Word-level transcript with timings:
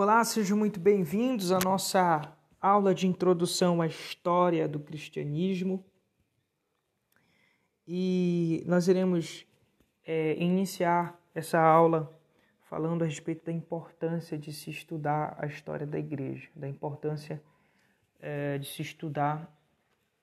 Olá, 0.00 0.22
sejam 0.24 0.56
muito 0.56 0.78
bem-vindos 0.78 1.50
à 1.50 1.58
nossa 1.58 2.32
aula 2.60 2.94
de 2.94 3.08
introdução 3.08 3.82
à 3.82 3.86
história 3.88 4.68
do 4.68 4.78
cristianismo. 4.78 5.84
E 7.84 8.62
nós 8.64 8.86
iremos 8.86 9.44
é, 10.06 10.36
iniciar 10.36 11.20
essa 11.34 11.60
aula 11.60 12.16
falando 12.68 13.02
a 13.02 13.06
respeito 13.06 13.46
da 13.46 13.52
importância 13.52 14.38
de 14.38 14.52
se 14.52 14.70
estudar 14.70 15.36
a 15.36 15.46
história 15.46 15.84
da 15.84 15.98
igreja, 15.98 16.48
da 16.54 16.68
importância 16.68 17.42
é, 18.20 18.56
de 18.56 18.68
se 18.68 18.82
estudar 18.82 19.52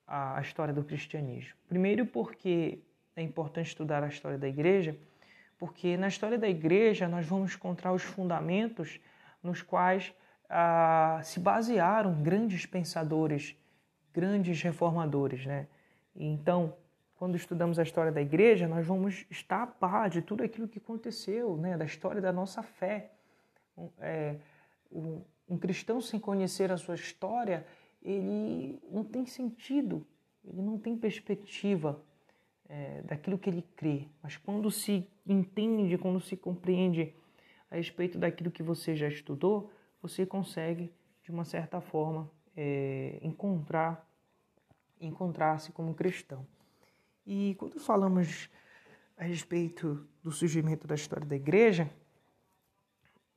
a, 0.07 0.37
a 0.37 0.41
história 0.41 0.73
do 0.73 0.85
cristianismo. 0.85 1.53
Primeiro, 1.67 2.05
porque 2.05 2.79
é 3.13 3.21
importante 3.21 3.67
estudar 3.67 4.05
a 4.05 4.07
história 4.07 4.37
da 4.37 4.47
igreja, 4.47 4.97
porque 5.59 5.97
na 5.97 6.07
história 6.07 6.37
da 6.37 6.47
igreja 6.47 7.09
nós 7.09 7.25
vamos 7.25 7.55
encontrar 7.55 7.91
os 7.91 8.03
fundamentos 8.03 9.01
nos 9.45 9.61
quais 9.61 10.13
ah, 10.49 11.21
se 11.23 11.39
basearam 11.39 12.21
grandes 12.21 12.65
pensadores, 12.65 13.55
grandes 14.13 14.61
reformadores. 14.61 15.45
Né? 15.45 15.67
então, 16.15 16.75
quando 17.15 17.35
estudamos 17.35 17.79
a 17.79 17.83
história 17.83 18.11
da 18.11 18.21
igreja, 18.21 18.67
nós 18.67 18.85
vamos 18.85 19.25
estar 19.29 19.63
a 19.63 19.67
par 19.67 20.09
de 20.09 20.21
tudo 20.21 20.43
aquilo 20.43 20.67
que 20.67 20.79
aconteceu, 20.79 21.55
né? 21.55 21.77
da 21.77 21.85
história 21.85 22.21
da 22.21 22.33
nossa 22.33 22.61
fé. 22.61 23.11
É, 23.99 24.35
um, 24.91 25.21
um 25.47 25.57
cristão 25.57 26.01
sem 26.01 26.19
conhecer 26.19 26.71
a 26.71 26.77
sua 26.77 26.95
história, 26.95 27.65
ele 28.01 28.81
não 28.91 29.03
tem 29.03 29.25
sentido, 29.25 30.05
ele 30.43 30.61
não 30.61 30.77
tem 30.77 30.97
perspectiva 30.97 32.01
é, 32.67 33.01
daquilo 33.03 33.37
que 33.37 33.49
ele 33.49 33.61
crê. 33.75 34.07
Mas 34.21 34.37
quando 34.37 34.69
se 34.69 35.07
entende, 35.25 35.97
quando 35.97 36.19
se 36.19 36.35
compreende 36.35 37.13
a 37.69 37.75
respeito 37.75 38.17
daquilo 38.17 38.51
que 38.51 38.63
você 38.63 38.95
já 38.95 39.07
estudou, 39.07 39.71
você 40.01 40.25
consegue, 40.25 40.93
de 41.23 41.31
uma 41.31 41.45
certa 41.45 41.81
forma, 41.81 42.29
é, 42.55 43.19
encontrar 43.21 44.05
encontrar-se 44.99 45.71
como 45.71 45.93
cristão. 45.93 46.45
E 47.25 47.55
quando 47.55 47.79
falamos 47.79 48.49
a 49.17 49.23
respeito 49.23 50.07
do 50.23 50.31
surgimento 50.31 50.87
da 50.87 50.95
história 50.95 51.25
da 51.25 51.35
igreja, 51.35 51.89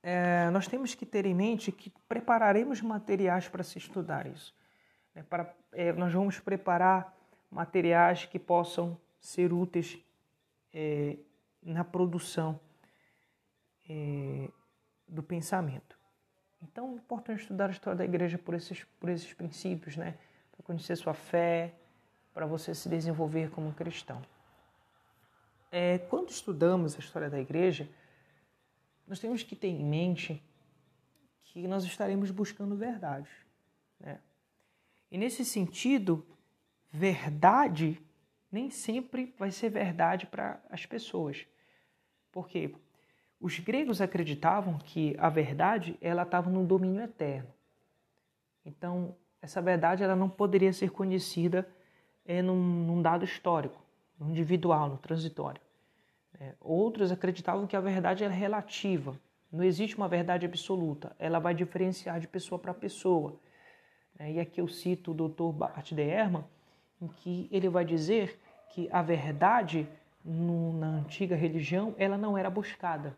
é, 0.02 0.48
nós 0.50 0.66
temos 0.66 0.94
que 0.94 1.04
ter 1.04 1.26
em 1.26 1.34
mente 1.34 1.72
que 1.72 1.90
prepararemos 2.08 2.80
materiais 2.80 3.48
para 3.48 3.62
se 3.62 3.78
estudar 3.78 4.26
isso. 4.26 4.54
É, 5.14 5.22
para, 5.22 5.54
nós 5.96 6.12
vamos 6.12 6.38
preparar 6.38 7.16
materiais 7.50 8.24
que 8.24 8.38
possam 8.38 8.98
ser 9.20 9.52
úteis 9.52 9.98
é, 10.72 11.16
na 11.62 11.82
produção 11.82 12.60
é, 13.88 14.48
do 15.06 15.22
pensamento. 15.22 15.98
Então, 16.62 16.92
é 16.92 16.96
importante 16.96 17.42
estudar 17.42 17.68
a 17.68 17.70
história 17.70 17.96
da 17.96 18.04
igreja 18.04 18.36
por 18.36 18.54
esses, 18.54 18.84
por 18.98 19.08
esses 19.08 19.32
princípios, 19.32 19.96
né? 19.96 20.18
Para 20.52 20.64
conhecer 20.64 20.96
sua 20.96 21.14
fé, 21.14 21.74
para 22.34 22.46
você 22.46 22.74
se 22.74 22.88
desenvolver 22.88 23.50
como 23.50 23.72
cristão. 23.72 24.20
É, 25.70 25.98
quando 25.98 26.30
estudamos 26.30 26.96
a 26.96 26.98
história 26.98 27.30
da 27.30 27.38
igreja, 27.38 27.88
nós 29.06 29.18
temos 29.18 29.42
que 29.42 29.54
ter 29.54 29.68
em 29.68 29.84
mente 29.84 30.42
que 31.44 31.66
nós 31.66 31.84
estaremos 31.84 32.30
buscando 32.30 32.76
verdade. 32.76 33.28
Né? 33.98 34.20
E 35.10 35.18
nesse 35.18 35.44
sentido, 35.44 36.26
verdade 36.90 38.02
nem 38.50 38.70
sempre 38.70 39.34
vai 39.38 39.50
ser 39.50 39.68
verdade 39.68 40.26
para 40.26 40.62
as 40.70 40.86
pessoas. 40.86 41.46
Por 42.32 42.48
quê? 42.48 42.74
Os 43.40 43.58
gregos 43.60 44.00
acreditavam 44.00 44.78
que 44.78 45.14
a 45.16 45.28
verdade 45.28 45.96
ela 46.00 46.22
estava 46.22 46.50
no 46.50 46.66
domínio 46.66 47.02
eterno. 47.02 47.48
Então, 48.64 49.14
essa 49.40 49.62
verdade 49.62 50.02
ela 50.02 50.16
não 50.16 50.28
poderia 50.28 50.72
ser 50.72 50.90
conhecida 50.90 51.68
é, 52.24 52.42
num, 52.42 52.56
num 52.56 53.00
dado 53.00 53.24
histórico, 53.24 53.80
no 54.18 54.28
individual, 54.28 54.88
no 54.88 54.98
transitório. 54.98 55.60
É, 56.40 56.54
outros 56.60 57.12
acreditavam 57.12 57.66
que 57.66 57.76
a 57.76 57.80
verdade 57.80 58.24
era 58.24 58.34
relativa. 58.34 59.18
Não 59.52 59.62
existe 59.62 59.96
uma 59.96 60.08
verdade 60.08 60.44
absoluta. 60.44 61.14
Ela 61.16 61.38
vai 61.38 61.54
diferenciar 61.54 62.18
de 62.18 62.26
pessoa 62.26 62.58
para 62.58 62.74
pessoa. 62.74 63.38
É, 64.18 64.32
e 64.32 64.40
aqui 64.40 64.60
eu 64.60 64.66
cito 64.66 65.12
o 65.12 65.28
Dr. 65.28 65.56
Bart 65.56 65.92
de 65.92 66.02
Ehrman, 66.02 66.44
em 67.00 67.06
que 67.06 67.48
ele 67.52 67.68
vai 67.68 67.84
dizer 67.84 68.40
que 68.70 68.88
a 68.90 69.00
verdade 69.00 69.88
no, 70.24 70.72
na 70.72 70.88
antiga 70.88 71.36
religião 71.36 71.94
ela 71.96 72.18
não 72.18 72.36
era 72.36 72.50
buscada 72.50 73.16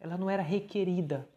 ela 0.00 0.16
não 0.16 0.30
era 0.30 0.42
requerida, 0.42 1.28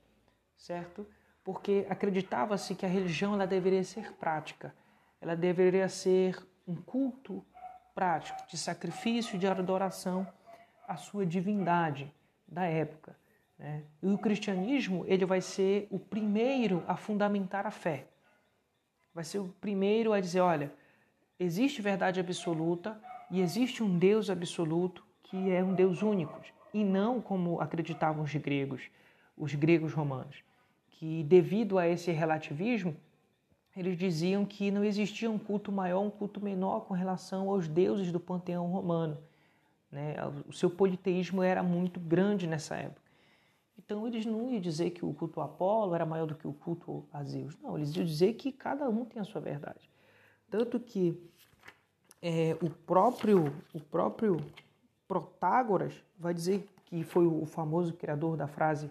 certo? 0.55 1.05
Porque 1.44 1.85
acreditava-se 1.89 2.75
que 2.75 2.85
a 2.85 2.89
religião 2.89 3.33
ela 3.33 3.47
deveria 3.47 3.83
ser 3.83 4.13
prática, 4.13 4.73
ela 5.19 5.35
deveria 5.35 5.89
ser 5.89 6.38
um 6.67 6.75
culto 6.75 7.44
prático 7.94 8.39
de 8.47 8.57
sacrifício, 8.57 9.38
de 9.38 9.47
adoração 9.47 10.27
à 10.88 10.95
sua 10.95 11.25
divindade 11.25 12.13
da 12.47 12.66
época. 12.66 13.16
Né? 13.57 13.83
E 14.01 14.07
o 14.07 14.17
cristianismo 14.17 15.03
ele 15.07 15.25
vai 15.25 15.41
ser 15.41 15.88
o 15.89 15.99
primeiro 15.99 16.83
a 16.88 16.95
fundamentar 16.95 17.66
a 17.66 17.72
fé. 17.72 18.07
Vai 19.13 19.23
ser 19.23 19.39
o 19.39 19.49
primeiro 19.59 20.13
a 20.13 20.22
dizer, 20.22 20.39
olha, 20.39 20.72
existe 21.39 21.81
verdade 21.81 22.19
absoluta 22.19 23.01
e 23.29 23.41
existe 23.41 23.83
um 23.83 23.97
Deus 23.97 24.29
absoluto 24.29 25.05
que 25.23 25.51
é 25.51 25.63
um 25.63 25.73
Deus 25.73 26.01
único 26.01 26.39
e 26.73 26.83
não 26.83 27.21
como 27.21 27.59
acreditavam 27.59 28.23
os 28.23 28.33
gregos, 28.35 28.83
os 29.37 29.53
gregos 29.55 29.93
romanos, 29.93 30.43
que 30.89 31.23
devido 31.23 31.77
a 31.77 31.87
esse 31.87 32.11
relativismo, 32.11 32.95
eles 33.75 33.97
diziam 33.97 34.45
que 34.45 34.69
não 34.69 34.83
existia 34.83 35.31
um 35.31 35.39
culto 35.39 35.71
maior, 35.71 36.01
um 36.01 36.09
culto 36.09 36.41
menor 36.41 36.81
com 36.81 36.93
relação 36.93 37.49
aos 37.49 37.67
deuses 37.67 38.11
do 38.11 38.19
panteão 38.19 38.67
romano. 38.67 39.17
Né? 39.91 40.15
O 40.47 40.53
seu 40.53 40.69
politeísmo 40.69 41.41
era 41.41 41.63
muito 41.63 41.99
grande 41.99 42.47
nessa 42.47 42.75
época. 42.75 43.01
Então 43.77 44.05
eles 44.07 44.25
não 44.25 44.49
iam 44.49 44.61
dizer 44.61 44.91
que 44.91 45.03
o 45.03 45.13
culto 45.13 45.41
a 45.41 45.45
Apolo 45.45 45.95
era 45.95 46.05
maior 46.05 46.27
do 46.27 46.35
que 46.35 46.47
o 46.47 46.53
culto 46.53 47.05
a 47.11 47.23
Zeus. 47.23 47.57
Não, 47.61 47.77
eles 47.77 47.95
iam 47.95 48.05
dizer 48.05 48.33
que 48.33 48.51
cada 48.51 48.87
um 48.89 49.05
tem 49.05 49.21
a 49.21 49.25
sua 49.25 49.41
verdade. 49.41 49.89
Tanto 50.49 50.79
que 50.79 51.17
é, 52.21 52.55
o 52.61 52.69
próprio 52.69 53.53
o 53.73 53.79
próprio 53.79 54.37
Protágoras 55.11 55.94
vai 56.17 56.33
dizer 56.33 56.66
que 56.85 57.03
foi 57.03 57.27
o 57.27 57.45
famoso 57.45 57.91
criador 57.95 58.38
da 58.38 58.47
frase 58.47 58.89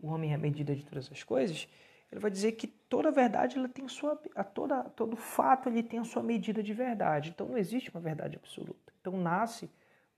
o 0.00 0.06
homem 0.06 0.30
é 0.30 0.36
a 0.36 0.38
medida 0.38 0.72
de 0.72 0.84
todas 0.84 1.10
as 1.10 1.24
coisas, 1.24 1.66
ele 2.12 2.20
vai 2.20 2.30
dizer 2.30 2.52
que 2.52 2.68
toda 2.68 3.10
verdade 3.10 3.58
ela 3.58 3.68
tem 3.68 3.88
sua 3.88 4.16
a 4.36 4.44
toda 4.44 4.84
todo 4.84 5.16
fato 5.16 5.68
ele 5.68 5.82
tem 5.82 5.98
a 5.98 6.04
sua 6.04 6.22
medida 6.22 6.62
de 6.62 6.72
verdade. 6.72 7.30
Então 7.30 7.48
não 7.48 7.58
existe 7.58 7.90
uma 7.90 8.00
verdade 8.00 8.36
absoluta. 8.36 8.92
Então 9.00 9.16
nasce 9.20 9.68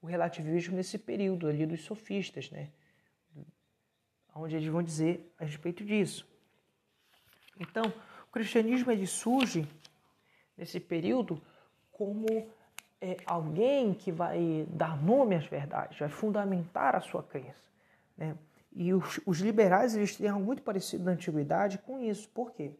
o 0.02 0.06
relativismo 0.06 0.76
nesse 0.76 0.98
período 0.98 1.48
ali 1.48 1.64
dos 1.64 1.84
sofistas, 1.84 2.50
né? 2.50 2.68
Onde 4.34 4.56
eles 4.56 4.68
vão 4.68 4.82
dizer 4.82 5.32
a 5.38 5.44
respeito 5.46 5.82
disso. 5.86 6.28
Então, 7.58 7.84
o 8.28 8.30
cristianismo 8.30 8.92
ele 8.92 9.06
surge 9.06 9.66
nesse 10.54 10.78
período 10.78 11.40
como 11.90 12.26
é 13.00 13.16
alguém 13.24 13.94
que 13.94 14.12
vai 14.12 14.66
dar 14.70 15.00
nome 15.02 15.34
às 15.34 15.46
verdades, 15.46 15.98
vai 15.98 16.08
fundamentar 16.08 16.94
a 16.94 17.00
sua 17.00 17.22
crença. 17.22 17.70
Né? 18.16 18.36
E 18.72 18.92
os, 18.92 19.20
os, 19.26 19.40
liberais 19.40 19.96
eles 19.96 20.16
têm 20.16 20.28
algo 20.28 20.44
muito 20.44 20.62
parecido 20.62 21.04
na 21.04 21.12
antiguidade 21.12 21.78
com 21.78 21.98
isso. 21.98 22.28
Por 22.28 22.52
quê? 22.52 22.72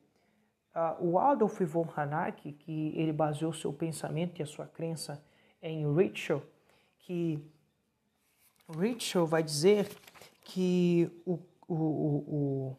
Ah, 0.74 0.96
o 1.00 1.18
Adolf 1.18 1.60
von 1.62 1.88
Harnack, 1.96 2.52
que 2.52 2.92
ele 2.94 3.12
baseou 3.12 3.52
seu 3.52 3.72
pensamento 3.72 4.38
e 4.38 4.42
a 4.42 4.46
sua 4.46 4.66
crença 4.66 5.22
em 5.62 5.92
Ritschl, 5.92 6.38
que 6.98 7.42
Ritschl 8.78 9.24
vai 9.24 9.42
dizer 9.42 9.88
que 10.44 11.10
o, 11.26 11.38
o, 11.66 12.76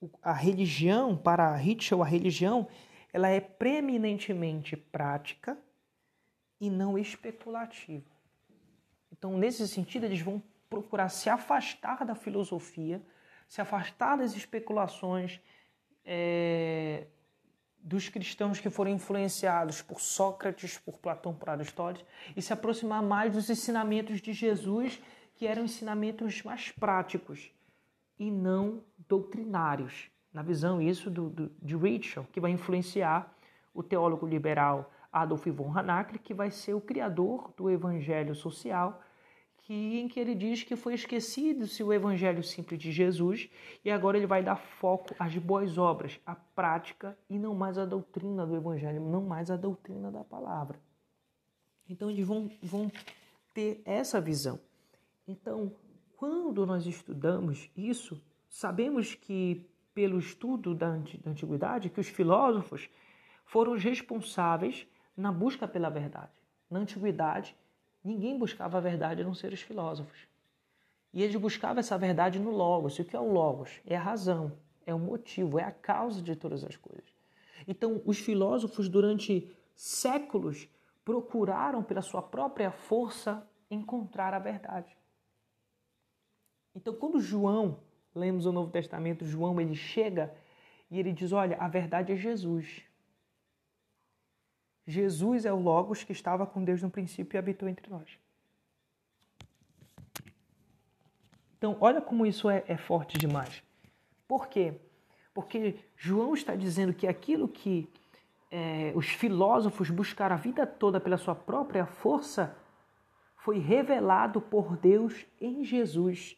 o, 0.00 0.08
a 0.22 0.32
religião, 0.32 1.16
para 1.16 1.54
Ritschl, 1.54 2.02
a 2.02 2.06
religião, 2.06 2.66
ela 3.12 3.28
é 3.28 3.40
preeminentemente 3.40 4.76
prática, 4.76 5.58
e 6.62 6.70
não 6.70 6.96
especulativa. 6.96 8.08
Então, 9.10 9.36
nesse 9.36 9.66
sentido, 9.66 10.04
eles 10.06 10.20
vão 10.20 10.40
procurar 10.70 11.08
se 11.08 11.28
afastar 11.28 12.04
da 12.04 12.14
filosofia, 12.14 13.02
se 13.48 13.60
afastar 13.60 14.18
das 14.18 14.36
especulações 14.36 15.40
é, 16.04 17.08
dos 17.78 18.08
cristãos 18.08 18.60
que 18.60 18.70
foram 18.70 18.92
influenciados 18.92 19.82
por 19.82 20.00
Sócrates, 20.00 20.78
por 20.78 20.98
Platão, 20.98 21.34
por 21.34 21.50
Aristóteles, 21.50 22.06
e 22.36 22.40
se 22.40 22.52
aproximar 22.52 23.02
mais 23.02 23.32
dos 23.32 23.50
ensinamentos 23.50 24.20
de 24.20 24.32
Jesus, 24.32 25.02
que 25.34 25.48
eram 25.48 25.64
ensinamentos 25.64 26.44
mais 26.44 26.70
práticos 26.70 27.50
e 28.20 28.30
não 28.30 28.84
doutrinários. 29.08 30.08
Na 30.32 30.42
visão 30.42 30.80
isso 30.80 31.10
do, 31.10 31.28
do, 31.28 31.52
de 31.60 31.76
Ritschl, 31.76 32.22
que 32.32 32.40
vai 32.40 32.52
influenciar 32.52 33.36
o 33.74 33.82
teólogo 33.82 34.24
liberal 34.24 34.91
Adolf 35.12 35.46
von 35.46 35.76
Hanackle, 35.76 36.18
que 36.18 36.32
vai 36.32 36.50
ser 36.50 36.74
o 36.74 36.80
criador 36.80 37.52
do 37.56 37.68
evangelho 37.68 38.34
social, 38.34 39.02
que, 39.58 40.00
em 40.00 40.08
que 40.08 40.18
ele 40.18 40.34
diz 40.34 40.64
que 40.64 40.74
foi 40.74 40.94
esquecido-se 40.94 41.84
o 41.84 41.92
evangelho 41.92 42.42
simples 42.42 42.80
de 42.80 42.90
Jesus 42.90 43.48
e 43.84 43.90
agora 43.90 44.16
ele 44.16 44.26
vai 44.26 44.42
dar 44.42 44.56
foco 44.56 45.14
às 45.18 45.36
boas 45.36 45.78
obras, 45.78 46.18
à 46.26 46.34
prática 46.34 47.16
e 47.30 47.38
não 47.38 47.54
mais 47.54 47.78
à 47.78 47.84
doutrina 47.84 48.46
do 48.46 48.56
evangelho, 48.56 49.00
não 49.00 49.22
mais 49.22 49.50
à 49.50 49.56
doutrina 49.56 50.10
da 50.10 50.24
palavra. 50.24 50.80
Então 51.88 52.10
eles 52.10 52.26
vão, 52.26 52.50
vão 52.62 52.90
ter 53.54 53.82
essa 53.84 54.20
visão. 54.20 54.58
Então, 55.28 55.72
quando 56.16 56.66
nós 56.66 56.86
estudamos 56.86 57.70
isso, 57.76 58.20
sabemos 58.48 59.14
que 59.14 59.68
pelo 59.94 60.18
estudo 60.18 60.74
da 60.74 60.88
antiguidade 60.88 61.90
que 61.90 62.00
os 62.00 62.08
filósofos 62.08 62.88
foram 63.44 63.72
os 63.72 63.84
responsáveis 63.84 64.86
na 65.16 65.32
busca 65.32 65.66
pela 65.68 65.88
verdade. 65.88 66.32
Na 66.70 66.78
antiguidade, 66.78 67.56
ninguém 68.02 68.38
buscava 68.38 68.78
a 68.78 68.80
verdade 68.80 69.22
a 69.22 69.24
não 69.24 69.34
ser 69.34 69.52
os 69.52 69.60
filósofos. 69.60 70.26
E 71.12 71.22
eles 71.22 71.36
buscavam 71.36 71.80
essa 71.80 71.98
verdade 71.98 72.38
no 72.38 72.50
Logos. 72.50 72.98
E 72.98 73.02
o 73.02 73.04
que 73.04 73.14
é 73.14 73.20
o 73.20 73.30
Logos? 73.30 73.80
É 73.86 73.96
a 73.96 74.00
razão, 74.00 74.52
é 74.86 74.94
o 74.94 74.98
motivo, 74.98 75.58
é 75.58 75.64
a 75.64 75.70
causa 75.70 76.22
de 76.22 76.34
todas 76.34 76.64
as 76.64 76.76
coisas. 76.76 77.14
Então, 77.68 78.00
os 78.06 78.18
filósofos, 78.18 78.88
durante 78.88 79.50
séculos, 79.74 80.68
procuraram, 81.04 81.82
pela 81.82 82.02
sua 82.02 82.22
própria 82.22 82.70
força, 82.70 83.46
encontrar 83.70 84.32
a 84.34 84.38
verdade. 84.38 84.96
Então, 86.74 86.94
quando 86.94 87.20
João, 87.20 87.80
lemos 88.14 88.46
o 88.46 88.52
Novo 88.52 88.70
Testamento, 88.70 89.24
João 89.24 89.60
ele 89.60 89.74
chega 89.74 90.34
e 90.90 90.98
ele 90.98 91.12
diz: 91.12 91.32
Olha, 91.32 91.56
a 91.58 91.68
verdade 91.68 92.12
é 92.12 92.16
Jesus. 92.16 92.82
Jesus 94.92 95.44
é 95.44 95.52
o 95.52 95.58
Logos 95.58 96.04
que 96.04 96.12
estava 96.12 96.46
com 96.46 96.62
Deus 96.62 96.82
no 96.82 96.90
princípio 96.90 97.36
e 97.36 97.38
habitou 97.38 97.68
entre 97.68 97.90
nós. 97.90 98.18
Então, 101.56 101.76
olha 101.80 102.00
como 102.00 102.26
isso 102.26 102.50
é, 102.50 102.62
é 102.66 102.76
forte 102.76 103.16
demais. 103.16 103.62
Por 104.28 104.48
quê? 104.48 104.74
Porque 105.32 105.76
João 105.96 106.34
está 106.34 106.54
dizendo 106.54 106.92
que 106.92 107.06
aquilo 107.06 107.48
que 107.48 107.88
é, 108.50 108.92
os 108.94 109.06
filósofos 109.06 109.88
buscaram 109.88 110.34
a 110.34 110.38
vida 110.38 110.66
toda 110.66 111.00
pela 111.00 111.16
sua 111.16 111.34
própria 111.34 111.86
força 111.86 112.54
foi 113.36 113.58
revelado 113.58 114.40
por 114.40 114.76
Deus 114.76 115.24
em 115.40 115.64
Jesus. 115.64 116.36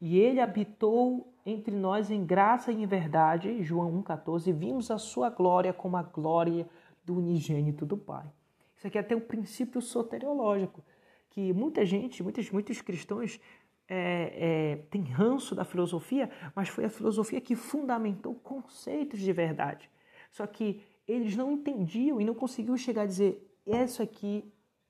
E 0.00 0.18
ele 0.18 0.40
habitou 0.40 1.32
entre 1.44 1.74
nós 1.74 2.10
em 2.10 2.24
graça 2.24 2.70
e 2.70 2.82
em 2.82 2.86
verdade, 2.86 3.62
João 3.62 4.02
1,14, 4.02 4.46
e 4.46 4.52
vimos 4.52 4.90
a 4.90 4.98
sua 4.98 5.30
glória 5.30 5.72
como 5.72 5.96
a 5.96 6.02
glória 6.02 6.68
do 7.08 7.16
unigênito 7.16 7.86
do 7.86 7.96
Pai. 7.96 8.30
Isso 8.76 8.86
aqui 8.86 8.98
é 8.98 9.00
até 9.00 9.16
um 9.16 9.20
princípio 9.20 9.80
soteriológico, 9.80 10.84
que 11.30 11.54
muita 11.54 11.84
gente, 11.86 12.22
muitos, 12.22 12.50
muitos 12.50 12.82
cristãos 12.82 13.40
é, 13.88 14.84
é, 14.94 14.98
ranço 15.10 15.54
da 15.54 15.64
filosofia, 15.64 16.30
mas 16.54 16.68
foi 16.68 16.84
a 16.84 16.90
filosofia 16.90 17.40
que 17.40 17.56
fundamentou 17.56 18.34
conceitos 18.34 19.20
de 19.20 19.32
verdade. 19.32 19.90
Só 20.30 20.46
que 20.46 20.82
eles 21.06 21.34
não 21.34 21.50
entendiam 21.52 22.20
e 22.20 22.24
não 22.24 22.34
conseguiam 22.34 22.76
chegar 22.76 23.02
a 23.02 23.06
dizer: 23.06 23.50
isso 23.66 24.02
aqui 24.02 24.44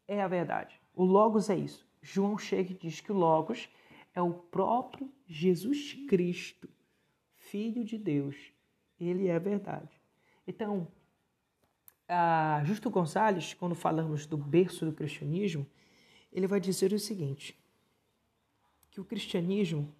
é 0.09 0.21
a 0.21 0.27
verdade. 0.27 0.81
O 0.95 1.05
Logos 1.05 1.49
é 1.49 1.57
isso. 1.57 1.87
João 2.03 2.37
chega 2.37 2.73
e 2.73 2.77
diz 2.77 3.01
que 3.01 3.13
o 3.13 3.17
Logos 3.17 3.69
é 4.13 4.21
o 4.21 4.33
próprio 4.33 5.09
Jesus 5.25 5.95
Cristo, 6.09 6.69
Filho 7.37 7.85
de 7.85 7.97
Deus. 7.97 8.53
Ele 9.01 9.29
é 9.29 9.37
a 9.37 9.39
verdade. 9.39 10.01
Então, 10.45 10.89
Justo 12.65 12.91
Gonzalez, 12.91 13.55
quando 13.55 13.75
falamos 13.75 14.27
do 14.27 14.37
berço 14.37 14.87
do 14.87 14.93
cristianismo, 14.93 15.67
ele 16.33 16.47
vai 16.47 16.61
dizer 16.61 16.93
o 16.93 16.99
seguinte: 16.99 17.59
que 18.91 19.01
o 19.01 19.05
cristianismo 19.05 19.95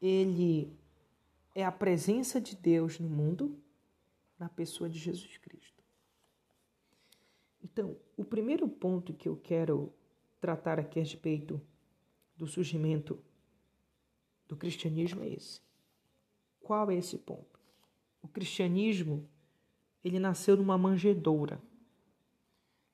ele 0.00 0.76
é 1.54 1.64
a 1.64 1.72
presença 1.72 2.40
de 2.40 2.54
Deus 2.54 2.98
no 2.98 3.08
mundo 3.08 3.58
na 4.38 4.48
pessoa 4.48 4.90
de 4.90 4.98
Jesus 4.98 5.38
Cristo. 5.38 5.82
Então, 7.62 7.96
o 8.16 8.24
primeiro 8.24 8.68
ponto 8.68 9.14
que 9.14 9.28
eu 9.28 9.36
quero 9.36 9.92
tratar 10.38 10.78
aqui 10.78 10.98
a 10.98 11.02
respeito 11.02 11.60
do 12.36 12.46
surgimento 12.46 13.18
do 14.46 14.56
cristianismo 14.56 15.22
é 15.22 15.28
esse. 15.30 15.62
Qual 16.60 16.90
é 16.90 16.96
esse 16.96 17.16
ponto? 17.16 17.58
O 18.20 18.28
cristianismo 18.28 19.26
ele 20.04 20.18
nasceu 20.18 20.56
numa 20.56 20.76
manjedoura. 20.76 21.58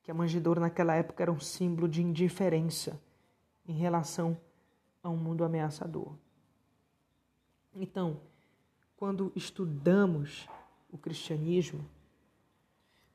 Que 0.01 0.09
a 0.09 0.13
manjedoura 0.13 0.61
naquela 0.61 0.95
época 0.95 1.21
era 1.21 1.31
um 1.31 1.39
símbolo 1.39 1.87
de 1.87 2.01
indiferença 2.01 2.99
em 3.67 3.73
relação 3.73 4.37
a 5.03 5.09
um 5.09 5.17
mundo 5.17 5.43
ameaçador. 5.43 6.15
Então, 7.75 8.19
quando 8.95 9.31
estudamos 9.35 10.47
o 10.89 10.97
cristianismo, 10.97 11.87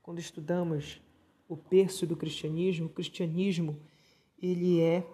quando 0.02 0.18
estudamos 0.18 1.00
o 1.48 1.56
berço 1.56 2.06
do 2.06 2.16
cristianismo, 2.16 2.86
o 2.86 2.90
cristianismo 2.90 3.80
ele 4.40 4.80
é 4.80 5.06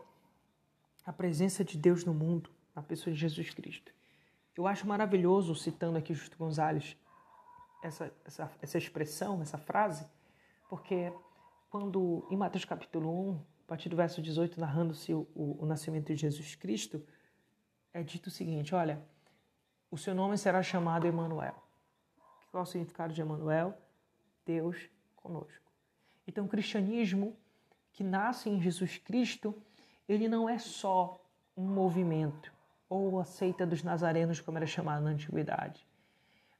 a 1.04 1.12
presença 1.12 1.64
de 1.64 1.78
Deus 1.78 2.04
no 2.04 2.14
mundo, 2.14 2.50
na 2.74 2.82
pessoa 2.82 3.12
de 3.12 3.20
Jesus 3.20 3.50
Cristo. 3.50 3.92
Eu 4.56 4.66
acho 4.66 4.86
maravilhoso, 4.86 5.54
citando 5.54 5.98
aqui 5.98 6.12
Justo 6.14 6.36
Gonzalez, 6.36 6.96
essa, 7.82 8.12
essa, 8.24 8.50
essa 8.62 8.78
expressão, 8.78 9.42
essa 9.42 9.58
frase, 9.58 10.06
porque 10.68 11.12
quando 11.68 12.26
em 12.30 12.36
Mateus 12.36 12.64
capítulo 12.64 13.30
1, 13.30 13.34
a 13.64 13.68
partir 13.68 13.88
do 13.88 13.96
verso 13.96 14.22
18, 14.22 14.60
narrando-se 14.60 15.12
o, 15.12 15.26
o, 15.34 15.62
o 15.62 15.66
nascimento 15.66 16.06
de 16.06 16.16
Jesus 16.16 16.54
Cristo, 16.54 17.04
é 17.92 18.02
dito 18.02 18.28
o 18.28 18.30
seguinte: 18.30 18.74
olha, 18.74 19.02
o 19.90 19.98
seu 19.98 20.14
nome 20.14 20.38
será 20.38 20.62
chamado 20.62 21.06
Emanuel. 21.06 21.54
Qual 22.50 22.62
é 22.62 22.64
o 22.64 22.66
significado 22.66 23.12
de 23.12 23.20
Emanuel? 23.20 23.76
Deus 24.46 24.88
conosco. 25.16 25.70
Então, 26.26 26.44
o 26.44 26.48
cristianismo 26.48 27.36
que 27.92 28.04
nasce 28.04 28.48
em 28.48 28.60
Jesus 28.60 28.98
Cristo, 28.98 29.54
ele 30.08 30.28
não 30.28 30.48
é 30.48 30.58
só 30.58 31.20
um 31.56 31.66
movimento 31.66 32.52
ou 32.88 33.18
a 33.20 33.24
seita 33.24 33.66
dos 33.66 33.82
nazarenos, 33.82 34.40
como 34.40 34.58
era 34.58 34.66
chamado 34.66 35.02
na 35.02 35.10
antiguidade 35.10 35.86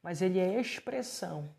mas 0.02 0.20
ele 0.20 0.38
é 0.38 0.60
expressão 0.60 1.54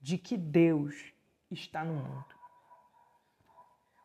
de 0.00 0.18
que 0.18 0.36
Deus 0.36 1.12
está 1.50 1.84
no 1.84 1.94
mundo. 1.94 2.34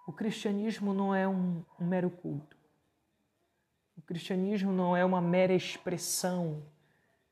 O 0.08 0.14
cristianismo 0.14 0.94
não 0.94 1.14
é 1.14 1.28
um, 1.28 1.64
um 1.80 1.86
mero 1.86 2.10
culto. 2.10 2.58
O 3.98 4.02
cristianismo 4.02 4.72
não 4.72 4.96
é 4.96 5.04
uma 5.04 5.22
mera 5.22 5.54
expressão 5.54 6.64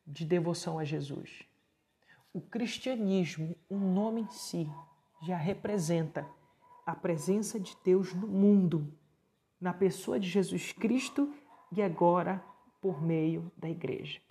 de 0.05 0.25
devoção 0.25 0.77
a 0.77 0.83
Jesus. 0.83 1.43
O 2.33 2.41
cristianismo, 2.41 3.55
o 3.69 3.77
nome 3.77 4.21
em 4.21 4.29
si, 4.29 4.69
já 5.23 5.37
representa 5.37 6.27
a 6.85 6.95
presença 6.95 7.59
de 7.59 7.75
Deus 7.83 8.13
no 8.13 8.27
mundo, 8.27 8.93
na 9.59 9.73
pessoa 9.73 10.19
de 10.19 10.29
Jesus 10.29 10.71
Cristo 10.71 11.33
e 11.71 11.81
agora 11.81 12.43
por 12.79 13.01
meio 13.01 13.51
da 13.57 13.69
igreja. 13.69 14.21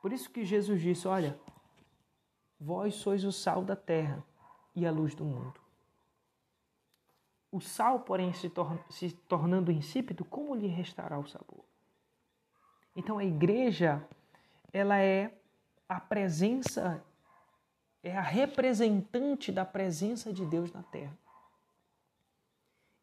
Por 0.00 0.12
isso 0.12 0.30
que 0.30 0.44
Jesus 0.44 0.80
disse: 0.80 1.06
Olha, 1.08 1.38
vós 2.58 2.94
sois 2.94 3.24
o 3.24 3.32
sal 3.32 3.64
da 3.64 3.76
terra 3.76 4.24
e 4.74 4.86
a 4.86 4.90
luz 4.90 5.14
do 5.14 5.24
mundo. 5.24 5.60
O 7.50 7.60
sal, 7.60 8.00
porém, 8.00 8.32
se, 8.32 8.50
tor 8.50 8.78
se 8.90 9.10
tornando 9.10 9.72
insípido, 9.72 10.24
como 10.24 10.54
lhe 10.54 10.66
restará 10.66 11.18
o 11.18 11.26
sabor? 11.26 11.64
Então 12.94 13.18
a 13.18 13.24
igreja, 13.24 14.06
ela 14.72 14.98
é 14.98 15.32
a 15.88 15.98
presença, 15.98 17.02
é 18.02 18.16
a 18.16 18.20
representante 18.20 19.50
da 19.50 19.64
presença 19.64 20.32
de 20.32 20.44
Deus 20.44 20.70
na 20.72 20.82
terra. 20.82 21.16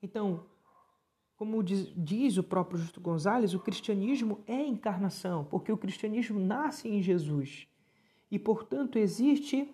Então, 0.01 0.45
como 1.37 1.61
diz, 1.61 1.91
diz, 1.95 2.37
o 2.37 2.43
próprio 2.43 2.79
Justo 2.79 3.01
Gonzalez, 3.01 3.53
o 3.53 3.59
cristianismo 3.59 4.39
é 4.47 4.61
encarnação, 4.61 5.43
porque 5.43 5.71
o 5.71 5.77
cristianismo 5.77 6.39
nasce 6.39 6.87
em 6.87 7.01
Jesus. 7.01 7.67
E, 8.31 8.39
portanto, 8.39 8.97
existe. 8.97 9.69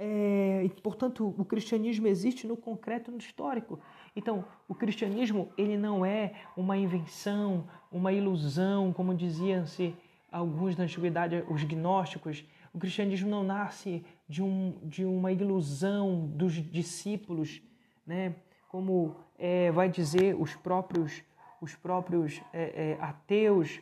É, 0.00 0.64
portanto, 0.80 1.34
o 1.36 1.44
cristianismo 1.44 2.06
existe 2.06 2.46
no 2.46 2.56
concreto, 2.56 3.10
no 3.10 3.18
histórico. 3.18 3.80
Então, 4.14 4.44
o 4.68 4.74
cristianismo 4.74 5.52
ele 5.58 5.76
não 5.76 6.06
é 6.06 6.34
uma 6.56 6.76
invenção, 6.76 7.68
uma 7.90 8.12
ilusão, 8.12 8.92
como 8.92 9.12
diziam-se 9.12 9.92
alguns 10.30 10.76
na 10.76 10.84
antiguidade, 10.84 11.44
os 11.48 11.64
gnósticos. 11.64 12.44
O 12.72 12.78
cristianismo 12.78 13.28
não 13.28 13.42
nasce 13.42 14.04
de, 14.28 14.40
um, 14.40 14.78
de 14.84 15.04
uma 15.04 15.32
ilusão 15.32 16.28
dos 16.28 16.52
discípulos, 16.52 17.60
né? 18.06 18.36
como 18.68 19.16
é, 19.38 19.70
vai 19.70 19.88
dizer 19.88 20.34
os 20.34 20.54
próprios, 20.56 21.22
os 21.60 21.74
próprios 21.76 22.42
é, 22.52 22.92
é, 22.92 22.98
ateus, 23.00 23.80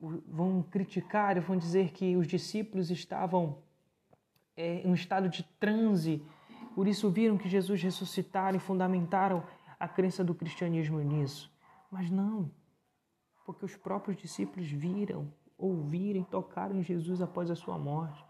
vão 0.00 0.62
criticar, 0.62 1.38
vão 1.40 1.56
dizer 1.56 1.90
que 1.92 2.16
os 2.16 2.26
discípulos 2.26 2.90
estavam 2.90 3.58
é, 4.56 4.80
em 4.80 4.90
um 4.90 4.94
estado 4.94 5.28
de 5.28 5.42
transe, 5.60 6.22
por 6.74 6.86
isso 6.86 7.10
viram 7.10 7.38
que 7.38 7.48
Jesus 7.48 7.82
ressuscitaram 7.82 8.56
e 8.56 8.60
fundamentaram 8.60 9.42
a 9.78 9.86
crença 9.86 10.24
do 10.24 10.34
cristianismo 10.34 11.00
nisso. 11.00 11.50
Mas 11.90 12.10
não, 12.10 12.50
porque 13.44 13.64
os 13.64 13.76
próprios 13.76 14.16
discípulos 14.16 14.70
viram, 14.70 15.32
ouviram, 15.56 16.22
tocaram 16.24 16.76
em 16.76 16.82
Jesus 16.82 17.22
após 17.22 17.50
a 17.50 17.54
sua 17.54 17.78
morte. 17.78 18.24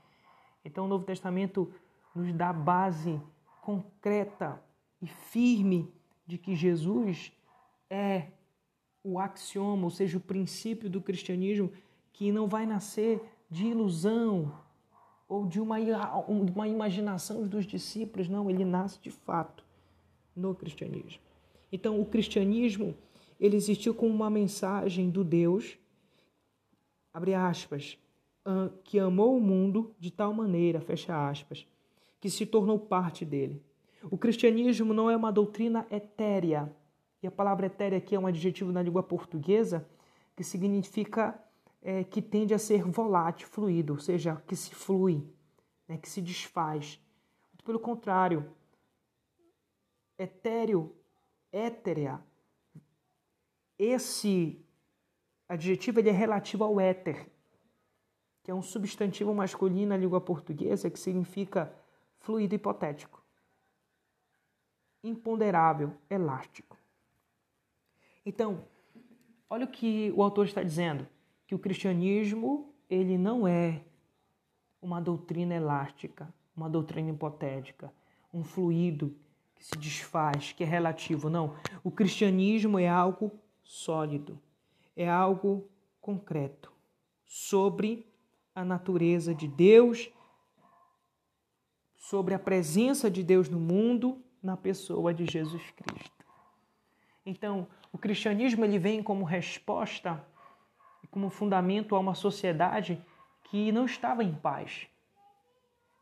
Então 0.64 0.85
o 0.85 0.88
Novo 0.88 1.04
Testamento 1.04 1.73
nos 2.14 2.32
dá 2.32 2.52
base 2.52 3.20
concreta 3.62 4.62
e 5.00 5.06
firme 5.06 5.92
de 6.26 6.37
que 6.38 6.54
Jesus 6.54 7.33
é 7.88 8.28
o 9.02 9.18
axioma, 9.18 9.85
ou 9.85 9.90
seja, 9.90 10.18
o 10.18 10.21
princípio 10.21 10.90
do 10.90 11.00
cristianismo 11.00 11.71
que 12.12 12.33
não 12.33 12.49
vai 12.49 12.66
nascer 12.66 13.23
de 13.49 13.66
ilusão 13.66 14.52
ou 15.28 15.47
de 15.47 15.61
uma, 15.61 15.76
uma 16.26 16.66
imaginação 16.66 17.47
dos 17.47 17.66
discípulos, 17.66 18.28
não, 18.28 18.50
ele 18.50 18.64
nasce 18.64 19.00
de 19.00 19.11
fato 19.11 19.64
no 20.35 20.54
cristianismo. 20.54 21.23
Então, 21.71 22.00
o 22.00 22.06
cristianismo 22.06 22.95
ele 23.38 23.56
existiu 23.56 23.95
como 23.95 24.12
uma 24.12 24.30
mensagem 24.30 25.11
do 25.11 25.23
Deus, 25.23 25.78
abre 27.12 27.35
aspas, 27.35 27.99
que 28.85 28.99
amou 28.99 29.37
o 29.37 29.40
mundo 29.40 29.95
de 29.99 30.11
tal 30.11 30.33
maneira, 30.33 30.80
fecha 30.80 31.28
aspas, 31.28 31.66
que 32.21 32.30
se 32.30 32.47
tornou 32.47 32.78
parte 32.78 33.25
dele. 33.25 33.62
O 34.11 34.17
cristianismo 34.17 34.95
não 34.95 35.11
é 35.11 35.17
uma 35.17 35.33
doutrina 35.33 35.87
etérea, 35.91 36.73
e 37.23 37.27
a 37.27 37.31
palavra 37.31 37.67
etérea 37.67 37.99
aqui 37.99 38.15
é 38.15 38.21
um 38.21 38.27
adjetivo 38.27 38.71
na 38.71 38.83
língua 38.83 39.03
portuguesa 39.03 39.89
que 40.37 40.45
significa 40.45 41.41
é, 41.83 42.05
que 42.05 42.21
tende 42.21 42.53
a 42.55 42.59
ser 42.59 42.85
volátil, 42.85 43.49
fluido, 43.49 43.95
ou 43.95 43.99
seja, 43.99 44.37
que 44.47 44.55
se 44.55 44.75
flui, 44.75 45.27
né, 45.89 45.97
que 45.97 46.09
se 46.09 46.21
desfaz. 46.21 47.01
Pelo 47.65 47.81
contrário, 47.81 48.49
etéreo, 50.19 50.95
éterea, 51.51 52.21
esse 53.79 54.65
adjetivo 55.49 55.99
ele 55.99 56.11
é 56.11 56.13
relativo 56.13 56.63
ao 56.63 56.79
éter, 56.79 57.29
que 58.45 58.51
é 58.51 58.55
um 58.55 58.63
substantivo 58.63 59.35
masculino 59.35 59.89
na 59.89 59.97
língua 59.97 60.21
portuguesa 60.21 60.89
que 60.91 60.99
significa 60.99 61.75
fluido 62.21 62.55
hipotético, 62.55 63.25
imponderável, 65.09 65.93
elástico. 66.11 66.77
Então, 68.25 68.65
olha 69.49 69.65
o 69.65 69.71
que 69.71 70.13
o 70.17 70.23
autor 70.23 70.47
está 70.47 70.63
dizendo, 70.63 71.07
que 71.47 71.55
o 71.55 71.59
cristianismo 71.59 72.75
ele 72.89 73.17
não 73.17 73.47
é 73.47 73.83
uma 74.81 75.01
doutrina 75.01 75.55
elástica, 75.55 76.33
uma 76.57 76.69
doutrina 76.69 77.11
hipotética, 77.11 77.93
um 78.33 78.43
fluido 78.43 79.17
que 79.55 79.65
se 79.65 79.77
desfaz, 79.79 80.53
que 80.53 80.63
é 80.63 80.67
relativo. 80.67 81.31
Não, 81.31 81.57
o 81.83 81.91
cristianismo 81.91 82.79
é 82.79 82.89
algo 82.89 83.33
sólido, 83.63 84.39
é 84.97 85.09
algo 85.09 85.69
concreto 86.01 86.73
sobre 87.25 88.07
a 88.55 88.65
natureza 88.65 89.35
de 89.35 89.49
Deus, 89.49 90.11
sobre 91.97 92.35
a 92.35 92.39
presença 92.39 93.11
de 93.11 93.23
Deus 93.23 93.49
no 93.49 93.59
mundo 93.59 94.23
na 94.47 94.57
pessoa 94.57 95.12
de 95.12 95.26
Jesus 95.26 95.62
Cristo. 95.73 96.25
Então, 97.25 97.67
o 97.93 97.99
cristianismo 97.99 98.65
ele 98.65 98.79
vem 98.79 99.03
como 99.03 99.25
resposta 99.25 100.25
como 101.11 101.31
fundamento 101.31 101.97
a 101.97 101.99
uma 101.99 102.15
sociedade 102.15 103.03
que 103.45 103.73
não 103.73 103.87
estava 103.87 104.23
em 104.23 104.35
paz, 104.35 104.87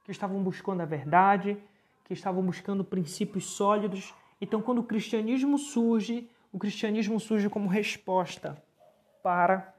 que 0.04 0.10
estavam 0.10 0.42
buscando 0.42 0.82
a 0.82 0.84
verdade, 0.84 1.56
que 2.04 2.12
estavam 2.12 2.42
buscando 2.42 2.84
princípios 2.84 3.44
sólidos. 3.44 4.12
Então, 4.40 4.60
quando 4.60 4.80
o 4.80 4.84
cristianismo 4.84 5.56
surge, 5.56 6.28
o 6.52 6.58
cristianismo 6.58 7.18
surge 7.20 7.48
como 7.48 7.68
resposta 7.68 8.62
para 9.22 9.74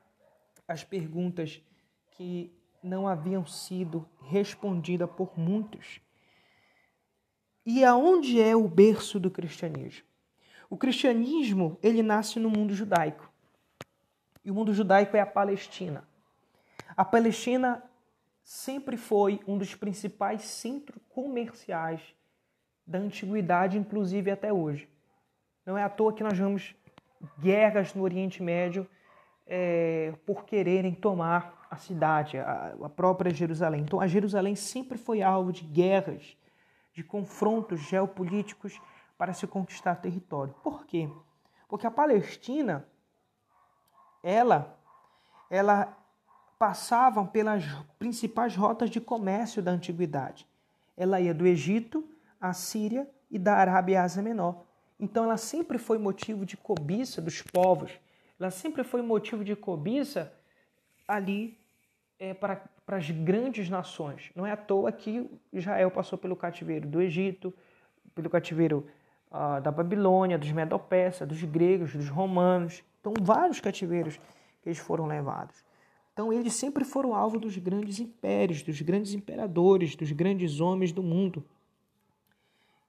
as 0.67 0.83
perguntas 0.83 1.61
que 2.11 2.51
não 2.81 3.07
haviam 3.07 3.45
sido 3.45 4.07
respondidas 4.21 5.09
por 5.11 5.37
muitos. 5.37 5.99
E 7.65 7.83
aonde 7.83 8.39
é 8.39 8.55
o 8.55 8.67
berço 8.67 9.19
do 9.19 9.31
cristianismo? 9.31 10.05
O 10.69 10.77
cristianismo, 10.77 11.77
ele 11.81 12.03
nasce 12.03 12.39
no 12.39 12.49
mundo 12.49 12.75
judaico. 12.75 13.31
E 14.43 14.51
o 14.51 14.53
mundo 14.53 14.73
judaico 14.73 15.17
é 15.17 15.19
a 15.19 15.25
Palestina. 15.25 16.07
A 16.95 17.03
Palestina 17.03 17.83
sempre 18.43 18.95
foi 18.95 19.39
um 19.47 19.57
dos 19.57 19.73
principais 19.73 20.43
centros 20.43 21.01
comerciais 21.09 22.01
da 22.85 22.99
antiguidade, 22.99 23.77
inclusive 23.77 24.29
até 24.29 24.53
hoje. 24.53 24.87
Não 25.65 25.75
é 25.75 25.83
à 25.83 25.89
toa 25.89 26.13
que 26.13 26.23
nós 26.23 26.37
vemos 26.37 26.75
guerras 27.39 27.95
no 27.95 28.03
Oriente 28.03 28.43
Médio 28.43 28.87
é, 29.47 30.13
por 30.25 30.45
quererem 30.45 30.93
tomar 30.93 31.67
a 31.69 31.77
cidade, 31.77 32.37
a, 32.37 32.75
a 32.83 32.89
própria 32.89 33.33
Jerusalém. 33.33 33.81
Então, 33.81 33.99
a 33.99 34.07
Jerusalém 34.07 34.55
sempre 34.55 34.97
foi 34.97 35.23
alvo 35.23 35.51
de 35.51 35.63
guerras, 35.63 36.37
de 36.95 37.03
confrontos 37.03 37.81
geopolíticos 37.81 38.81
para 39.17 39.33
se 39.33 39.45
conquistar 39.45 39.95
território. 39.95 40.55
Por 40.63 40.85
quê? 40.85 41.09
Porque 41.67 41.85
a 41.85 41.91
Palestina, 41.91 42.87
ela, 44.23 44.79
ela 45.49 45.95
passavam 46.57 47.27
pelas 47.27 47.65
principais 47.99 48.55
rotas 48.55 48.89
de 48.89 49.01
comércio 49.01 49.61
da 49.61 49.71
antiguidade. 49.71 50.47
Ela 50.95 51.19
ia 51.19 51.33
do 51.33 51.45
Egito 51.45 52.07
à 52.39 52.53
Síria 52.53 53.09
e 53.29 53.37
da 53.37 53.55
Arábia 53.55 54.01
Ásia 54.01 54.23
Menor. 54.23 54.63
Então 54.97 55.25
ela 55.25 55.37
sempre 55.37 55.77
foi 55.77 55.97
motivo 55.97 56.45
de 56.45 56.55
cobiça 56.55 57.21
dos 57.21 57.41
povos, 57.41 57.91
ela 58.39 58.49
sempre 58.49 58.83
foi 58.83 59.01
motivo 59.01 59.43
de 59.43 59.55
cobiça 59.55 60.33
ali 61.05 61.59
é, 62.17 62.33
para, 62.33 62.63
para 62.85 62.97
as 62.97 63.09
grandes 63.09 63.69
nações. 63.69 64.31
Não 64.35 64.45
é 64.45 64.51
à 64.51 64.57
toa 64.57 64.91
que 64.91 65.29
Israel 65.51 65.89
passou 65.89 66.17
pelo 66.17 66.35
cativeiro 66.35 66.87
do 66.87 67.01
Egito, 67.01 67.53
pelo 68.13 68.29
cativeiro 68.29 68.85
ah, 69.31 69.59
da 69.59 69.71
Babilônia, 69.71 70.37
dos 70.37 70.51
Medo-Persas, 70.51 71.27
dos 71.27 71.43
gregos, 71.43 71.93
dos 71.93 72.09
romanos. 72.09 72.83
Então, 73.01 73.13
vários 73.21 73.59
cativeiros 73.59 74.17
que 74.61 74.69
eles 74.69 74.77
foram 74.77 75.07
levados. 75.07 75.63
Então, 76.13 76.31
eles 76.31 76.53
sempre 76.53 76.85
foram 76.85 77.13
alvo 77.13 77.39
dos 77.39 77.57
grandes 77.57 77.99
impérios, 77.99 78.61
dos 78.61 78.79
grandes 78.81 79.13
imperadores, 79.13 79.95
dos 79.95 80.11
grandes 80.11 80.61
homens 80.61 80.91
do 80.91 81.03
mundo. 81.03 81.43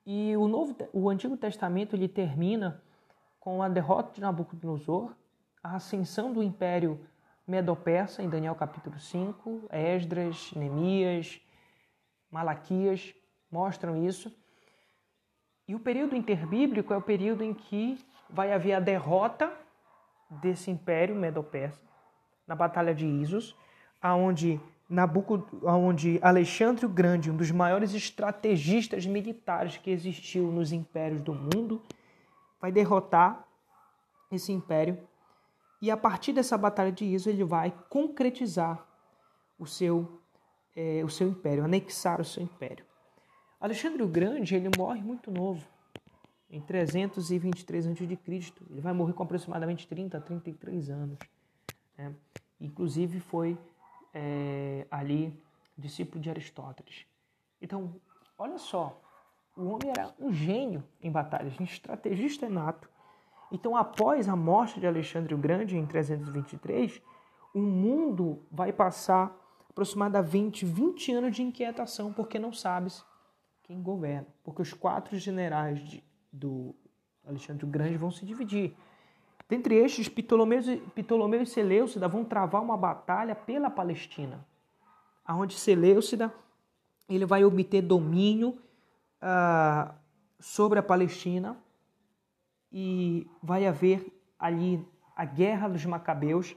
E 0.07 0.37
o, 0.37 0.47
Novo, 0.47 0.77
o 0.93 1.09
Antigo 1.11 1.37
Testamento 1.37 1.97
ele 1.97 2.07
termina 2.07 2.81
com 3.41 3.63
a 3.63 3.69
derrota 3.69 4.13
de 4.13 4.21
Nabucodonosor, 4.21 5.13
a 5.63 5.75
ascensão 5.77 6.33
do 6.33 6.43
Império 6.43 7.01
Medo-Persa, 7.47 8.23
em 8.23 8.29
Daniel 8.29 8.55
capítulo 8.57 8.99
5, 8.99 9.69
Esdras, 9.71 10.53
Neemias, 10.55 11.41
Malaquias 12.31 13.15
mostram 13.51 14.05
isso. 14.05 14.35
E 15.69 15.75
o 15.75 15.81
período 15.81 16.17
interbíblico 16.17 16.93
é 16.93 16.97
o 16.97 17.03
período 17.03 17.45
em 17.45 17.55
que 17.55 17.99
vai 18.29 18.53
haver 18.53 18.73
a 18.73 18.81
derrota 18.81 19.53
desse 20.29 20.71
Império 20.71 21.15
Medo-Persa 21.15 21.81
na 22.47 22.57
Batalha 22.57 22.95
de 22.95 23.07
Isos, 23.07 23.57
aonde 24.01 24.61
onde 25.65 26.21
Alexandre 26.23 26.87
o 26.87 26.89
Grande, 26.89 27.31
um 27.31 27.37
dos 27.37 27.51
maiores 27.51 27.93
estrategistas 27.93 29.05
militares 29.05 29.77
que 29.77 29.91
existiu 29.91 30.51
nos 30.53 30.71
impérios 30.71 31.21
do 31.23 31.35
mundo, 31.35 31.83
vai 32.61 32.71
derrotar 32.71 33.45
esse 34.31 34.53
império 34.53 34.99
e 35.81 35.91
a 35.91 35.97
partir 35.97 36.33
dessa 36.33 36.57
batalha 36.57 36.93
de 36.93 37.05
Iso 37.05 37.29
ele 37.29 37.45
vai 37.45 37.73
concretizar 37.89 38.87
o 39.59 39.67
seu 39.67 40.21
é, 40.75 41.03
o 41.03 41.09
seu 41.09 41.29
império, 41.29 41.65
anexar 41.65 42.21
o 42.21 42.25
seu 42.25 42.43
império. 42.43 42.85
Alexandre 43.59 44.03
o 44.03 44.09
Grande 44.09 44.55
ele 44.55 44.71
morre 44.77 45.01
muito 45.01 45.31
novo, 45.31 45.67
em 46.51 46.61
323 46.61 47.87
a.C. 47.87 48.03
Ele 48.71 48.81
vai 48.81 48.93
morrer 48.93 49.15
com 49.15 49.23
aproximadamente 49.23 49.89
30 49.89 50.19
a 50.19 50.21
33 50.21 50.91
anos. 50.91 51.19
Né? 51.97 52.15
Inclusive 52.61 53.21
foi 53.21 53.59
é, 54.13 54.87
ali 54.91 55.39
discípulo 55.77 56.21
de 56.21 56.31
Aristóteles. 56.31 57.07
Então, 57.61 57.95
olha 58.39 58.59
só, 58.59 59.01
o 59.57 59.65
homem 59.65 59.91
era 59.91 60.15
um 60.19 60.33
gênio 60.33 60.85
em 61.03 61.11
batalhas, 61.11 61.59
um 61.59 61.65
estrategista 61.65 62.49
nato. 62.49 62.89
Então, 63.51 63.77
após 63.77 64.29
a 64.29 64.37
morte 64.37 64.81
de 64.81 64.87
Alexandre 64.87 65.35
o 65.35 65.39
Grande 65.39 65.77
em 65.77 65.87
323, 65.87 67.01
o 67.55 67.61
mundo 67.61 68.43
vai 68.51 68.73
passar 68.73 69.35
aproximadamente 69.71 70.65
20 70.65 71.13
anos 71.13 71.37
de 71.37 71.43
inquietação, 71.43 72.13
porque 72.13 72.39
não 72.39 72.53
sabes 72.53 73.05
quem 73.63 73.83
governa. 73.83 74.27
Porque 74.43 74.63
os 74.63 74.73
quatro 74.73 75.17
generais 75.17 75.79
de, 75.81 76.03
do 76.33 76.75
Alexandre 77.27 77.65
o 77.65 77.69
Grande 77.69 77.97
vão 77.97 78.11
se 78.11 78.25
dividir. 78.25 78.77
Dentre 79.49 79.77
estes, 79.77 80.09
Ptolomeu, 80.09 81.43
e 81.43 81.47
Seleucida 81.47 82.09
vão 82.09 82.25
travar 82.25 82.63
uma 82.63 82.77
batalha 82.77 83.35
pela 83.35 83.71
Palestina, 83.71 84.45
aonde 85.25 85.55
Seleucida 85.55 86.35
ele 87.09 87.25
vai 87.25 87.45
obter 87.45 87.81
domínio 87.81 88.59
uh, 89.23 89.95
sobre 90.41 90.81
a 90.81 90.83
Palestina 90.83 91.57
e 92.79 93.27
vai 93.43 93.67
haver 93.67 94.07
ali 94.39 94.87
a 95.17 95.25
guerra 95.25 95.67
dos 95.67 95.87
macabeus, 95.87 96.55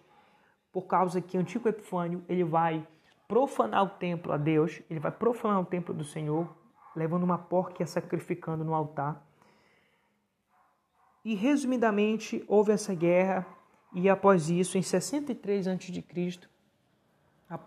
por 0.70 0.82
causa 0.82 1.22
que 1.22 1.38
Antigo 1.38 1.70
Epifânio 1.70 2.26
ele 2.28 2.44
vai 2.44 2.86
profanar 3.26 3.86
o 3.86 3.90
templo 3.90 4.34
a 4.34 4.36
Deus, 4.36 4.82
ele 4.90 5.00
vai 5.00 5.14
profanar 5.14 5.62
o 5.62 5.66
templo 5.66 5.94
do 5.94 6.04
Senhor, 6.04 6.54
levando 6.94 7.24
uma 7.24 7.38
porca 7.38 7.82
e 7.82 7.88
sacrificando 7.88 8.66
no 8.66 8.74
altar. 8.74 9.26
E 11.24 11.36
resumidamente 11.36 12.44
houve 12.50 12.74
essa 12.74 12.94
guerra 12.94 13.48
e 13.94 14.10
após 14.10 14.50
isso, 14.50 14.78
em 14.78 14.82
63 14.82 15.70
a.C., 15.70 16.04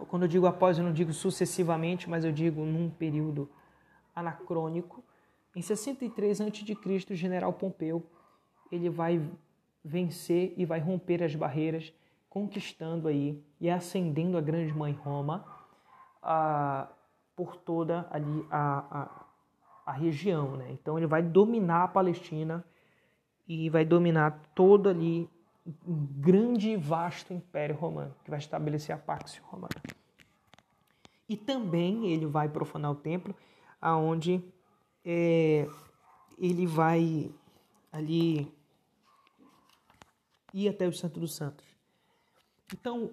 quando 0.09 0.25
eu 0.25 0.29
digo 0.29 0.47
após, 0.47 0.77
eu 0.77 0.85
não 0.85 0.93
digo 0.93 1.15
sucessivamente, 1.15 2.09
mas 2.09 2.23
eu 2.23 2.31
digo 2.31 2.67
num 2.67 2.91
período 2.91 3.49
anacrônico, 4.15 5.03
em 5.57 5.63
63 5.63 6.43
a.C., 6.43 6.77
o 7.11 7.17
general 7.17 7.55
Pompeu 7.55 8.07
ele 8.73 8.89
vai 8.89 9.23
vencer 9.85 10.55
e 10.57 10.65
vai 10.65 10.81
romper 10.81 11.23
as 11.23 11.35
barreiras, 11.35 11.93
conquistando 12.31 13.07
aí 13.07 13.39
e 13.61 13.69
ascendendo 13.69 14.39
a 14.39 14.41
grande 14.41 14.73
mãe 14.73 14.93
Roma 14.93 15.45
a, 16.23 16.89
por 17.37 17.57
toda 17.57 18.09
ali 18.11 18.47
a, 18.51 19.03
a, 19.03 19.27
a 19.87 19.93
região. 19.93 20.57
Né? 20.57 20.73
Então 20.73 20.97
ele 20.97 21.07
vai 21.07 21.23
dominar 21.23 21.85
a 21.85 21.89
Palestina 21.89 22.65
e 23.47 23.69
vai 23.69 23.85
dominar 23.85 24.41
todo 24.55 24.89
ali 24.89 25.29
um 25.87 26.07
grande 26.19 26.71
e 26.71 26.77
vasto 26.77 27.35
império 27.35 27.77
romano, 27.77 28.15
que 28.25 28.31
vai 28.31 28.39
estabelecer 28.39 28.95
a 28.95 28.99
Pax 28.99 29.39
Romana. 29.45 29.69
E 31.29 31.37
também 31.37 32.07
ele 32.07 32.27
vai 32.27 32.49
profanar 32.49 32.91
o 32.91 32.97
templo, 32.97 33.35
aonde 33.81 34.43
é, 35.05 35.69
ele 36.39 36.67
vai 36.67 37.31
ali 37.93 38.53
ir 40.53 40.69
até 40.69 40.87
o 40.87 40.93
Santo 40.93 41.21
dos 41.21 41.35
Santos. 41.35 41.67
Então, 42.73 43.13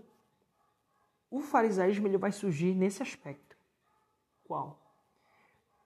o 1.29 1.41
farisaísmo 1.41 2.07
ele 2.07 2.17
vai 2.17 2.31
surgir 2.31 2.73
nesse 2.73 3.03
aspecto. 3.03 3.57
Qual? 4.43 4.79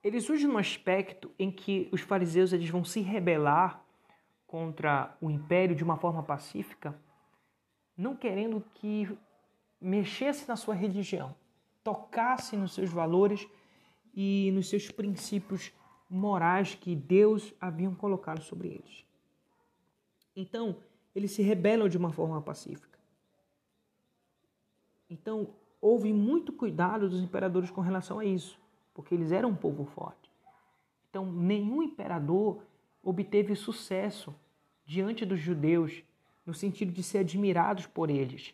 Ele 0.03 0.19
surge 0.19 0.48
num 0.48 0.57
aspecto 0.57 1.31
em 1.38 1.51
que 1.51 1.89
os 1.91 2.01
fariseus 2.01 2.53
eles 2.53 2.69
vão 2.69 2.83
se 2.83 3.01
rebelar 3.01 3.83
contra 4.45 5.17
o 5.19 5.29
império 5.29 5.75
de 5.75 5.83
uma 5.83 5.98
forma 5.98 6.22
pacífica, 6.24 6.98
não 7.98 8.15
querendo 8.15 8.63
que 8.75 9.17
mexesse 9.79 10.48
na 10.48 10.55
sua 10.55 10.75
religião, 10.75 11.36
tocasse 11.83 12.55
nos 12.55 12.74
seus 12.74 12.89
valores 12.89 13.48
e 14.13 14.51
nos 14.53 14.69
seus 14.69 14.89
princípios 14.91 15.74
morais 16.10 16.75
que 16.75 16.95
Deus 16.95 17.53
havia 17.60 17.89
colocado 17.91 18.41
sobre 18.41 18.69
eles. 18.69 19.05
Então, 20.36 20.77
eles 21.15 21.32
se 21.32 21.41
rebelam 21.41 21.88
de 21.88 21.98
uma 21.98 22.12
forma 22.12 22.41
pacífica. 22.41 23.00
Então, 25.10 25.50
houve 25.79 26.12
muito 26.12 26.51
cuidado 26.51 27.10
dos 27.10 27.22
imperadores 27.22 27.70
com 27.70 27.82
relação 27.82 28.20
a 28.20 28.25
isso, 28.25 28.60
porque 28.93 29.13
eles 29.13 29.32
eram 29.32 29.50
um 29.50 29.55
povo 29.55 29.86
forte. 29.86 30.32
Então, 31.10 31.32
nenhum 31.32 31.84
imperador 31.84 32.63
obteve 33.03 33.55
sucesso 33.55 34.34
diante 34.86 35.25
dos 35.25 35.39
judeus, 35.39 36.03
no 36.46 36.53
sentido 36.53 36.91
de 36.91 37.03
ser 37.03 37.20
admirados 37.20 37.86
por 37.86 38.10
eles. 38.10 38.53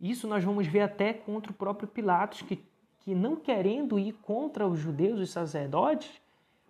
Isso 0.00 0.26
nós 0.26 0.42
vamos 0.44 0.66
ver 0.66 0.80
até 0.80 1.12
contra 1.12 1.52
o 1.52 1.54
próprio 1.54 1.88
Pilatos, 1.88 2.42
que, 2.42 2.64
que 3.00 3.14
não 3.14 3.36
querendo 3.36 3.98
ir 3.98 4.12
contra 4.22 4.66
os 4.66 4.78
judeus, 4.78 5.20
os 5.20 5.30
sacerdotes, 5.30 6.20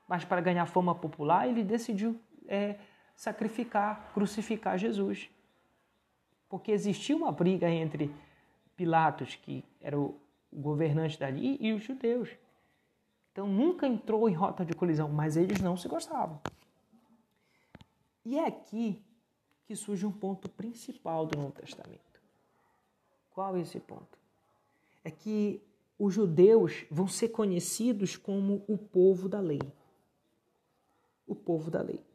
mas 0.08 0.24
para 0.24 0.40
ganhar 0.40 0.66
fama 0.66 0.94
popular, 0.94 1.46
ele 1.46 1.62
decidiu 1.62 2.18
é, 2.46 2.78
sacrificar, 3.18 4.12
crucificar 4.14 4.78
Jesus. 4.78 5.28
Porque 6.48 6.70
existia 6.70 7.16
uma 7.16 7.32
briga 7.32 7.68
entre 7.68 8.14
Pilatos, 8.76 9.34
que 9.34 9.64
era 9.80 9.98
o 9.98 10.14
governante 10.52 11.18
dali, 11.18 11.58
e 11.60 11.72
os 11.72 11.82
judeus. 11.82 12.30
Então 13.32 13.48
nunca 13.48 13.88
entrou 13.88 14.28
em 14.28 14.34
rota 14.34 14.64
de 14.64 14.72
colisão, 14.72 15.08
mas 15.08 15.36
eles 15.36 15.60
não 15.60 15.76
se 15.76 15.88
gostavam. 15.88 16.40
E 18.24 18.38
é 18.38 18.46
aqui 18.46 19.02
que 19.66 19.74
surge 19.74 20.06
um 20.06 20.12
ponto 20.12 20.48
principal 20.48 21.26
do 21.26 21.36
Novo 21.36 21.52
Testamento. 21.52 22.22
Qual 23.30 23.56
é 23.56 23.60
esse 23.60 23.80
ponto? 23.80 24.16
É 25.02 25.10
que 25.10 25.60
os 25.98 26.14
judeus 26.14 26.86
vão 26.88 27.08
ser 27.08 27.30
conhecidos 27.30 28.16
como 28.16 28.62
o 28.68 28.78
povo 28.78 29.28
da 29.28 29.40
lei. 29.40 29.60
O 31.26 31.34
povo 31.34 31.68
da 31.68 31.82
lei. 31.82 32.07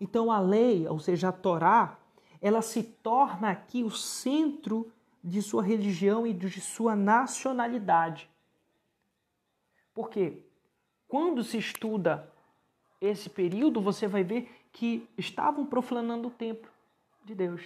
Então 0.00 0.30
a 0.30 0.40
lei, 0.40 0.86
ou 0.86 0.98
seja, 0.98 1.28
a 1.28 1.32
Torá, 1.32 1.98
ela 2.40 2.62
se 2.62 2.82
torna 2.82 3.50
aqui 3.50 3.82
o 3.82 3.90
centro 3.90 4.92
de 5.22 5.42
sua 5.42 5.62
religião 5.62 6.26
e 6.26 6.32
de 6.32 6.60
sua 6.60 6.94
nacionalidade. 6.94 8.30
Porque 9.92 10.42
quando 11.08 11.42
se 11.42 11.58
estuda 11.58 12.32
esse 13.00 13.28
período, 13.28 13.80
você 13.80 14.06
vai 14.06 14.22
ver 14.22 14.50
que 14.72 15.08
estavam 15.16 15.66
profanando 15.66 16.28
o 16.28 16.30
templo 16.30 16.70
de 17.24 17.34
Deus, 17.34 17.62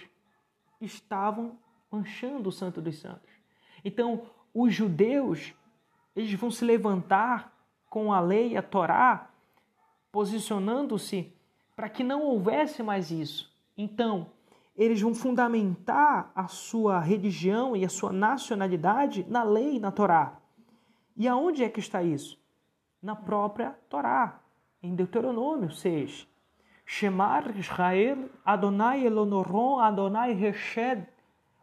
estavam 0.81 1.57
manchando 1.91 2.49
o 2.49 2.51
Santo 2.51 2.81
dos 2.81 2.99
Santos. 2.99 3.29
Então, 3.83 4.27
os 4.53 4.73
judeus, 4.73 5.53
eles 6.15 6.33
vão 6.33 6.49
se 6.49 6.63
levantar 6.63 7.53
com 7.89 8.11
a 8.13 8.19
lei, 8.19 8.55
a 8.57 8.61
Torá, 8.61 9.29
posicionando-se 10.11 11.32
para 11.75 11.89
que 11.89 12.03
não 12.03 12.21
houvesse 12.21 12.83
mais 12.83 13.11
isso. 13.11 13.51
Então, 13.77 14.27
eles 14.75 15.01
vão 15.01 15.13
fundamentar 15.13 16.31
a 16.35 16.47
sua 16.47 16.99
religião 16.99 17.75
e 17.75 17.85
a 17.85 17.89
sua 17.89 18.11
nacionalidade 18.11 19.25
na 19.29 19.43
lei, 19.43 19.79
na 19.79 19.91
Torá. 19.91 20.37
E 21.15 21.27
aonde 21.27 21.63
é 21.63 21.69
que 21.69 21.79
está 21.79 22.01
isso? 22.01 22.39
Na 23.01 23.15
própria 23.15 23.77
Torá, 23.89 24.39
em 24.81 24.95
Deuteronômio 24.95 25.71
6. 25.71 26.27
Shemar 26.85 27.55
Israel, 27.57 28.29
Adonai 28.43 29.05
Elonoron, 29.05 29.79
Adonai 29.79 30.33
Reshed. 30.33 31.07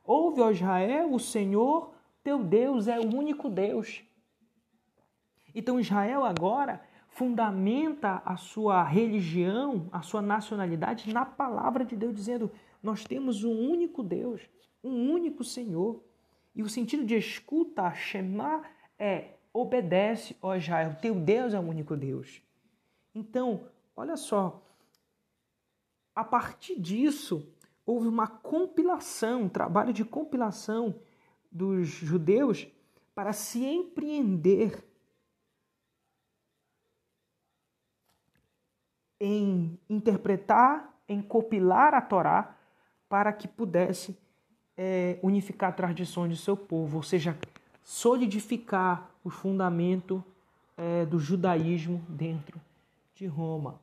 Ouve, 0.05 0.41
ó 0.41 0.51
Israel, 0.51 1.13
o 1.13 1.21
Senhor 1.21 1.93
teu 2.23 2.43
Deus 2.43 2.87
é 2.87 2.99
o 2.99 3.15
único 3.15 3.49
Deus. 3.49 4.03
Então 5.55 5.81
Israel 5.81 6.25
agora 6.25 6.83
fundamenta 7.11 8.23
a 8.25 8.37
sua 8.37 8.83
religião, 8.83 9.89
a 9.93 10.03
sua 10.03 10.23
nacionalidade 10.23 11.13
na 11.13 11.25
palavra 11.25 11.85
de 11.85 11.97
Deus, 11.97 12.15
dizendo: 12.15 12.51
Nós 12.83 13.05
temos 13.05 13.45
um 13.45 13.71
único 13.71 14.03
Deus, 14.03 14.43
um 14.83 15.11
único 15.11 15.45
Senhor. 15.45 16.03
E 16.55 16.63
o 16.63 16.69
sentido 16.69 17.05
de 17.05 17.17
escuta, 17.17 17.93
Shema, 17.95 18.63
é 18.99 19.35
obedece, 19.53 20.37
ó 20.41 20.55
Israel, 20.55 20.97
teu 21.01 21.15
Deus 21.15 21.55
é 21.55 21.59
o 21.59 21.63
único 21.63 21.97
Deus. 21.97 22.43
Então, 23.15 23.69
olha 23.97 24.17
só, 24.17 24.63
a 26.15 26.25
partir 26.25 26.81
disso, 26.81 27.49
houve 27.85 28.09
uma 28.09 28.27
compilação, 28.27 29.43
um 29.43 29.49
trabalho 29.49 29.93
de 29.93 30.05
compilação 30.05 30.95
dos 31.51 31.89
judeus 31.89 32.69
para 33.15 33.33
se 33.33 33.65
empreender 33.65 34.85
em 39.21 39.79
interpretar, 39.89 40.95
em 41.09 41.21
compilar 41.21 41.93
a 41.93 42.01
Torá 42.01 42.57
para 43.09 43.33
que 43.33 43.47
pudesse 43.47 44.17
é, 44.77 45.19
unificar 45.23 45.77
tradições 45.77 46.31
de 46.31 46.43
seu 46.43 46.57
povo, 46.57 46.97
ou 46.97 47.03
seja, 47.03 47.37
solidificar 47.83 49.11
o 49.23 49.29
fundamento 49.29 50.25
é, 50.77 51.05
do 51.05 51.19
judaísmo 51.19 52.03
dentro 52.09 52.59
de 53.15 53.27
Roma. 53.27 53.79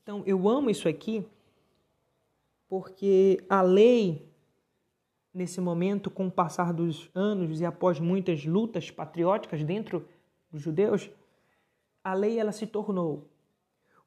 Então, 0.00 0.22
eu 0.24 0.48
amo 0.48 0.70
isso 0.70 0.88
aqui 0.88 1.26
porque 2.68 3.44
a 3.48 3.60
lei, 3.62 4.26
nesse 5.32 5.60
momento, 5.60 6.10
com 6.10 6.28
o 6.28 6.30
passar 6.30 6.72
dos 6.72 7.10
anos 7.14 7.60
e 7.60 7.64
após 7.66 7.98
muitas 7.98 8.44
lutas 8.44 8.90
patrióticas 8.90 9.62
dentro 9.64 10.06
dos 10.50 10.62
judeus, 10.62 11.10
a 12.02 12.14
lei 12.14 12.38
ela 12.38 12.52
se 12.52 12.66
tornou 12.66 13.26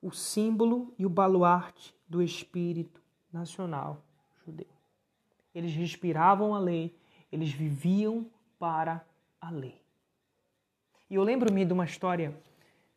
o 0.01 0.11
símbolo 0.11 0.93
e 0.97 1.05
o 1.05 1.09
baluarte 1.09 1.93
do 2.07 2.21
espírito 2.21 3.01
nacional 3.31 4.03
judeu. 4.45 4.67
Eles 5.53 5.73
respiravam 5.73 6.55
a 6.55 6.59
lei, 6.59 6.95
eles 7.31 7.51
viviam 7.51 8.25
para 8.57 9.05
a 9.39 9.49
lei. 9.49 9.81
E 11.09 11.15
eu 11.15 11.23
lembro-me 11.23 11.65
de 11.65 11.73
uma 11.73 11.85
história 11.85 12.35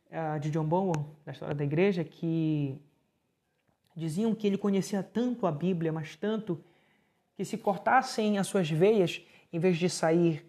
uh, 0.09 0.39
de 0.39 0.49
John 0.49 0.65
Bowen, 0.65 1.05
da 1.25 1.31
história 1.31 1.53
da 1.53 1.63
igreja, 1.63 2.03
que 2.03 2.79
Diziam 3.95 4.35
que 4.35 4.45
ele 4.45 4.57
conhecia 4.57 5.01
tanto 5.01 5.47
a 5.47 5.51
Bíblia, 5.51 5.91
mas 5.91 6.17
tanto, 6.17 6.61
que 7.33 7.45
se 7.45 7.57
cortassem 7.57 8.37
as 8.37 8.45
suas 8.45 8.69
veias, 8.69 9.21
em 9.53 9.59
vez 9.59 9.77
de 9.77 9.89
sair 9.89 10.45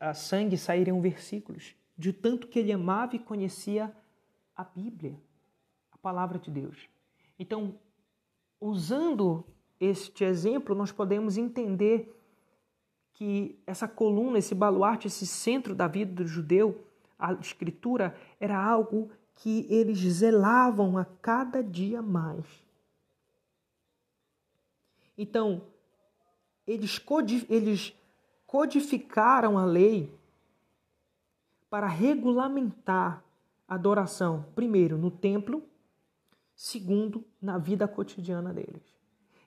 uh, 0.00 0.14
sangue, 0.14 0.56
sairiam 0.56 1.00
versículos. 1.00 1.74
De 1.98 2.12
tanto 2.12 2.46
que 2.46 2.60
ele 2.60 2.72
amava 2.72 3.16
e 3.16 3.18
conhecia 3.18 3.92
a 4.54 4.62
Bíblia, 4.62 5.16
palavra 6.06 6.38
de 6.38 6.52
Deus. 6.52 6.88
Então, 7.36 7.74
usando 8.60 9.44
este 9.80 10.22
exemplo, 10.22 10.72
nós 10.72 10.92
podemos 10.92 11.36
entender 11.36 12.16
que 13.12 13.58
essa 13.66 13.88
coluna, 13.88 14.38
esse 14.38 14.54
baluarte, 14.54 15.08
esse 15.08 15.26
centro 15.26 15.74
da 15.74 15.88
vida 15.88 16.12
do 16.12 16.24
judeu, 16.24 16.86
a 17.18 17.32
escritura, 17.32 18.16
era 18.38 18.56
algo 18.56 19.10
que 19.34 19.66
eles 19.68 19.98
zelavam 19.98 20.96
a 20.96 21.04
cada 21.04 21.60
dia 21.60 22.00
mais. 22.00 22.46
Então, 25.18 25.60
eles, 26.64 27.02
codificaram 28.46 29.58
a 29.58 29.64
lei 29.64 30.16
para 31.68 31.88
regulamentar 31.88 33.24
a 33.66 33.74
adoração, 33.74 34.46
primeiro, 34.54 34.96
no 34.96 35.10
templo, 35.10 35.68
segundo, 36.56 37.22
na 37.40 37.58
vida 37.58 37.86
cotidiana 37.86 38.52
deles. 38.52 38.96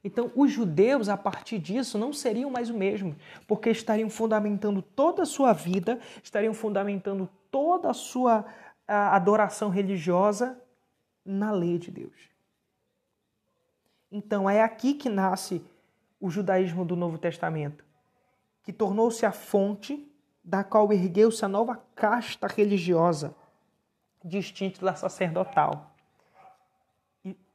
Então, 0.01 0.31
os 0.35 0.51
judeus, 0.51 1.09
a 1.09 1.17
partir 1.17 1.59
disso, 1.59 1.97
não 1.97 2.13
seriam 2.13 2.49
mais 2.49 2.69
o 2.69 2.73
mesmo, 2.73 3.15
porque 3.47 3.69
estariam 3.69 4.09
fundamentando 4.09 4.81
toda 4.81 5.23
a 5.23 5.25
sua 5.25 5.51
vida, 5.51 5.99
estariam 6.23 6.53
fundamentando 6.53 7.27
toda 7.51 7.89
a 7.89 7.93
sua 7.93 8.45
a 8.87 9.15
adoração 9.15 9.69
religiosa 9.69 10.59
na 11.23 11.51
lei 11.51 11.77
de 11.77 11.91
Deus. 11.91 12.29
Então, 14.11 14.49
é 14.49 14.63
aqui 14.63 14.95
que 14.95 15.09
nasce 15.09 15.63
o 16.19 16.29
judaísmo 16.29 16.83
do 16.83 16.95
Novo 16.95 17.17
Testamento, 17.17 17.85
que 18.63 18.73
tornou-se 18.73 19.25
a 19.25 19.31
fonte 19.31 20.11
da 20.43 20.63
qual 20.63 20.91
ergueu-se 20.91 21.45
a 21.45 21.47
nova 21.47 21.79
casta 21.93 22.47
religiosa, 22.47 23.35
distinta 24.23 24.83
da 24.83 24.95
sacerdotal. 24.95 25.95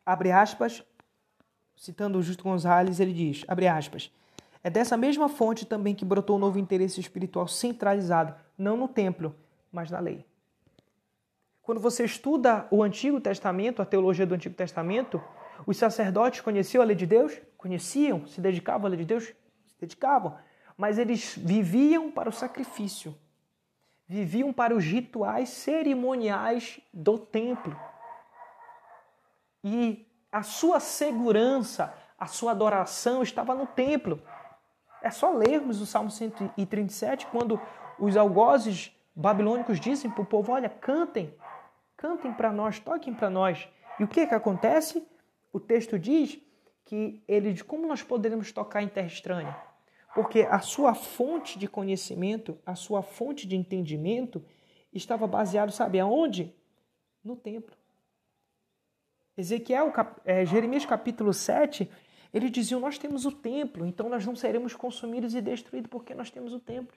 Abre 0.05 0.31
aspas, 0.31 0.83
citando 1.77 2.19
o 2.19 2.23
Justo 2.23 2.45
Gonzalez, 2.45 3.01
ele 3.01 3.13
diz, 3.13 3.45
abre 3.49 3.67
aspas, 3.67 4.11
é 4.63 4.71
dessa 4.71 4.97
mesma 4.97 5.29
fonte 5.29 5.67
também 5.67 5.95
que 5.95 6.05
brotou 6.05 6.37
o 6.37 6.39
novo 6.39 6.59
interesse 6.59 7.01
espiritual 7.01 7.47
centralizado, 7.47 8.35
não 8.57 8.77
no 8.77 8.89
templo, 8.89 9.35
mas 9.71 9.91
na 9.91 9.99
lei. 9.99 10.25
Quando 11.63 11.81
você 11.81 12.05
estuda 12.05 12.67
o 12.71 12.83
Antigo 12.83 13.21
Testamento, 13.21 13.81
a 13.81 13.87
teologia 13.87 14.27
do 14.27 14.35
Antigo 14.35 14.55
Testamento, 14.55 15.23
os 15.67 15.77
sacerdotes 15.77 16.41
conheciam 16.41 16.83
a 16.83 16.85
lei 16.85 16.97
de 16.97 17.07
Deus? 17.07 17.41
Conheciam? 17.57 18.27
Se 18.27 18.41
dedicavam 18.41 18.87
à 18.87 18.89
lei 18.91 18.99
de 18.99 19.07
Deus? 19.07 19.25
Se 19.25 19.81
dedicavam. 19.81 20.37
Mas 20.77 20.99
eles 20.99 21.35
viviam 21.37 22.11
para 22.11 22.29
o 22.29 22.33
sacrifício. 22.33 23.15
Viviam 24.07 24.53
para 24.53 24.75
os 24.75 24.85
rituais 24.85 25.49
cerimoniais 25.49 26.81
do 26.93 27.19
templo. 27.19 27.75
E 29.65 30.07
a 30.31 30.43
sua 30.43 30.79
segurança, 30.79 31.95
a 32.19 32.27
sua 32.27 32.51
adoração 32.51 33.23
estava 33.23 33.55
no 33.55 33.67
templo. 33.67 34.21
É 35.03 35.11
só 35.11 35.33
lermos 35.33 35.81
o 35.81 35.87
Salmo 35.87 36.11
137 36.11 37.27
quando 37.29 37.59
os 37.99 38.15
algozes 38.15 38.93
babilônicos 39.17 39.81
dizem 39.81 40.11
para 40.11 40.23
o 40.23 40.27
povo: 40.27 40.53
olha, 40.53 40.69
cantem, 40.69 41.35
cantem 41.97 42.31
para 42.31 42.53
nós, 42.53 42.79
toquem 42.79 43.15
para 43.15 43.31
nós. 43.31 43.67
E 43.99 44.05
o 44.05 44.09
que, 44.09 44.27
que 44.27 44.35
acontece? 44.35 45.07
O 45.51 45.59
texto 45.59 45.99
diz 45.99 46.39
que 46.85 47.23
ele, 47.27 47.63
como 47.63 47.87
nós 47.87 48.03
poderemos 48.03 48.53
tocar 48.53 48.83
em 48.83 48.89
terra 48.89 49.07
estranha? 49.07 49.57
Porque 50.15 50.43
a 50.43 50.59
sua 50.59 50.95
fonte 50.95 51.59
de 51.59 51.67
conhecimento, 51.67 52.59
a 52.67 52.75
sua 52.75 53.03
fonte 53.03 53.49
de 53.49 53.57
entendimento 53.57 54.45
estava 54.93 55.27
baseado, 55.27 55.73
sabe 55.73 55.99
aonde? 55.99 56.55
No 57.25 57.35
templo. 57.35 57.75
Ezequiel, 59.37 59.93
é, 60.25 60.45
Jeremias 60.47 60.87
capítulo 60.87 61.33
7, 61.33 61.91
ele 62.33 62.49
dizia: 62.49 62.79
Nós 62.79 62.99
temos 62.99 63.25
o 63.25 63.33
templo, 63.33 63.85
então 63.87 64.09
nós 64.09 64.25
não 64.25 64.37
seremos 64.37 64.75
consumidos 64.75 65.35
e 65.35 65.41
destruídos 65.41 65.91
porque 65.91 66.15
nós 66.15 66.31
temos 66.31 66.53
o 66.53 66.61
templo. 66.61 66.97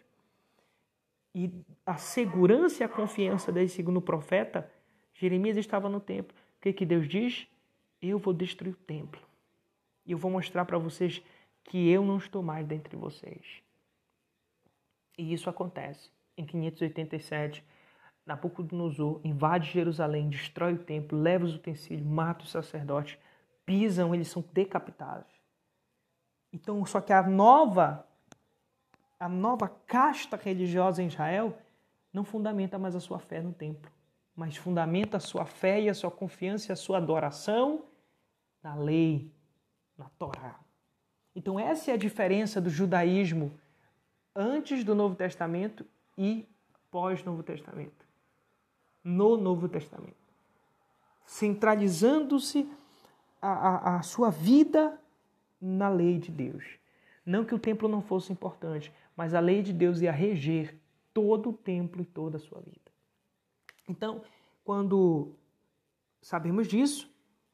E 1.34 1.52
a 1.86 1.98
segurança 1.98 2.82
e 2.82 2.86
a 2.86 2.90
confiança 2.90 3.52
desse 3.52 3.76
segundo 3.76 4.02
profeta, 4.02 4.72
Jeremias 5.14 5.58
estava 5.58 5.88
no 5.88 6.00
templo. 6.00 6.36
O 6.58 6.62
que, 6.62 6.74
que 6.74 6.86
Deus 6.86 7.08
diz? 7.08 7.48
Eu 8.02 8.18
vou 8.18 8.34
destruir 8.34 8.74
o 8.74 8.78
templo. 8.78 9.22
E 10.06 10.12
eu 10.12 10.18
vou 10.18 10.32
mostrar 10.32 10.66
para 10.66 10.78
vocês 10.78 11.22
que 11.66 11.90
eu 11.90 12.04
não 12.04 12.18
estou 12.18 12.42
mais 12.42 12.66
dentre 12.66 12.96
vocês. 12.96 13.62
E 15.18 15.34
isso 15.34 15.50
acontece. 15.50 16.10
Em 16.36 16.46
587, 16.46 17.64
Nabucodonosor 18.28 19.22
invade 19.24 19.72
Jerusalém, 19.72 20.30
destrói 20.30 20.74
o 20.74 20.78
templo, 20.78 21.18
leva 21.18 21.46
os 21.46 21.56
utensílios, 21.56 22.06
mata 22.06 22.44
os 22.44 22.52
sacerdotes, 22.52 23.18
pisam, 23.66 24.14
eles 24.14 24.28
são 24.28 24.44
decapitados. 24.52 25.32
Então, 26.52 26.86
só 26.86 27.00
que 27.00 27.14
a 27.14 27.24
nova 27.24 28.06
a 29.20 29.28
nova 29.28 29.68
casta 29.88 30.38
religiosa 30.38 31.02
em 31.02 31.08
Israel 31.08 31.58
não 32.14 32.24
fundamenta 32.24 32.78
mais 32.78 32.96
a 32.96 33.00
sua 33.00 33.18
fé 33.18 33.42
no 33.42 33.52
templo, 33.52 33.90
mas 34.36 34.56
fundamenta 34.56 35.18
a 35.18 35.20
sua 35.20 35.44
fé 35.44 35.82
e 35.82 35.90
a 35.90 35.94
sua 35.94 36.12
confiança 36.12 36.72
e 36.72 36.74
a 36.74 36.76
sua 36.76 36.98
adoração 36.98 37.84
na 38.62 38.76
lei, 38.76 39.32
na 39.98 40.06
Torá. 40.20 40.60
Então 41.36 41.60
essa 41.60 41.90
é 41.90 41.96
a 41.96 41.98
diferença 41.98 42.62
do 42.62 42.70
judaísmo 42.70 43.52
antes 44.36 44.84
do 44.84 44.94
Novo 44.94 45.16
Testamento 45.16 45.84
e 46.16 46.48
pós-Novo 46.92 47.42
Testamento 47.42 48.07
no 49.08 49.38
Novo 49.38 49.70
Testamento, 49.70 50.18
centralizando-se 51.26 52.70
a, 53.42 53.52
a, 53.52 53.98
a 53.98 54.02
sua 54.02 54.30
vida 54.30 55.00
na 55.62 55.88
lei 55.88 56.20
de 56.20 56.30
Deus. 56.30 56.66
Não 57.26 57.46
que 57.46 57.56
o 57.56 57.60
templo 57.60 57.88
não 57.88 58.02
fosse 58.02 58.34
importante, 58.34 58.94
mas 59.16 59.34
a 59.34 59.40
lei 59.40 59.62
de 59.62 59.72
Deus 59.72 60.02
ia 60.02 60.12
reger 60.12 60.78
todo 61.14 61.52
o 61.52 61.54
templo 61.54 62.02
e 62.02 62.06
toda 62.06 62.36
a 62.36 62.40
sua 62.40 62.60
vida. 62.60 62.92
Então, 63.88 64.22
quando 64.66 65.32
sabemos 66.22 66.68
disso, 66.68 67.10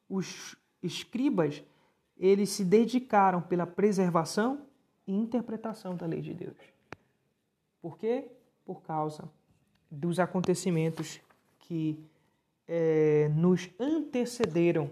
os 0.10 0.56
escribas 0.82 1.64
eles 2.18 2.50
se 2.50 2.66
dedicaram 2.66 3.42
pela 3.42 3.68
preservação 3.68 4.66
e 5.06 5.14
interpretação 5.14 5.96
da 5.96 6.08
lei 6.08 6.22
de 6.22 6.34
Deus. 6.34 6.58
Por 7.80 7.98
quê? 7.98 8.32
Por 8.66 8.82
causa 8.82 9.30
dos 9.92 10.20
acontecimentos 10.20 11.22
que 11.64 12.00
é, 12.68 13.30
nos 13.30 13.70
antecederam 13.80 14.92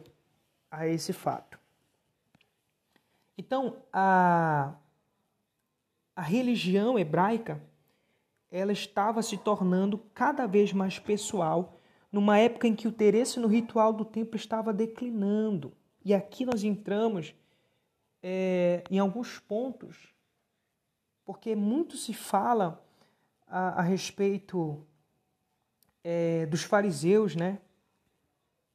a 0.70 0.88
esse 0.88 1.14
fato. 1.14 1.60
Então, 3.38 3.78
a, 3.92 4.74
a 6.16 6.22
religião 6.22 6.98
hebraica 6.98 7.62
ela 8.52 8.74
estava 8.74 9.22
se 9.22 9.38
tornando 9.38 9.98
cada 10.14 10.46
vez 10.46 10.74
mais 10.74 11.00
pessoal 11.00 11.78
numa 12.12 12.38
época 12.38 12.68
em 12.68 12.76
que 12.76 12.88
o 12.88 12.90
interesse 12.90 13.40
no 13.40 13.48
ritual 13.48 13.94
do 13.94 14.04
templo 14.04 14.36
estava 14.36 14.74
declinando. 14.74 15.72
E 16.04 16.14
aqui 16.14 16.46
nós 16.46 16.64
entramos 16.64 17.34
é, 18.22 18.84
em 18.92 19.00
alguns 19.00 19.40
pontos, 19.40 20.14
porque 21.24 21.56
muito 21.56 21.96
se 21.96 22.14
fala 22.14 22.84
a, 23.48 23.80
a 23.80 23.82
respeito 23.82 24.86
é, 26.04 26.46
dos 26.46 26.64
fariseus, 26.64 27.36
né? 27.36 27.60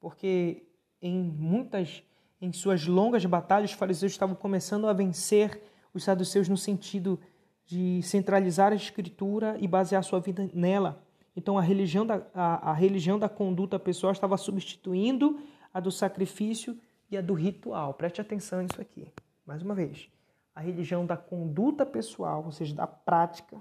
Porque 0.00 0.66
em 1.00 1.18
muitas, 1.18 2.02
em 2.40 2.52
suas 2.52 2.86
longas 2.86 3.24
batalhas, 3.24 3.70
os 3.70 3.76
fariseus 3.76 4.12
estavam 4.12 4.34
começando 4.34 4.86
a 4.88 4.92
vencer 4.92 5.60
os 5.92 6.04
saduceus 6.04 6.48
no 6.48 6.56
sentido 6.56 7.18
de 7.64 8.00
centralizar 8.02 8.72
a 8.72 8.76
escritura 8.76 9.56
e 9.60 9.66
basear 9.66 10.02
sua 10.04 10.20
vida 10.20 10.48
nela. 10.54 11.02
Então 11.34 11.58
a 11.58 11.62
religião 11.62 12.06
da, 12.06 12.26
a, 12.32 12.70
a 12.70 12.72
religião 12.72 13.18
da 13.18 13.28
conduta 13.28 13.78
pessoal 13.78 14.12
estava 14.12 14.36
substituindo 14.36 15.40
a 15.72 15.80
do 15.80 15.90
sacrifício 15.90 16.78
e 17.10 17.16
a 17.16 17.20
do 17.20 17.34
ritual. 17.34 17.92
Preste 17.94 18.20
atenção 18.20 18.62
nisso 18.62 18.80
aqui. 18.80 19.12
Mais 19.44 19.62
uma 19.62 19.74
vez. 19.74 20.08
A 20.54 20.60
religião 20.60 21.04
da 21.04 21.16
conduta 21.16 21.84
pessoal, 21.84 22.42
ou 22.44 22.52
seja, 22.52 22.74
da 22.74 22.86
prática, 22.86 23.60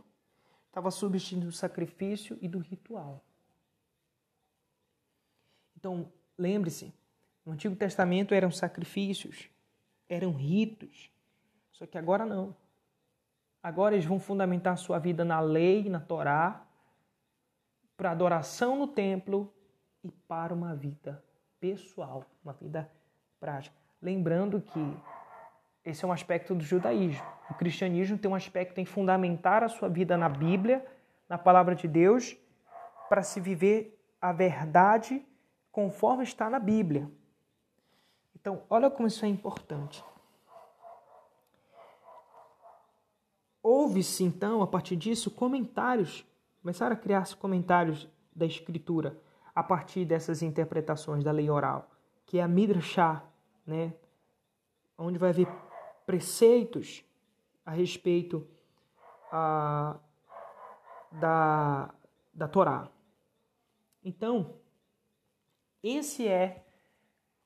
estava 0.67 0.89
substituindo 0.89 1.47
o 1.47 1.51
sacrifício 1.51 2.37
e 2.41 2.47
do 2.47 2.59
ritual. 2.59 3.23
Então, 5.85 6.11
lembre-se, 6.35 6.91
no 7.45 7.53
Antigo 7.53 7.75
Testamento 7.75 8.33
eram 8.33 8.49
sacrifícios, 8.49 9.51
eram 10.09 10.31
ritos. 10.31 11.11
Só 11.71 11.85
que 11.85 11.95
agora 11.95 12.25
não. 12.25 12.55
Agora 13.61 13.93
eles 13.93 14.07
vão 14.07 14.19
fundamentar 14.19 14.79
sua 14.79 14.97
vida 14.97 15.23
na 15.23 15.39
lei, 15.39 15.87
na 15.87 15.99
Torá, 15.99 16.65
para 17.95 18.09
adoração 18.09 18.75
no 18.75 18.87
templo 18.87 19.53
e 20.03 20.09
para 20.09 20.55
uma 20.55 20.73
vida 20.73 21.23
pessoal, 21.59 22.25
uma 22.43 22.53
vida 22.53 22.89
prática. 23.39 23.75
Lembrando 24.01 24.59
que 24.59 24.97
esse 25.83 26.03
é 26.03 26.07
um 26.07 26.11
aspecto 26.11 26.55
do 26.55 26.63
judaísmo. 26.63 27.23
O 27.47 27.53
cristianismo 27.53 28.17
tem 28.17 28.31
um 28.31 28.33
aspecto 28.33 28.81
em 28.81 28.85
fundamentar 28.85 29.63
a 29.63 29.69
sua 29.69 29.87
vida 29.87 30.17
na 30.17 30.29
Bíblia, 30.29 30.83
na 31.29 31.37
palavra 31.37 31.75
de 31.75 31.87
Deus, 31.87 32.35
para 33.07 33.21
se 33.21 33.39
viver 33.39 34.03
a 34.19 34.33
verdade 34.33 35.23
conforme 35.75 36.23
está 36.23 36.49
na 36.49 36.57
Bíblia. 36.57 37.11
Então, 38.33 38.63
olha 38.69 38.89
como 38.89 39.09
isso 39.09 39.25
é 39.25 39.27
importante. 39.27 40.01
Houve-se, 43.61 44.23
então, 44.23 44.61
a 44.61 44.67
partir 44.67 44.95
disso, 44.95 45.29
comentários, 45.29 46.25
começaram 46.61 46.95
a 46.95 46.97
criar-se 46.97 47.35
comentários 47.35 48.07
da 48.33 48.45
Escritura 48.45 49.19
a 49.53 49.61
partir 49.61 50.05
dessas 50.05 50.41
interpretações 50.41 51.25
da 51.25 51.31
lei 51.33 51.49
oral, 51.49 51.91
que 52.25 52.37
é 52.37 52.41
a 52.41 52.47
Midrashah, 52.47 53.21
né? 53.67 53.93
onde 54.97 55.17
vai 55.17 55.31
haver 55.31 55.49
preceitos 56.05 57.03
a 57.65 57.71
respeito 57.71 58.47
a, 59.29 59.97
da, 61.11 61.93
da 62.33 62.47
Torá. 62.47 62.87
Então, 64.01 64.63
esse 65.89 66.27
é 66.27 66.63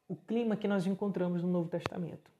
o 0.07 0.15
clima 0.15 0.55
que 0.55 0.67
nós 0.67 0.85
encontramos 0.87 1.43
no 1.43 1.49
Novo 1.49 1.69
Testamento. 1.69 2.31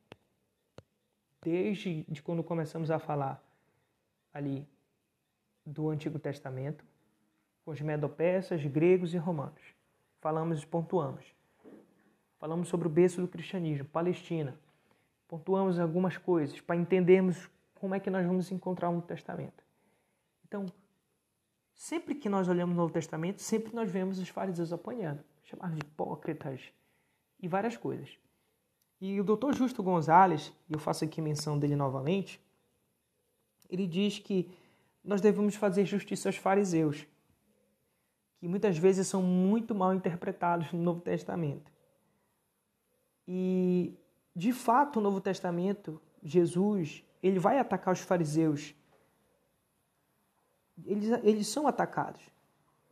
Desde 1.41 2.03
de 2.03 2.21
quando 2.21 2.43
começamos 2.43 2.89
a 2.89 2.99
falar 2.99 3.41
ali 4.33 4.67
do 5.65 5.89
Antigo 5.89 6.17
Testamento, 6.17 6.83
com 7.63 7.71
os 7.71 7.81
medopeças, 7.81 8.65
gregos 8.65 9.13
e 9.13 9.17
romanos. 9.17 9.61
Falamos 10.19 10.63
e 10.63 10.67
pontuamos. 10.67 11.25
Falamos 12.39 12.67
sobre 12.67 12.87
o 12.87 12.89
berço 12.89 13.21
do 13.21 13.27
cristianismo, 13.27 13.85
Palestina. 13.85 14.57
Pontuamos 15.27 15.79
algumas 15.79 16.17
coisas 16.17 16.59
para 16.59 16.75
entendermos 16.75 17.49
como 17.75 17.93
é 17.93 17.99
que 17.99 18.09
nós 18.09 18.25
vamos 18.25 18.51
encontrar 18.51 18.89
o 18.89 18.93
Novo 18.93 19.05
Testamento. 19.05 19.63
Então, 20.47 20.65
sempre 21.73 22.15
que 22.15 22.27
nós 22.27 22.47
olhamos 22.47 22.73
o 22.73 22.77
Novo 22.77 22.91
Testamento, 22.91 23.41
sempre 23.41 23.73
nós 23.75 23.91
vemos 23.91 24.17
os 24.17 24.29
fariseus 24.29 24.73
apanhando, 24.73 25.23
chamados 25.43 25.77
de 25.77 25.85
hipócritas 25.99 26.61
e 27.41 27.47
várias 27.47 27.75
coisas. 27.75 28.17
E 29.01 29.19
o 29.19 29.23
Dr. 29.23 29.53
Justo 29.53 29.83
Gonzalez, 29.83 30.53
e 30.69 30.73
eu 30.73 30.79
faço 30.79 31.03
aqui 31.03 31.21
menção 31.21 31.57
dele 31.57 31.75
novamente, 31.75 32.41
ele 33.69 33.85
diz 33.85 34.19
que 34.19 34.49
nós 35.03 35.21
devemos 35.21 35.55
fazer 35.55 35.85
justiça 35.85 36.29
aos 36.29 36.35
fariseus, 36.35 37.05
que 38.39 38.47
muitas 38.47 38.77
vezes 38.77 39.07
são 39.07 39.21
muito 39.21 39.75
mal 39.75 39.93
interpretados 39.93 40.71
no 40.71 40.79
Novo 40.81 41.01
Testamento. 41.01 41.71
E, 43.27 43.93
de 44.35 44.51
fato, 44.51 44.99
o 44.99 45.01
Novo 45.01 45.21
Testamento, 45.21 46.01
Jesus, 46.23 47.03
ele 47.21 47.39
vai 47.39 47.59
atacar 47.59 47.93
os 47.93 47.99
fariseus. 47.99 48.73
Eles, 50.85 51.09
eles 51.23 51.47
são 51.47 51.67
atacados. 51.67 52.21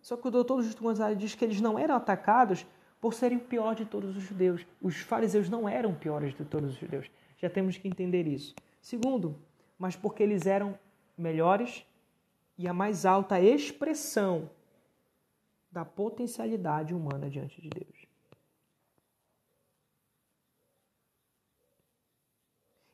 Só 0.02 0.15
que 0.15 0.28
o 0.28 0.32
doutor 0.32 0.62
Justo 0.62 0.84
Gonzalez 0.84 1.17
diz 1.17 1.36
que 1.36 1.43
eles 1.43 1.60
não 1.60 1.78
eram 1.78 1.96
atacados 1.96 2.65
por 3.00 3.14
serem 3.14 3.38
o 3.38 3.42
pior 3.42 3.76
de 3.76 3.86
todos 3.86 4.16
os 4.16 4.24
judeus. 4.24 4.66
Os 4.82 4.98
fariseus 4.98 5.50
não 5.50 5.68
eram 5.68 5.94
piores 5.94 6.34
de 6.34 6.44
todos 6.44 6.72
os 6.74 6.80
judeus. 6.80 7.10
Já 7.38 7.50
temos 7.50 7.78
que 7.78 7.88
entender 7.88 8.28
isso. 8.28 8.56
Segundo, 8.82 9.36
mas 9.78 9.96
porque 9.96 10.24
eles 10.24 10.46
eram 10.46 10.78
melhores 11.18 11.86
e 12.58 12.68
a 12.68 12.74
mais 12.74 13.06
alta 13.06 13.40
expressão 13.40 14.50
da 15.72 15.86
potencialidade 15.86 16.94
humana 16.94 17.30
diante 17.30 17.62
de 17.62 17.70
Deus. 17.70 18.08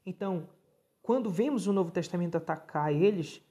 Então, 0.05 0.49
quando 1.01 1.29
vemos 1.29 1.65
o 1.65 1.73
Novo 1.73 1.91
Testamento 1.91 2.35
atacar 2.35 2.91
eles, 2.91 3.41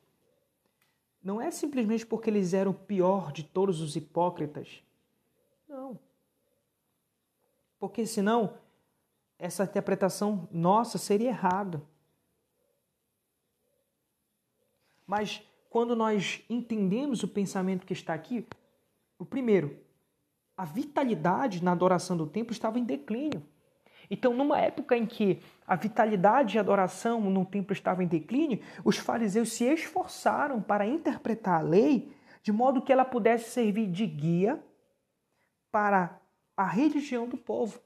não 1.23 1.41
é 1.41 1.51
simplesmente 1.51 2.05
porque 2.05 2.29
eles 2.29 2.53
eram 2.53 2.73
o 2.73 2.75
pior 2.75 3.33
de 3.33 3.43
todos 3.43 3.81
os 3.81 3.97
hipócritas. 3.97 4.83
Não. 5.69 5.99
Porque 7.83 8.07
senão 8.07 8.55
essa 9.37 9.65
interpretação 9.65 10.49
nossa 10.53 10.99
seria 10.99 11.31
errada. 11.31 11.83
Mas 15.05 15.43
quando 15.69 15.97
nós 15.97 16.45
entendemos 16.49 17.25
o 17.25 17.29
pensamento 17.29 17.85
que 17.85 17.93
está 17.93 18.15
aqui, 18.15 18.47
o 19.19 19.25
primeiro, 19.25 19.77
a 20.57 20.65
vitalidade 20.65 21.65
na 21.65 21.73
adoração 21.73 22.17
do 22.17 22.25
templo 22.25 22.53
estava 22.53 22.79
em 22.79 22.85
declínio. 22.85 23.45
Então, 24.09 24.33
numa 24.33 24.61
época 24.61 24.97
em 24.97 25.05
que 25.05 25.43
a 25.67 25.75
vitalidade 25.75 26.55
e 26.55 26.59
a 26.59 26.63
adoração 26.63 27.21
no 27.21 27.45
templo 27.45 27.73
estava 27.73 28.05
em 28.05 28.07
declínio, 28.07 28.61
os 28.85 28.97
fariseus 28.97 29.55
se 29.55 29.65
esforçaram 29.65 30.63
para 30.63 30.87
interpretar 30.87 31.59
a 31.59 31.65
lei 31.65 32.15
de 32.45 32.53
modo 32.53 32.81
que 32.81 32.93
ela 32.93 33.05
pudesse 33.05 33.51
servir 33.51 33.91
de 33.91 34.07
guia 34.07 34.65
para 35.73 36.22
a 36.57 36.67
religião 36.67 37.29
do 37.29 37.37
povo. 37.37 37.81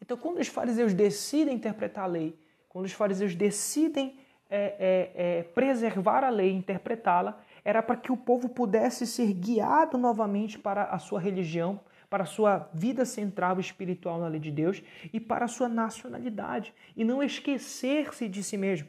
Então, 0.00 0.16
quando 0.16 0.38
os 0.38 0.48
fariseus 0.48 0.92
decidem 0.92 1.54
interpretar 1.54 2.04
a 2.04 2.08
lei, 2.08 2.38
quando 2.68 2.84
os 2.84 2.92
fariseus 2.92 3.34
decidem 3.34 4.18
é, 4.50 5.12
é, 5.16 5.38
é, 5.38 5.42
preservar 5.42 6.22
a 6.22 6.28
lei, 6.28 6.52
interpretá-la, 6.52 7.40
era 7.64 7.82
para 7.82 7.96
que 7.96 8.12
o 8.12 8.16
povo 8.16 8.48
pudesse 8.48 9.06
ser 9.06 9.32
guiado 9.32 9.96
novamente 9.96 10.58
para 10.58 10.84
a 10.84 10.98
sua 10.98 11.18
religião, 11.18 11.80
para 12.10 12.24
a 12.24 12.26
sua 12.26 12.68
vida 12.74 13.04
central 13.04 13.58
espiritual 13.58 14.20
na 14.20 14.28
lei 14.28 14.38
de 14.38 14.50
Deus 14.50 14.82
e 15.12 15.18
para 15.18 15.46
a 15.46 15.48
sua 15.48 15.68
nacionalidade, 15.68 16.74
e 16.94 17.02
não 17.02 17.22
esquecer-se 17.22 18.28
de 18.28 18.42
si 18.42 18.56
mesmo. 18.56 18.88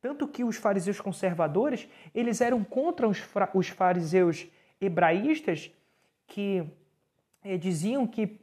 Tanto 0.00 0.28
que 0.28 0.44
os 0.44 0.56
fariseus 0.56 1.00
conservadores, 1.00 1.88
eles 2.14 2.40
eram 2.40 2.62
contra 2.62 3.08
os, 3.08 3.22
os 3.54 3.68
fariseus 3.68 4.46
hebraístas 4.80 5.70
que 6.26 6.64
eh, 7.44 7.56
diziam 7.56 8.06
que, 8.06 8.40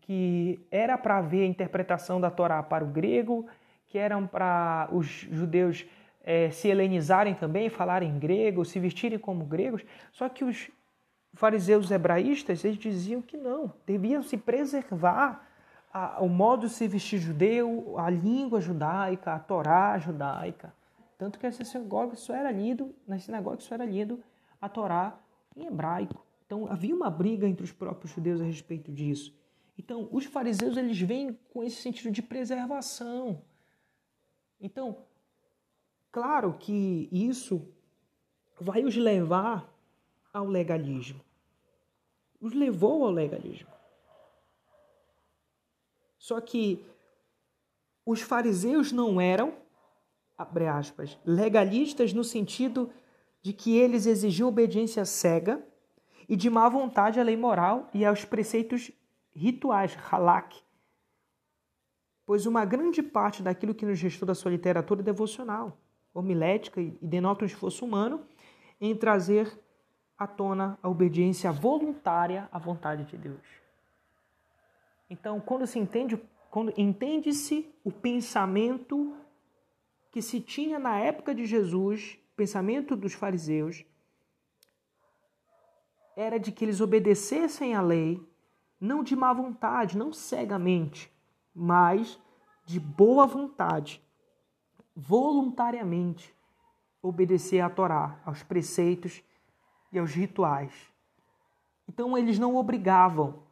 que 0.00 0.60
era 0.70 0.96
para 0.98 1.18
haver 1.18 1.44
a 1.44 1.46
interpretação 1.46 2.20
da 2.20 2.30
Torá 2.30 2.62
para 2.62 2.84
o 2.84 2.88
grego, 2.88 3.46
que 3.86 3.98
eram 3.98 4.26
para 4.26 4.88
os 4.92 5.06
judeus 5.06 5.86
eh, 6.22 6.50
se 6.50 6.68
helenizarem 6.68 7.34
também, 7.34 7.68
falarem 7.68 8.18
grego, 8.18 8.64
se 8.64 8.78
vestirem 8.78 9.18
como 9.18 9.44
gregos, 9.44 9.84
só 10.12 10.28
que 10.28 10.44
os 10.44 10.70
fariseus 11.34 11.90
hebraístas, 11.90 12.64
eles 12.64 12.78
diziam 12.78 13.22
que 13.22 13.36
não, 13.36 13.72
deviam 13.86 14.22
se 14.22 14.36
preservar 14.36 15.46
a, 15.92 16.20
o 16.20 16.28
modo 16.28 16.66
de 16.66 16.72
se 16.72 16.86
vestir 16.86 17.18
judeu, 17.18 17.94
a 17.98 18.08
língua 18.10 18.60
judaica, 18.60 19.34
a 19.34 19.38
Torá 19.38 19.98
judaica. 19.98 20.72
Tanto 21.18 21.38
que 21.38 21.46
essa 21.46 21.64
sinagoga 21.64 22.14
só 22.14 22.34
era 22.34 22.50
lido, 22.50 22.94
na 23.06 23.18
sinagoga 23.18 23.60
só 23.60 23.74
era 23.74 23.84
lido 23.84 24.22
a 24.60 24.68
Torá 24.68 25.14
em 25.56 25.66
hebraico. 25.66 26.24
Então 26.50 26.66
havia 26.66 26.92
uma 26.92 27.08
briga 27.08 27.46
entre 27.46 27.62
os 27.62 27.70
próprios 27.70 28.12
judeus 28.12 28.40
a 28.40 28.44
respeito 28.44 28.90
disso. 28.90 29.32
Então 29.78 30.08
os 30.10 30.24
fariseus 30.24 30.76
eles 30.76 31.00
vêm 31.00 31.38
com 31.52 31.62
esse 31.62 31.76
sentido 31.76 32.10
de 32.10 32.20
preservação. 32.20 33.40
Então, 34.60 35.04
claro 36.10 36.54
que 36.58 37.08
isso 37.12 37.64
vai 38.60 38.82
os 38.82 38.96
levar 38.96 39.72
ao 40.32 40.44
legalismo. 40.44 41.20
Os 42.40 42.52
levou 42.52 43.04
ao 43.04 43.12
legalismo. 43.12 43.70
Só 46.18 46.40
que 46.40 46.84
os 48.04 48.22
fariseus 48.22 48.90
não 48.90 49.20
eram, 49.20 49.54
aspas, 50.36 51.16
legalistas 51.24 52.12
no 52.12 52.24
sentido 52.24 52.90
de 53.40 53.52
que 53.52 53.76
eles 53.76 54.04
exigiam 54.04 54.48
obediência 54.48 55.04
cega 55.04 55.64
e 56.30 56.36
de 56.36 56.48
má 56.48 56.68
vontade 56.68 57.18
à 57.18 57.24
lei 57.24 57.36
moral 57.36 57.90
e 57.92 58.04
aos 58.04 58.24
preceitos 58.24 58.92
rituais, 59.34 59.98
halak, 60.10 60.62
pois 62.24 62.46
uma 62.46 62.64
grande 62.64 63.02
parte 63.02 63.42
daquilo 63.42 63.74
que 63.74 63.84
nos 63.84 64.00
restou 64.00 64.28
da 64.28 64.34
sua 64.34 64.52
literatura 64.52 65.00
é 65.00 65.02
devocional, 65.02 65.76
homilética 66.14 66.80
e 66.80 66.96
denota 67.02 67.42
um 67.42 67.46
esforço 67.46 67.84
humano 67.84 68.24
em 68.80 68.94
trazer 68.94 69.52
à 70.16 70.24
tona 70.24 70.78
a 70.80 70.88
obediência 70.88 71.50
voluntária 71.50 72.48
à 72.52 72.60
vontade 72.60 73.02
de 73.06 73.16
Deus. 73.16 73.44
Então, 75.10 75.40
quando 75.40 75.66
se 75.66 75.80
entende, 75.80 76.16
quando 76.48 76.72
entende-se 76.76 77.68
o 77.82 77.90
pensamento 77.90 79.16
que 80.12 80.22
se 80.22 80.40
tinha 80.40 80.78
na 80.78 80.96
época 80.96 81.34
de 81.34 81.44
Jesus, 81.44 82.16
pensamento 82.36 82.94
dos 82.94 83.14
fariseus, 83.14 83.84
era 86.20 86.38
de 86.38 86.52
que 86.52 86.64
eles 86.64 86.82
obedecessem 86.82 87.74
à 87.74 87.80
lei, 87.80 88.22
não 88.78 89.02
de 89.02 89.16
má 89.16 89.32
vontade, 89.32 89.96
não 89.96 90.12
cegamente, 90.12 91.10
mas 91.54 92.20
de 92.66 92.78
boa 92.78 93.26
vontade, 93.26 94.02
voluntariamente 94.94 96.34
obedecer 97.02 97.60
à 97.60 97.70
Torá, 97.70 98.20
aos 98.22 98.42
preceitos 98.42 99.22
e 99.90 99.98
aos 99.98 100.12
rituais. 100.12 100.74
Então 101.88 102.16
eles 102.16 102.38
não 102.38 102.54
obrigavam, 102.54 103.42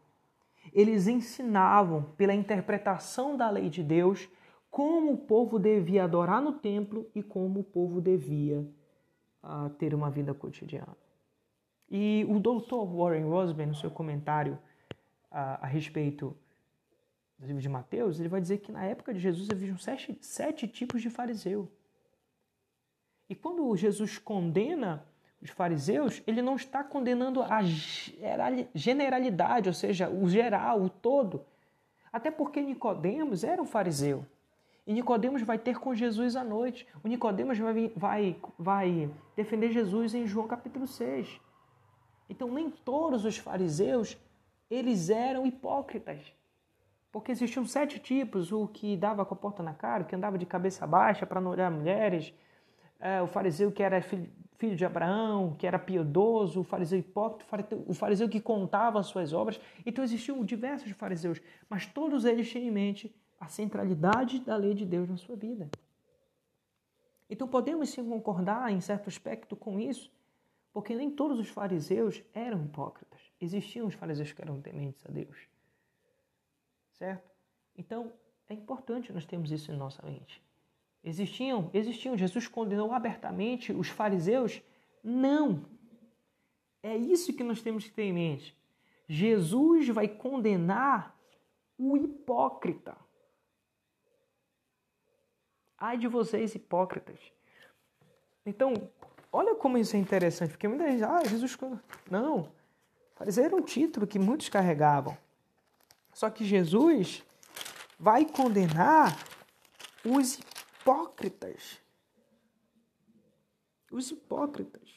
eles 0.71 1.09
ensinavam 1.09 2.03
pela 2.19 2.35
interpretação 2.35 3.35
da 3.35 3.49
lei 3.49 3.71
de 3.71 3.83
Deus 3.83 4.29
como 4.71 5.15
o 5.15 5.17
povo 5.17 5.59
devia 5.59 6.05
adorar 6.05 6.43
no 6.43 6.53
templo 6.53 7.11
e 7.15 7.23
como 7.23 7.61
o 7.61 7.65
povo 7.65 7.99
devia 7.99 8.61
uh, 9.43 9.71
ter 9.71 9.95
uma 9.95 10.11
vida 10.11 10.35
cotidiana. 10.35 11.08
E 11.91 12.27
o 12.29 12.39
Dr. 12.39 12.85
Warren 12.87 13.25
Rosman, 13.25 13.67
no 13.67 13.75
seu 13.75 13.91
comentário 13.91 14.59
uh, 15.31 15.59
a 15.61 15.67
respeito 15.67 16.37
do 17.39 17.47
livro 17.47 17.63
de 17.63 17.69
Mateus, 17.69 18.19
ele 18.19 18.29
vai 18.29 18.41
dizer 18.41 18.59
que 18.59 18.73
na 18.73 18.85
época 18.85 19.15
de 19.15 19.21
Jesus 19.21 19.49
haviam 19.51 19.79
sete, 19.79 20.19
sete 20.21 20.67
tipos 20.67 21.01
de 21.01 21.09
fariseu. 21.09 21.71
E 23.29 23.35
quando 23.35 23.77
Jesus 23.77 24.19
condena 24.19 25.05
os 25.41 25.51
fariseus, 25.51 26.23
ele 26.27 26.43
não 26.43 26.57
está 26.57 26.83
condenando 26.83 27.43
a 27.43 27.61
generalidade, 28.75 29.69
ou 29.69 29.75
seja, 29.75 30.11
o 30.11 30.29
geral, 30.29 30.83
o 30.83 30.91
todo. 30.91 31.45
Até 32.13 32.31
porque 32.31 32.61
Nicodemos 32.61 33.45
era 33.45 33.63
um 33.63 33.67
fariseu. 33.67 34.27
E 34.87 34.93
Nicodemos 34.93 35.43
vai 35.43 35.59
ter 35.59 35.79
com 35.79 35.95
Jesus 35.95 36.35
à 36.35 36.43
noite. 36.43 36.87
O 37.05 37.09
Nicodemos 37.09 37.59
vai, 37.59 37.93
vai, 37.95 38.37
vai 38.59 39.11
defender 39.37 39.71
Jesus 39.71 40.15
em 40.15 40.27
João 40.27 40.49
capítulo 40.49 40.87
6. 40.87 41.39
Então 42.29 42.53
nem 42.53 42.71
todos 42.71 43.25
os 43.25 43.39
fariseus 43.39 44.17
eles 44.71 45.11
eram 45.11 45.47
hipócritas. 45.47 46.21
Porque 47.11 47.33
existiam 47.33 47.65
sete 47.65 47.99
tipos, 47.99 48.53
o 48.53 48.69
que 48.69 48.97
dava 48.97 49.25
com 49.25 49.35
a 49.35 49.37
porta 49.37 49.63
na 49.63 49.73
cara, 49.73 50.03
o 50.03 50.07
que 50.07 50.15
andava 50.15 50.37
de 50.37 50.45
cabeça 50.45 50.87
baixa 50.87 51.27
para 51.27 51.41
não 51.41 51.51
olhar 51.51 51.71
mulheres, 51.71 52.35
é, 53.01 53.23
o 53.23 53.27
fariseu 53.27 53.73
que 53.73 53.83
era 53.83 54.03
filho, 54.03 54.77
de 54.77 54.85
Abraão, 54.85 55.55
que 55.57 55.67
era 55.67 55.79
piedoso, 55.79 56.61
o 56.61 56.65
fariseu 56.65 56.99
hipócrita, 56.99 57.79
o 57.87 57.95
fariseu 57.95 58.29
que 58.29 58.41
contava 58.41 58.99
as 58.99 59.07
suas 59.07 59.33
obras. 59.33 59.59
Então 59.87 60.03
existiam 60.05 60.45
diversos 60.45 60.91
fariseus, 60.91 61.41
mas 61.69 61.87
todos 61.87 62.25
eles 62.25 62.51
tinham 62.51 62.67
em 62.67 62.71
mente 62.71 63.15
a 63.41 63.47
centralidade 63.47 64.41
da 64.41 64.57
lei 64.57 64.75
de 64.75 64.85
Deus 64.85 65.09
na 65.09 65.17
sua 65.17 65.37
vida. 65.37 65.71
Então 67.31 67.47
podemos 67.47 67.89
sim 67.91 68.07
concordar 68.09 68.73
em 68.73 68.81
certo 68.81 69.09
aspecto 69.09 69.55
com 69.55 69.79
isso, 69.79 70.11
porque 70.73 70.95
nem 70.95 71.11
todos 71.11 71.39
os 71.39 71.49
fariseus 71.49 72.23
eram 72.33 72.65
hipócritas. 72.65 73.21
Existiam 73.41 73.87
os 73.87 73.95
fariseus 73.95 74.33
que 74.33 74.43
eram 74.43 74.61
tementes 74.61 75.05
a 75.07 75.11
Deus. 75.11 75.37
Certo? 76.93 77.31
Então 77.77 78.13
é 78.49 78.55
importante 78.55 79.13
nós 79.13 79.27
termos 79.27 79.51
isso 79.51 79.71
em 79.71 79.77
nossa 79.77 80.05
mente. 80.05 80.43
Existiam, 81.03 81.71
existiam. 81.73 82.17
Jesus 82.17 82.49
condenou 82.49 82.93
abertamente 82.93 83.73
os 83.73 83.89
fariseus? 83.89 84.61
Não. 85.03 85.65
É 86.83 86.97
isso 86.97 87.33
que 87.33 87.45
nós 87.45 87.63
temos 87.63 87.85
que 87.85 87.93
ter 87.93 88.05
em 88.05 88.13
mente. 88.13 88.57
Jesus 89.09 89.89
vai 89.89 90.09
condenar 90.09 91.17
o 91.79 91.97
hipócrita. 91.97 92.97
Ai 95.79 95.97
de 95.97 96.09
vocês, 96.09 96.55
hipócritas. 96.55 97.21
Então, 98.45 98.75
olha 99.33 99.55
como 99.55 99.79
isso 99.79 99.97
é 99.97 99.99
interessante, 99.99 100.51
porque 100.51 100.69
muita 100.69 100.91
gente, 100.91 101.05
ah, 101.05 101.23
Jesus. 101.25 101.57
Não. 102.11 102.51
Fariseu 103.15 103.45
era 103.45 103.57
um 103.57 103.63
título 103.63 104.07
que 104.07 104.19
muitos 104.19 104.49
carregavam. 104.49 105.17
Só 106.13 106.31
que 106.31 106.45
Jesus 106.45 107.25
vai 107.99 108.25
condenar 108.25 109.17
os 110.05 110.39
hipócritas. 110.39 111.81
Os 113.91 114.11
hipócritas. 114.11 114.89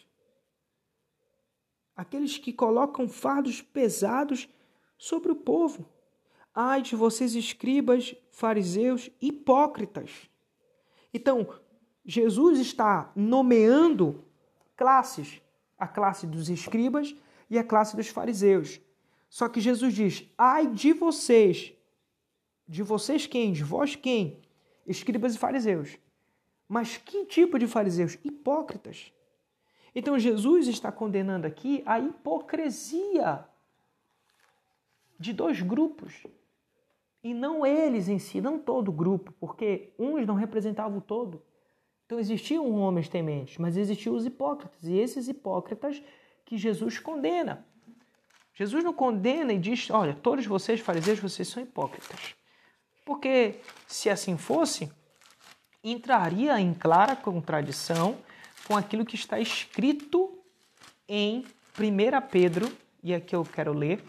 Aqueles 1.95 2.37
que 2.37 2.53
colocam 2.53 3.07
fardos 3.07 3.61
pesados 3.61 4.47
sobre 4.97 5.31
o 5.31 5.35
povo. 5.35 5.87
Ai 6.53 6.81
de 6.81 6.95
vocês, 6.95 7.33
escribas, 7.33 8.15
fariseus, 8.29 9.09
hipócritas. 9.21 10.29
Então, 11.13 11.47
Jesus 12.05 12.59
está 12.59 13.11
nomeando 13.15 14.23
classes, 14.75 15.41
a 15.77 15.87
classe 15.87 16.25
dos 16.25 16.49
escribas 16.49 17.15
e 17.49 17.57
a 17.57 17.63
classe 17.63 17.95
dos 17.95 18.07
fariseus. 18.07 18.79
Só 19.29 19.47
que 19.47 19.61
Jesus 19.61 19.93
diz: 19.93 20.25
"Ai 20.37 20.67
de 20.67 20.93
vocês, 20.93 21.73
de 22.67 22.83
vocês 22.83 23.27
quem? 23.27 23.51
De 23.51 23.63
vós 23.63 23.95
quem? 23.95 24.39
Escribas 24.87 25.35
e 25.35 25.37
fariseus. 25.37 25.97
Mas 26.67 26.95
que 26.95 27.25
tipo 27.25 27.59
de 27.59 27.67
fariseus? 27.67 28.17
Hipócritas. 28.23 29.11
Então 29.93 30.17
Jesus 30.17 30.67
está 30.69 30.89
condenando 30.89 31.45
aqui 31.45 31.83
a 31.85 31.99
hipocrisia 31.99 33.45
de 35.19 35.33
dois 35.33 35.61
grupos. 35.61 36.25
E 37.21 37.33
não 37.33 37.65
eles 37.65 38.07
em 38.07 38.17
si, 38.17 38.39
não 38.39 38.57
todo 38.57 38.87
o 38.87 38.93
grupo, 38.93 39.33
porque 39.33 39.93
uns 39.99 40.25
não 40.25 40.33
representavam 40.33 40.99
o 40.99 41.01
todo. 41.01 41.43
Então 42.11 42.19
existiam 42.19 42.69
homens 42.73 43.07
tementes, 43.07 43.57
mas 43.57 43.77
existiam 43.77 44.13
os 44.13 44.25
hipócritas, 44.25 44.83
e 44.83 44.97
esses 44.97 45.29
hipócritas 45.29 46.03
que 46.43 46.57
Jesus 46.57 46.99
condena. 46.99 47.65
Jesus 48.53 48.83
não 48.83 48.91
condena 48.91 49.53
e 49.53 49.57
diz: 49.57 49.89
olha, 49.89 50.13
todos 50.13 50.45
vocês, 50.45 50.81
fariseus, 50.81 51.19
vocês 51.19 51.47
são 51.47 51.63
hipócritas. 51.63 52.35
Porque 53.05 53.61
se 53.87 54.09
assim 54.09 54.35
fosse, 54.35 54.91
entraria 55.81 56.59
em 56.59 56.73
clara 56.73 57.15
contradição 57.15 58.17
com 58.67 58.75
aquilo 58.75 59.05
que 59.05 59.15
está 59.15 59.39
escrito 59.39 60.37
em 61.07 61.45
1 61.79 62.27
Pedro, 62.29 62.69
e 63.01 63.15
aqui 63.15 63.33
eu 63.33 63.45
quero 63.45 63.71
ler. 63.71 64.03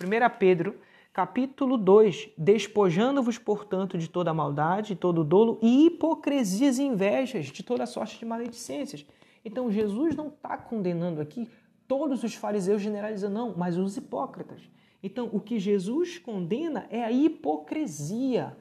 1 0.00 0.38
Pedro 0.38 0.80
Capítulo 1.18 1.76
2: 1.76 2.30
Despojando-vos, 2.38 3.38
portanto, 3.38 3.98
de 3.98 4.08
toda 4.08 4.32
maldade, 4.32 4.90
de 4.90 4.94
todo 4.94 5.24
dolo 5.24 5.58
e 5.60 5.86
hipocrisias 5.86 6.78
e 6.78 6.84
invejas, 6.84 7.46
de 7.46 7.60
toda 7.64 7.86
sorte 7.86 8.20
de 8.20 8.24
maledicências. 8.24 9.04
Então, 9.44 9.68
Jesus 9.68 10.14
não 10.14 10.28
está 10.28 10.56
condenando 10.56 11.20
aqui 11.20 11.48
todos 11.88 12.22
os 12.22 12.34
fariseus 12.36 12.80
generalizando, 12.80 13.34
não, 13.34 13.52
mas 13.56 13.76
os 13.76 13.96
hipócritas. 13.96 14.62
Então, 15.02 15.28
o 15.32 15.40
que 15.40 15.58
Jesus 15.58 16.18
condena 16.18 16.86
é 16.88 17.02
a 17.02 17.10
hipocrisia 17.10 18.56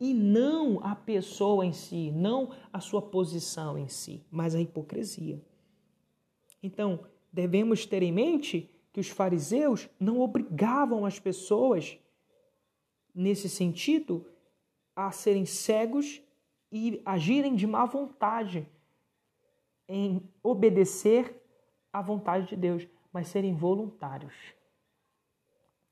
e 0.00 0.14
não 0.14 0.80
a 0.82 0.94
pessoa 0.94 1.66
em 1.66 1.74
si, 1.74 2.10
não 2.10 2.52
a 2.72 2.80
sua 2.80 3.02
posição 3.02 3.76
em 3.76 3.86
si, 3.86 4.24
mas 4.30 4.54
a 4.54 4.60
hipocrisia. 4.62 5.42
Então, 6.62 7.00
devemos 7.30 7.84
ter 7.84 8.02
em 8.02 8.12
mente 8.12 8.70
que 8.98 9.00
os 9.00 9.10
fariseus 9.10 9.88
não 10.00 10.18
obrigavam 10.18 11.06
as 11.06 11.20
pessoas, 11.20 11.96
nesse 13.14 13.48
sentido, 13.48 14.26
a 14.96 15.12
serem 15.12 15.46
cegos 15.46 16.20
e 16.72 17.00
agirem 17.06 17.54
de 17.54 17.64
má 17.64 17.84
vontade 17.84 18.68
em 19.88 20.20
obedecer 20.42 21.40
à 21.92 22.02
vontade 22.02 22.48
de 22.48 22.56
Deus, 22.56 22.88
mas 23.12 23.28
serem 23.28 23.54
voluntários. 23.54 24.34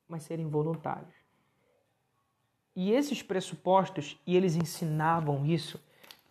Mas 0.08 0.24
serem 0.24 0.48
voluntários. 0.48 1.14
E 2.74 2.90
esses 2.90 3.22
pressupostos, 3.22 4.20
e 4.26 4.36
eles 4.36 4.56
ensinavam 4.56 5.46
isso, 5.46 5.80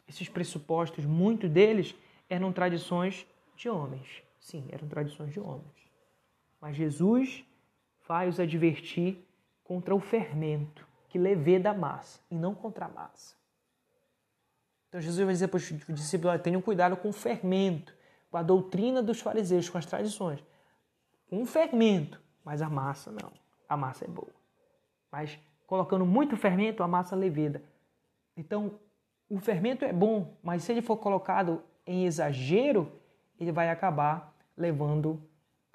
esses 0.10 0.28
pressupostos, 0.28 1.06
muito 1.06 1.48
deles 1.48 1.96
eram 2.30 2.52
tradições 2.52 3.26
de 3.56 3.70
homens. 3.70 4.22
Sim, 4.38 4.68
eram 4.74 4.90
tradições 4.90 5.32
de 5.32 5.40
homens. 5.40 5.85
Mas 6.66 6.78
Jesus 6.78 7.46
vai 8.08 8.28
os 8.28 8.40
advertir 8.40 9.24
contra 9.64 9.94
o 9.94 10.00
fermento 10.00 10.84
que 11.08 11.20
leveda 11.20 11.70
a 11.70 11.74
massa 11.76 12.20
e 12.32 12.34
não 12.34 12.56
contra 12.56 12.86
a 12.86 12.90
massa. 12.90 13.36
Então 14.90 15.00
Jesus 15.00 15.24
vai 15.24 15.32
dizer 15.32 15.48
para 15.48 15.58
os 15.58 15.64
discípulos: 15.90 16.42
tenham 16.42 16.60
cuidado 16.64 16.98
com 16.98 17.10
o 17.10 17.14
fermento, 17.14 17.96
com 18.32 18.38
a 18.38 18.42
doutrina 18.42 19.04
dos 19.04 19.22
fariseus, 19.22 19.70
com 19.70 19.78
as 19.78 19.86
tradições. 19.86 20.44
O 21.30 21.46
fermento, 21.46 22.20
mas 22.44 22.64
a 22.64 22.70
massa 22.70 23.12
não. 23.12 23.32
A 23.70 23.78
massa 23.78 24.06
é 24.06 24.08
boa. 24.08 24.34
Mas 25.12 25.38
colocando 25.68 26.04
muito 26.04 26.36
fermento, 26.36 26.82
a 26.82 26.88
massa 26.88 27.16
leveda. 27.16 27.62
Então, 28.36 28.80
o 29.30 29.38
fermento 29.38 29.86
é 29.86 29.94
bom, 29.94 30.36
mas 30.42 30.64
se 30.64 30.72
ele 30.72 30.82
for 30.82 30.98
colocado 30.98 31.62
em 31.86 32.08
exagero, 32.08 32.92
ele 33.40 33.52
vai 33.52 33.70
acabar 33.70 34.36
levando 34.58 35.22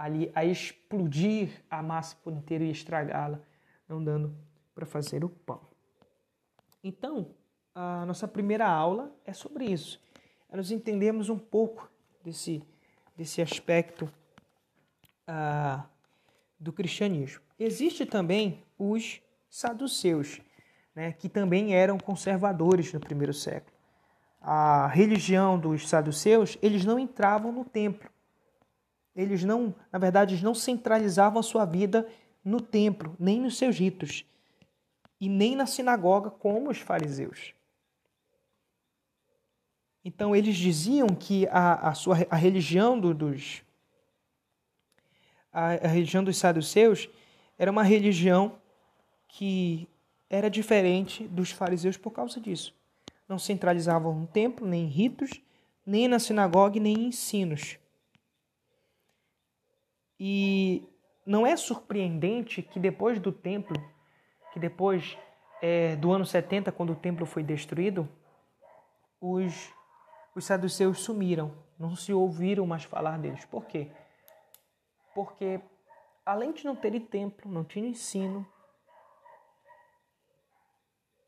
ali 0.01 0.33
a 0.35 0.47
explodir 0.47 1.63
a 1.69 1.83
massa 1.83 2.17
por 2.25 2.33
inteiro 2.33 2.65
e 2.65 2.71
estragá-la, 2.71 3.39
não 3.87 4.03
dando 4.03 4.35
para 4.75 4.87
fazer 4.87 5.23
o 5.23 5.29
pão. 5.29 5.61
Então, 6.83 7.35
a 7.75 8.07
nossa 8.07 8.27
primeira 8.27 8.67
aula 8.67 9.15
é 9.27 9.35
sobre 9.35 9.67
isso. 9.67 10.01
É 10.49 10.57
nós 10.57 10.71
entendemos 10.71 11.29
um 11.29 11.39
pouco 11.39 11.93
desse, 12.25 12.63
desse 13.15 13.43
aspecto 13.43 14.11
ah, 15.27 15.85
do 16.59 16.73
cristianismo. 16.73 17.43
Existe 17.59 18.07
também 18.07 18.65
os 18.79 19.21
saduceus, 19.51 20.41
né, 20.95 21.13
que 21.13 21.29
também 21.29 21.75
eram 21.75 21.99
conservadores 21.99 22.91
no 22.95 23.01
primeiro 23.01 23.35
século. 23.35 23.77
A 24.41 24.87
religião 24.87 25.59
dos 25.59 25.87
saduceus, 25.87 26.57
eles 26.63 26.87
não 26.87 26.99
entravam 26.99 27.53
no 27.53 27.67
templo 27.67 28.10
eles 29.15 29.45
não, 29.45 29.75
na 29.93 29.99
verdade, 29.99 30.35
eles 30.35 30.43
não 30.43 30.55
centralizavam 30.55 31.41
a 31.41 31.43
sua 31.43 31.65
vida 31.65 32.07
no 32.45 32.61
templo, 32.61 33.15
nem 33.19 33.41
nos 33.41 33.57
seus 33.59 33.79
ritos, 33.79 34.25
e 35.21 35.29
nem 35.29 35.55
na 35.55 35.67
sinagoga 35.67 36.31
como 36.31 36.71
os 36.71 36.79
fariseus. 36.79 37.55
Então 40.05 40.35
eles 40.35 40.57
diziam 40.57 41.09
que 41.09 41.47
a, 41.49 41.91
a 41.91 41.95
sua 41.95 42.17
a 42.31 42.37
religião 42.37 42.99
do, 42.99 43.13
dos 43.13 43.63
a, 45.53 45.73
a 45.73 45.89
religião 45.89 46.25
dos 46.25 46.39
saduceus 46.39 47.09
era 47.59 47.71
uma 47.71 47.83
religião 47.83 48.59
que 49.29 49.87
era 50.29 50.49
diferente 50.49 51.27
dos 51.29 51.51
fariseus 51.51 51.97
por 51.97 52.13
causa 52.13 52.41
disso. 52.41 52.75
Não 53.29 53.39
centralizavam 53.39 54.15
no 54.15 54.27
templo, 54.27 54.67
nem 54.67 54.85
em 54.85 54.89
ritos, 54.89 55.41
nem 55.85 56.09
na 56.09 56.19
sinagoga, 56.19 56.81
nem 56.81 56.95
em 56.95 57.07
ensinos. 57.09 57.80
E 60.23 60.87
não 61.25 61.47
é 61.47 61.57
surpreendente 61.57 62.61
que 62.61 62.79
depois 62.79 63.19
do 63.19 63.33
templo, 63.33 63.75
que 64.53 64.61
depois 64.61 65.17
é, 65.63 65.97
do 65.97 66.13
ano 66.13 66.27
70, 66.27 66.71
quando 66.71 66.93
o 66.93 66.97
templo 66.97 67.25
foi 67.25 67.43
destruído, 67.43 68.07
os, 69.19 69.73
os 70.37 70.45
saduceus 70.45 71.01
sumiram, 71.01 71.53
não 71.79 71.97
se 71.97 72.13
ouviram 72.13 72.67
mais 72.67 72.85
falar 72.85 73.19
deles. 73.19 73.47
Por 73.47 73.65
quê? 73.65 73.91
Porque 75.15 75.59
além 76.25 76.53
de 76.53 76.67
não 76.67 76.77
terem 76.77 77.01
templo, 77.01 77.51
não 77.51 77.65
tinham 77.65 77.89
ensino, 77.89 78.47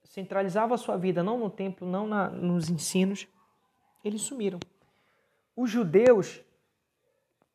centralizava 0.05 0.77
sua 0.77 0.99
vida 0.99 1.23
não 1.23 1.39
no 1.39 1.49
templo, 1.49 1.89
não 1.89 2.07
na, 2.07 2.29
nos 2.29 2.69
ensinos, 2.69 3.27
eles 4.05 4.21
sumiram. 4.21 4.61
Os 5.57 5.71
judeus, 5.71 6.43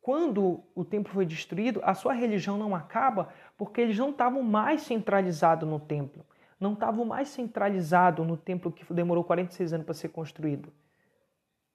quando 0.08 0.64
o 0.74 0.86
templo 0.86 1.12
foi 1.12 1.26
destruído, 1.26 1.82
a 1.84 1.92
sua 1.92 2.14
religião 2.14 2.56
não 2.56 2.74
acaba 2.74 3.28
porque 3.58 3.78
eles 3.78 3.98
não 3.98 4.08
estavam 4.08 4.42
mais 4.42 4.80
centralizados 4.80 5.68
no 5.68 5.78
templo. 5.78 6.24
Não 6.58 6.72
estavam 6.72 7.04
mais 7.04 7.28
centralizados 7.28 8.26
no 8.26 8.34
templo 8.34 8.72
que 8.72 8.90
demorou 8.90 9.22
46 9.22 9.74
anos 9.74 9.84
para 9.84 9.92
ser 9.92 10.08
construído. 10.08 10.72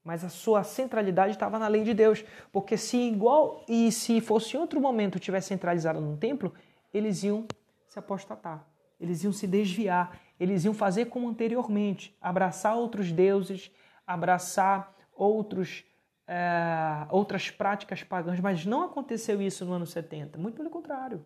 Mas 0.04 0.24
a 0.24 0.30
sua 0.30 0.64
centralidade 0.64 1.34
estava 1.34 1.60
na 1.60 1.68
lei 1.68 1.84
de 1.84 1.94
Deus. 1.94 2.26
Porque 2.52 2.76
se 2.76 2.98
igual 2.98 3.64
e 3.70 3.92
se 3.92 4.20
fosse 4.20 4.58
em 4.58 4.60
outro 4.60 4.82
momento 4.82 5.20
tivesse 5.20 5.50
centralizado 5.50 6.02
no 6.02 6.18
templo, 6.18 6.52
eles 6.92 7.24
iam 7.24 7.46
se 7.88 8.00
apostatar. 8.00 8.66
Eles 9.00 9.24
iam 9.24 9.32
se 9.32 9.46
desviar 9.46 10.20
eles 10.40 10.66
iam 10.66 10.74
fazer 10.74 11.06
como 11.06 11.30
anteriormente, 11.30 12.18
abraçar 12.20 12.76
outros 12.76 13.12
deuses, 13.12 13.72
abraçar 14.06 14.94
outros, 15.16 15.86
é, 16.34 17.06
outras 17.12 17.52
práticas 17.52 18.02
pagãs, 18.02 18.40
mas 18.40 18.66
não 18.66 18.82
aconteceu 18.82 19.40
isso 19.40 19.64
no 19.66 19.74
ano 19.74 19.86
70, 19.86 20.40
muito 20.40 20.56
pelo 20.56 20.70
contrário. 20.72 21.24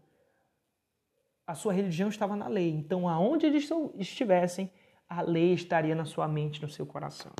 A 1.45 1.55
sua 1.55 1.71
religião 1.71 2.09
estava 2.09 2.35
na 2.35 2.49
lei, 2.49 2.69
então 2.71 3.07
aonde 3.07 3.45
eles 3.45 3.69
estivessem, 3.97 4.69
a 5.07 5.21
lei 5.21 5.53
estaria 5.53 5.95
na 5.95 6.03
sua 6.03 6.27
mente, 6.27 6.61
no 6.61 6.67
seu 6.67 6.85
coração. 6.85 7.31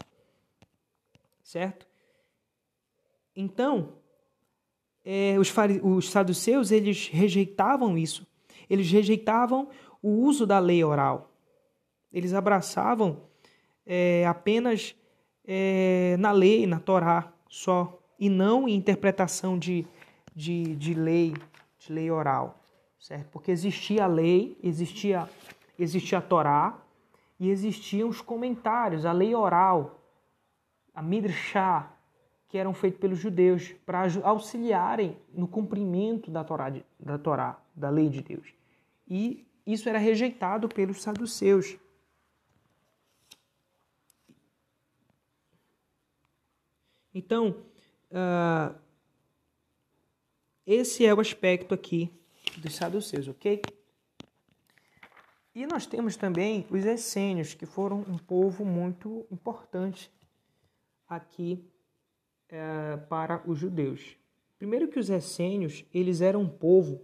Certo? 1.44 1.86
Então, 3.36 3.98
é, 5.04 5.38
os, 5.38 5.54
os 5.84 6.10
saduceus, 6.10 6.72
eles 6.72 7.10
rejeitavam 7.10 7.98
isso. 7.98 8.26
Eles 8.70 8.90
rejeitavam 8.90 9.70
o 10.02 10.10
uso 10.10 10.48
da 10.48 10.58
lei 10.58 10.86
oral. 10.86 11.34
Eles 12.14 12.34
abraçavam 12.34 13.24
é, 13.86 14.26
apenas 14.26 14.96
é, 15.46 16.16
na 16.18 16.32
lei, 16.32 16.66
na 16.66 16.80
Torá 16.80 17.34
só, 17.50 18.00
e 18.20 18.30
não 18.30 18.68
em 18.68 18.76
interpretação 18.76 19.58
de, 19.58 19.86
de, 20.36 20.76
de 20.76 20.94
lei, 20.94 21.34
de 21.80 21.94
lei 21.94 22.10
oral, 22.10 22.60
certo? 23.00 23.30
Porque 23.30 23.52
existia 23.52 24.06
a 24.06 24.08
lei, 24.08 24.58
existia, 24.64 25.30
existia 25.78 26.18
a 26.18 26.22
Torá 26.22 26.78
e 27.40 27.50
existiam 27.50 28.10
os 28.10 28.22
comentários, 28.22 29.06
a 29.06 29.12
lei 29.12 29.36
oral, 29.36 30.02
a 30.94 31.02
Midrashá, 31.02 31.92
que 32.50 32.58
eram 32.58 32.74
feitos 32.74 33.00
pelos 33.00 33.20
judeus 33.20 33.74
para 33.86 34.08
auxiliarem 34.24 35.18
no 35.34 35.48
cumprimento 35.48 36.32
da 36.32 36.44
Torá, 36.44 36.74
da 37.00 37.18
Torá, 37.18 37.60
da 37.76 37.90
lei 37.90 38.10
de 38.10 38.22
Deus. 38.22 38.54
E 39.08 39.46
isso 39.66 39.90
era 39.90 39.98
rejeitado 39.98 40.68
pelos 40.70 41.02
saduceus. 41.02 41.78
Então, 47.18 47.56
uh, 48.12 48.76
esse 50.68 51.04
é 51.04 51.12
o 51.12 51.20
aspecto 51.20 51.74
aqui 51.74 52.12
dos 52.58 52.76
saduceus, 52.76 53.28
ok? 53.28 53.60
E 55.56 55.66
nós 55.66 55.88
temos 55.88 56.16
também 56.16 56.68
os 56.70 56.86
essênios, 56.86 57.56
que 57.56 57.66
foram 57.66 58.02
um 58.02 58.20
povo 58.20 58.64
muito 58.64 59.26
importante 59.32 60.12
aqui 61.10 61.68
uh, 62.52 63.08
para 63.08 63.42
os 63.50 63.58
judeus. 63.58 64.16
Primeiro 64.60 64.88
que 64.88 65.00
os 65.00 65.10
essênios, 65.10 65.84
eles 65.92 66.22
eram 66.22 66.42
um 66.42 66.50
povo 66.50 67.02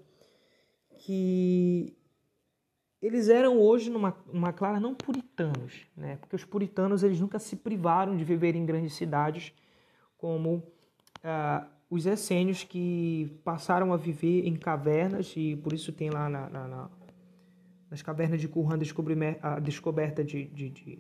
que 1.00 1.98
eles 3.02 3.30
eram 3.30 3.60
hoje 3.60 3.90
numa, 3.90 4.16
numa 4.32 4.54
clara 4.54 4.80
não 4.80 4.94
puritanos, 4.94 5.88
né? 5.98 6.18
Porque 6.18 6.36
os 6.36 6.46
puritanos 6.46 7.02
eles 7.02 7.20
nunca 7.20 7.40
se 7.40 7.56
privaram 7.56 8.16
de 8.16 8.24
viver 8.24 8.56
em 8.56 8.64
grandes 8.64 8.94
cidades 8.94 9.52
como 10.24 10.64
ah, 11.22 11.68
os 11.90 12.06
essênios 12.06 12.64
que 12.64 13.30
passaram 13.44 13.92
a 13.92 13.98
viver 13.98 14.48
em 14.48 14.56
cavernas 14.56 15.34
e 15.36 15.58
por 15.58 15.74
isso 15.74 15.92
tem 15.92 16.10
lá 16.10 16.30
na, 16.30 16.50
na, 16.50 16.66
na, 16.66 16.90
nas 17.92 18.02
cavernas 18.02 18.40
de 18.40 18.48
Qumran 18.48 18.80
a 19.42 19.60
descoberta 19.60 20.24
de, 20.24 20.46
de, 20.46 20.70
de, 20.70 21.00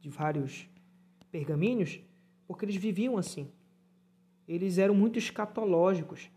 de 0.00 0.08
vários 0.08 0.68
pergaminhos, 1.32 1.98
porque 2.46 2.64
eles 2.64 2.76
viviam 2.76 3.18
assim. 3.18 3.50
Eles 4.46 4.78
eram 4.78 4.94
muito 4.94 5.18
escatológicos. 5.18 6.30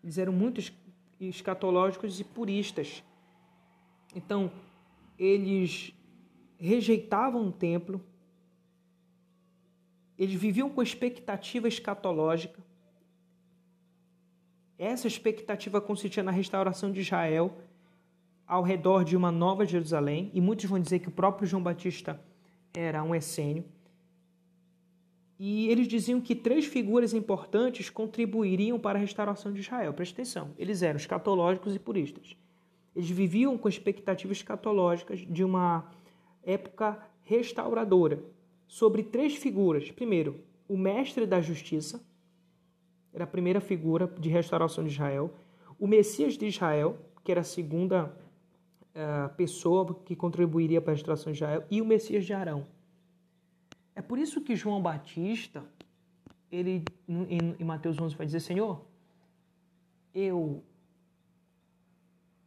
Eles 0.00 0.18
eram 0.18 0.32
muito 0.32 0.62
escatológicos 1.18 2.20
e 2.20 2.24
puristas. 2.24 3.02
Então, 4.14 4.48
eles 5.18 5.92
rejeitavam 6.56 7.48
o 7.48 7.50
templo, 7.50 8.00
eles 10.22 10.36
viviam 10.36 10.70
com 10.70 10.80
expectativa 10.80 11.66
escatológica. 11.66 12.62
Essa 14.78 15.08
expectativa 15.08 15.80
consistia 15.80 16.22
na 16.22 16.30
restauração 16.30 16.92
de 16.92 17.00
Israel 17.00 17.58
ao 18.46 18.62
redor 18.62 19.04
de 19.04 19.16
uma 19.16 19.32
nova 19.32 19.66
Jerusalém, 19.66 20.30
e 20.32 20.40
muitos 20.40 20.66
vão 20.66 20.78
dizer 20.78 21.00
que 21.00 21.08
o 21.08 21.10
próprio 21.10 21.48
João 21.48 21.60
Batista 21.60 22.20
era 22.72 23.02
um 23.02 23.12
essênio. 23.12 23.64
E 25.40 25.68
eles 25.68 25.88
diziam 25.88 26.20
que 26.20 26.36
três 26.36 26.66
figuras 26.66 27.12
importantes 27.12 27.90
contribuiriam 27.90 28.78
para 28.78 29.00
a 29.00 29.00
restauração 29.00 29.52
de 29.52 29.58
Israel. 29.58 29.92
Presta 29.92 30.14
atenção, 30.22 30.50
eles 30.56 30.82
eram 30.82 30.98
escatológicos 30.98 31.74
e 31.74 31.80
puristas. 31.80 32.36
Eles 32.94 33.10
viviam 33.10 33.58
com 33.58 33.68
expectativas 33.68 34.36
escatológicas 34.36 35.18
de 35.18 35.42
uma 35.42 35.90
época 36.44 36.96
restauradora 37.24 38.22
sobre 38.72 39.02
três 39.02 39.36
figuras. 39.36 39.90
Primeiro, 39.90 40.42
o 40.66 40.78
mestre 40.78 41.26
da 41.26 41.42
justiça, 41.42 42.02
era 43.12 43.24
a 43.24 43.26
primeira 43.26 43.60
figura 43.60 44.06
de 44.18 44.30
restauração 44.30 44.82
de 44.82 44.88
Israel. 44.88 45.30
O 45.78 45.86
Messias 45.86 46.38
de 46.38 46.46
Israel, 46.46 46.98
que 47.22 47.30
era 47.30 47.42
a 47.42 47.44
segunda 47.44 48.06
uh, 48.06 49.28
pessoa 49.36 49.94
que 50.06 50.16
contribuiria 50.16 50.80
para 50.80 50.92
a 50.92 50.94
restauração 50.94 51.30
de 51.30 51.36
Israel. 51.36 51.66
E 51.70 51.82
o 51.82 51.84
Messias 51.84 52.24
de 52.24 52.32
Arão. 52.32 52.66
É 53.94 54.00
por 54.00 54.18
isso 54.18 54.40
que 54.40 54.56
João 54.56 54.80
Batista, 54.80 55.62
ele 56.50 56.82
em, 57.06 57.62
Mateus 57.62 58.00
11 58.00 58.16
vai 58.16 58.24
dizer, 58.24 58.40
Senhor, 58.40 58.82
eu 60.14 60.64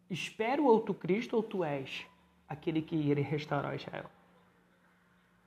espero 0.10 0.66
ou 0.66 0.80
tu 0.80 0.96
Cristo 0.96 1.36
ou 1.36 1.44
tu 1.44 1.64
és 1.64 2.08
aquele 2.50 2.82
que 2.82 2.96
iria 2.96 3.24
restaurar 3.24 3.76
Israel. 3.76 4.15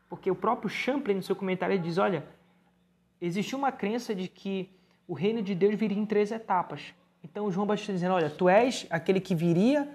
Porque 0.09 0.31
o 0.31 0.35
próprio 0.35 0.71
Champlin, 0.71 1.15
no 1.15 1.23
seu 1.23 1.37
comentário, 1.37 1.79
diz: 1.79 1.99
olha, 1.99 2.27
existiu 3.21 3.59
uma 3.59 3.71
crença 3.71 4.15
de 4.15 4.29
que 4.29 4.71
o 5.07 5.15
reino 5.15 5.43
de 5.43 5.55
Deus 5.55 5.75
viria 5.75 5.99
em 5.99 6.07
três 6.07 6.31
etapas. 6.31 6.95
Então 7.23 7.51
João 7.51 7.67
Batista 7.67 7.93
dizendo: 7.93 8.15
olha, 8.15 8.31
tu 8.31 8.49
és 8.49 8.87
aquele 8.91 9.21
que 9.21 9.35
viria 9.35 9.89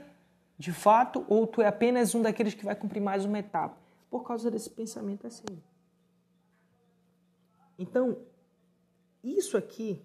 de 0.58 0.72
fato, 0.72 1.26
ou 1.28 1.48
tu 1.48 1.62
é 1.62 1.68
apenas 1.68 2.14
um 2.14 2.22
daqueles 2.22 2.54
que 2.54 2.64
vai 2.64 2.76
cumprir 2.76 3.02
mais 3.02 3.26
uma 3.26 3.40
etapa. 3.40 3.76
Por 4.10 4.24
causa 4.24 4.52
desse 4.52 4.70
pensamento 4.70 5.26
assim. 5.26 5.46
Então, 7.78 8.20
isso 9.24 9.58
aqui 9.58 10.00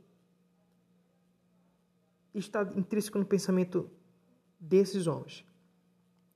está 2.34 2.62
intrínseco 2.74 3.18
no 3.18 3.26
pensamento 3.26 3.90
desses 4.59 5.06
homens. 5.06 5.44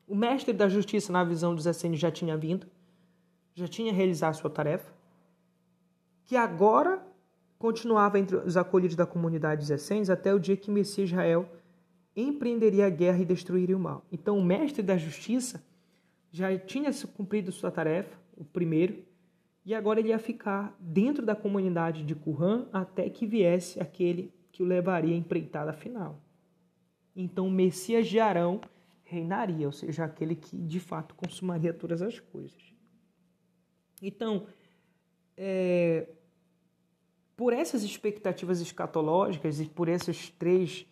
O 0.06 0.14
mestre 0.14 0.52
da 0.52 0.68
justiça, 0.68 1.10
na 1.10 1.24
visão 1.24 1.54
dos 1.54 1.64
essênios, 1.64 2.00
já 2.00 2.10
tinha 2.10 2.36
vindo 2.36 2.66
já 3.55 3.68
tinha 3.68 3.92
realizado 3.92 4.34
sua 4.34 4.50
tarefa, 4.50 4.92
que 6.24 6.36
agora 6.36 7.03
continuava 7.59 8.18
entre 8.18 8.36
os 8.36 8.57
acolhidos 8.57 8.96
da 8.96 9.07
comunidade 9.07 9.61
dos 9.61 9.70
essênios 9.70 10.11
até 10.11 10.34
o 10.34 10.38
dia 10.38 10.57
que 10.57 10.70
Messias 10.70 11.11
Israel 11.11 11.48
empreenderia 12.16 12.86
a 12.86 12.90
guerra 12.90 13.18
e 13.18 13.24
destruiria 13.24 13.76
o 13.76 13.80
mal. 13.80 14.05
Então, 14.11 14.38
o 14.38 14.44
mestre 14.44 14.82
da 14.82 14.96
justiça 14.96 15.64
já 16.30 16.57
tinha 16.59 16.90
cumprido 17.14 17.53
sua 17.53 17.70
tarefa, 17.70 18.16
o 18.36 18.44
primeiro, 18.44 19.05
e 19.64 19.74
agora 19.74 20.00
ele 20.00 20.09
ia 20.09 20.18
ficar 20.18 20.76
dentro 20.80 21.24
da 21.24 21.36
comunidade 21.36 22.03
de 22.03 22.14
Qumran 22.14 22.66
até 22.72 23.09
que 23.09 23.26
viesse 23.26 23.80
aquele 23.80 24.32
que 24.50 24.62
o 24.62 24.66
levaria 24.66 25.14
à 25.14 25.18
empreitada 25.18 25.72
final. 25.72 26.18
Então, 27.14 27.46
o 27.46 27.50
Messias 27.50 28.09
de 28.09 28.18
Arão 28.18 28.61
reinaria, 29.05 29.66
ou 29.66 29.72
seja, 29.72 30.05
aquele 30.05 30.34
que 30.34 30.57
de 30.57 30.80
fato 30.80 31.14
consumaria 31.14 31.72
todas 31.72 32.03
as 32.03 32.18
coisas. 32.18 32.71
Então, 34.03 34.48
é, 35.36 36.09
por 37.36 37.53
essas 37.53 37.84
expectativas 37.84 38.61
escatológicas 38.61 39.61
e 39.61 39.66
por 39.66 39.88
esses 39.88 40.28
três 40.30 40.84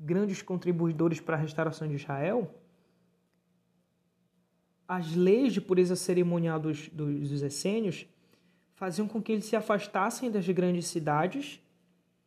grandes 0.00 0.40
contribuidores 0.40 1.20
para 1.20 1.36
a 1.36 1.38
restauração 1.38 1.86
de 1.86 1.94
Israel, 1.94 2.52
as 4.88 5.14
leis 5.14 5.52
de 5.52 5.60
pureza 5.60 5.94
cerimonial 5.94 6.58
dos, 6.58 6.88
dos 6.88 7.42
essênios 7.42 8.06
faziam 8.74 9.06
com 9.06 9.22
que 9.22 9.32
eles 9.32 9.44
se 9.44 9.54
afastassem 9.54 10.30
das 10.30 10.48
grandes 10.48 10.86
cidades 10.86 11.60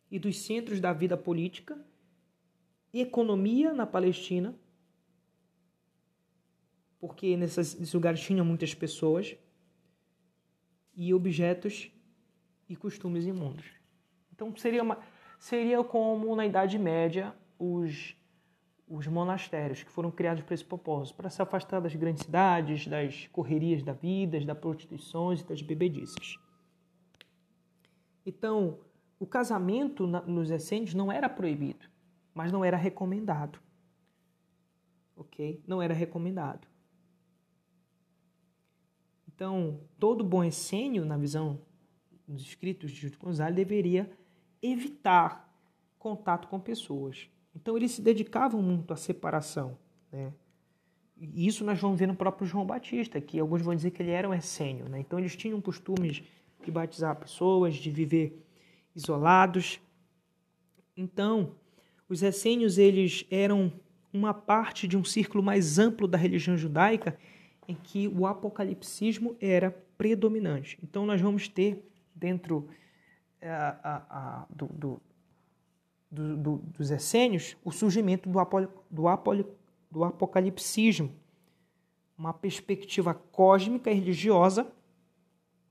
e 0.09 0.17
dos 0.17 0.37
centros 0.37 0.79
da 0.79 0.93
vida 0.93 1.17
política 1.17 1.77
e 2.93 3.01
economia 3.01 3.73
na 3.73 3.85
Palestina, 3.85 4.55
porque 6.99 7.35
nesses 7.35 7.91
lugares 7.93 8.21
tinham 8.21 8.45
muitas 8.45 8.73
pessoas, 8.73 9.35
e 10.95 11.13
objetos 11.13 11.91
e 12.67 12.75
costumes 12.75 13.25
imundos. 13.25 13.65
Então 14.33 14.55
seria, 14.55 14.83
uma, 14.83 14.99
seria 15.39 15.83
como 15.83 16.35
na 16.35 16.45
Idade 16.45 16.77
Média 16.77 17.35
os, 17.57 18.15
os 18.87 19.07
monastérios 19.07 19.83
que 19.83 19.91
foram 19.91 20.11
criados 20.11 20.43
para 20.43 20.53
esse 20.53 20.65
propósito, 20.65 21.15
para 21.15 21.29
se 21.29 21.41
afastar 21.41 21.79
das 21.79 21.95
grandes 21.95 22.23
cidades, 22.23 22.87
das 22.87 23.27
correrias 23.27 23.83
da 23.83 23.93
vida, 23.93 24.39
das 24.39 24.57
prostituições 24.57 25.41
e 25.41 25.47
das 25.47 25.61
bebedices. 25.61 26.37
Então, 28.25 28.79
o 29.19 29.25
casamento 29.25 30.07
nos 30.07 30.49
essênios 30.49 30.93
não 30.93 31.11
era 31.11 31.29
proibido, 31.29 31.87
mas 32.33 32.51
não 32.51 32.65
era 32.65 32.75
recomendado. 32.75 33.59
Ok? 35.15 35.63
Não 35.65 35.81
era 35.81 35.93
recomendado. 35.93 36.67
Então, 39.35 39.81
todo 39.99 40.23
bom 40.23 40.45
essênio, 40.45 41.03
na 41.03 41.17
visão 41.17 41.59
dos 42.25 42.41
escritos 42.41 42.89
de 42.91 43.01
Júlio 43.01 43.19
Gonzalez, 43.19 43.53
deveria 43.53 44.09
evitar 44.61 45.53
contato 45.99 46.47
com 46.47 46.57
pessoas. 46.57 47.29
Então, 47.53 47.75
eles 47.75 47.91
se 47.91 48.01
dedicavam 48.01 48.61
muito 48.61 48.93
à 48.93 48.95
separação. 48.95 49.77
Né? 50.09 50.31
E 51.17 51.45
isso 51.45 51.65
nós 51.65 51.77
vamos 51.79 51.99
ver 51.99 52.07
no 52.07 52.15
próprio 52.15 52.47
João 52.47 52.65
Batista, 52.65 53.19
que 53.19 53.37
alguns 53.37 53.61
vão 53.61 53.75
dizer 53.75 53.91
que 53.91 54.01
ele 54.01 54.11
era 54.11 54.29
um 54.29 54.33
essênio. 54.33 54.87
Né? 54.87 55.01
Então, 55.01 55.19
eles 55.19 55.35
tinham 55.35 55.59
costumes 55.59 56.23
de 56.63 56.71
batizar 56.71 57.13
pessoas, 57.17 57.75
de 57.75 57.91
viver 57.91 58.41
isolados. 58.95 59.81
Então, 60.95 61.55
os 62.07 62.23
essênios 62.23 62.77
eles 62.77 63.25
eram 63.29 63.69
uma 64.13 64.33
parte 64.33 64.87
de 64.87 64.95
um 64.95 65.03
círculo 65.03 65.43
mais 65.43 65.77
amplo 65.77 66.07
da 66.07 66.17
religião 66.17 66.55
judaica 66.55 67.17
em 67.67 67.75
que 67.75 68.07
o 68.07 68.25
apocalipsismo 68.25 69.35
era 69.41 69.71
predominante. 69.97 70.77
Então, 70.83 71.05
nós 71.05 71.21
vamos 71.21 71.47
ter 71.47 71.83
dentro 72.13 72.67
é, 73.41 73.49
a, 73.49 74.45
do, 74.49 74.67
do, 74.67 75.01
do, 76.11 76.57
dos 76.57 76.91
essênios 76.91 77.57
o 77.63 77.71
surgimento 77.71 78.29
do, 78.29 78.39
apo, 78.39 78.61
do, 78.89 79.47
do 79.91 80.03
apocalipsismo, 80.03 81.11
uma 82.17 82.33
perspectiva 82.33 83.13
cósmica 83.13 83.91
e 83.91 83.93
religiosa 83.93 84.67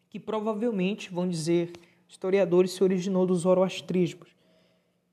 que 0.08 0.20
provavelmente, 0.20 1.12
vão 1.12 1.28
dizer 1.28 1.72
historiadores, 2.06 2.70
se 2.70 2.84
originou 2.84 3.26
dos 3.26 3.40
zoroastrismos, 3.40 4.28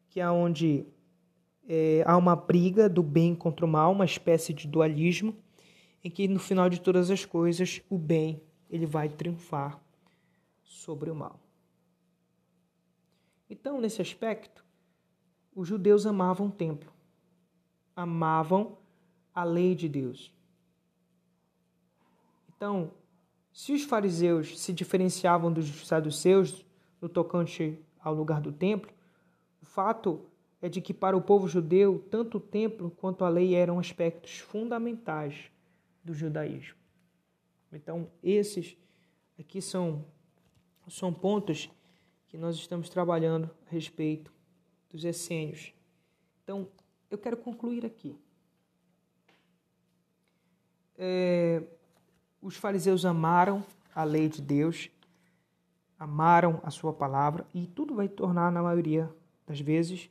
que 0.09 0.19
é 0.19 0.29
onde 0.29 0.85
é, 1.67 2.03
há 2.05 2.15
uma 2.17 2.35
briga 2.35 2.87
do 2.87 3.01
bem 3.01 3.33
contra 3.33 3.65
o 3.65 3.67
mal, 3.67 3.91
uma 3.91 4.05
espécie 4.05 4.53
de 4.53 4.67
dualismo, 4.67 5.35
em 6.03 6.09
que 6.09 6.27
no 6.27 6.39
final 6.39 6.69
de 6.69 6.81
todas 6.81 7.09
as 7.11 7.25
coisas 7.25 7.81
o 7.89 7.97
bem 7.97 8.41
ele 8.69 8.85
vai 8.85 9.09
triunfar 9.09 9.79
sobre 10.63 11.09
o 11.11 11.15
mal. 11.15 11.39
Então, 13.49 13.81
nesse 13.81 14.01
aspecto, 14.01 14.63
os 15.53 15.67
judeus 15.67 16.05
amavam 16.05 16.47
o 16.47 16.51
templo, 16.51 16.91
amavam 17.95 18.77
a 19.35 19.43
lei 19.43 19.75
de 19.75 19.89
Deus. 19.89 20.33
Então, 22.55 22.91
se 23.51 23.73
os 23.73 23.83
fariseus 23.83 24.57
se 24.57 24.71
diferenciavam 24.71 25.51
dos 25.51 25.85
saduceus 25.85 26.65
no 27.01 27.09
tocante 27.09 27.77
ao 27.99 28.13
lugar 28.13 28.39
do 28.39 28.53
templo, 28.53 28.89
o 29.61 29.65
fato 29.65 30.25
é 30.61 30.69
de 30.69 30.79
que 30.79 30.93
para 30.93 31.17
o 31.17 31.21
povo 31.21 31.47
judeu, 31.47 32.05
tanto 32.09 32.37
o 32.37 32.41
templo 32.41 32.91
quanto 32.91 33.25
a 33.25 33.29
lei 33.29 33.53
eram 33.53 33.79
aspectos 33.79 34.37
fundamentais 34.37 35.51
do 36.03 36.13
judaísmo. 36.13 36.75
Então, 37.71 38.09
esses 38.21 38.75
aqui 39.39 39.61
são, 39.61 40.05
são 40.87 41.13
pontos 41.13 41.69
que 42.27 42.37
nós 42.37 42.55
estamos 42.55 42.89
trabalhando 42.89 43.49
a 43.67 43.69
respeito 43.69 44.33
dos 44.89 45.03
essênios. 45.03 45.73
Então, 46.43 46.67
eu 47.09 47.17
quero 47.17 47.37
concluir 47.37 47.85
aqui. 47.85 48.17
É, 50.97 51.63
os 52.41 52.55
fariseus 52.55 53.05
amaram 53.05 53.65
a 53.93 54.03
lei 54.03 54.29
de 54.29 54.41
Deus, 54.41 54.89
amaram 55.97 56.59
a 56.63 56.71
sua 56.71 56.93
palavra 56.93 57.45
e 57.53 57.67
tudo 57.67 57.95
vai 57.95 58.07
tornar, 58.07 58.51
na 58.51 58.61
maioria 58.61 59.13
das 59.45 59.59
vezes, 59.59 60.09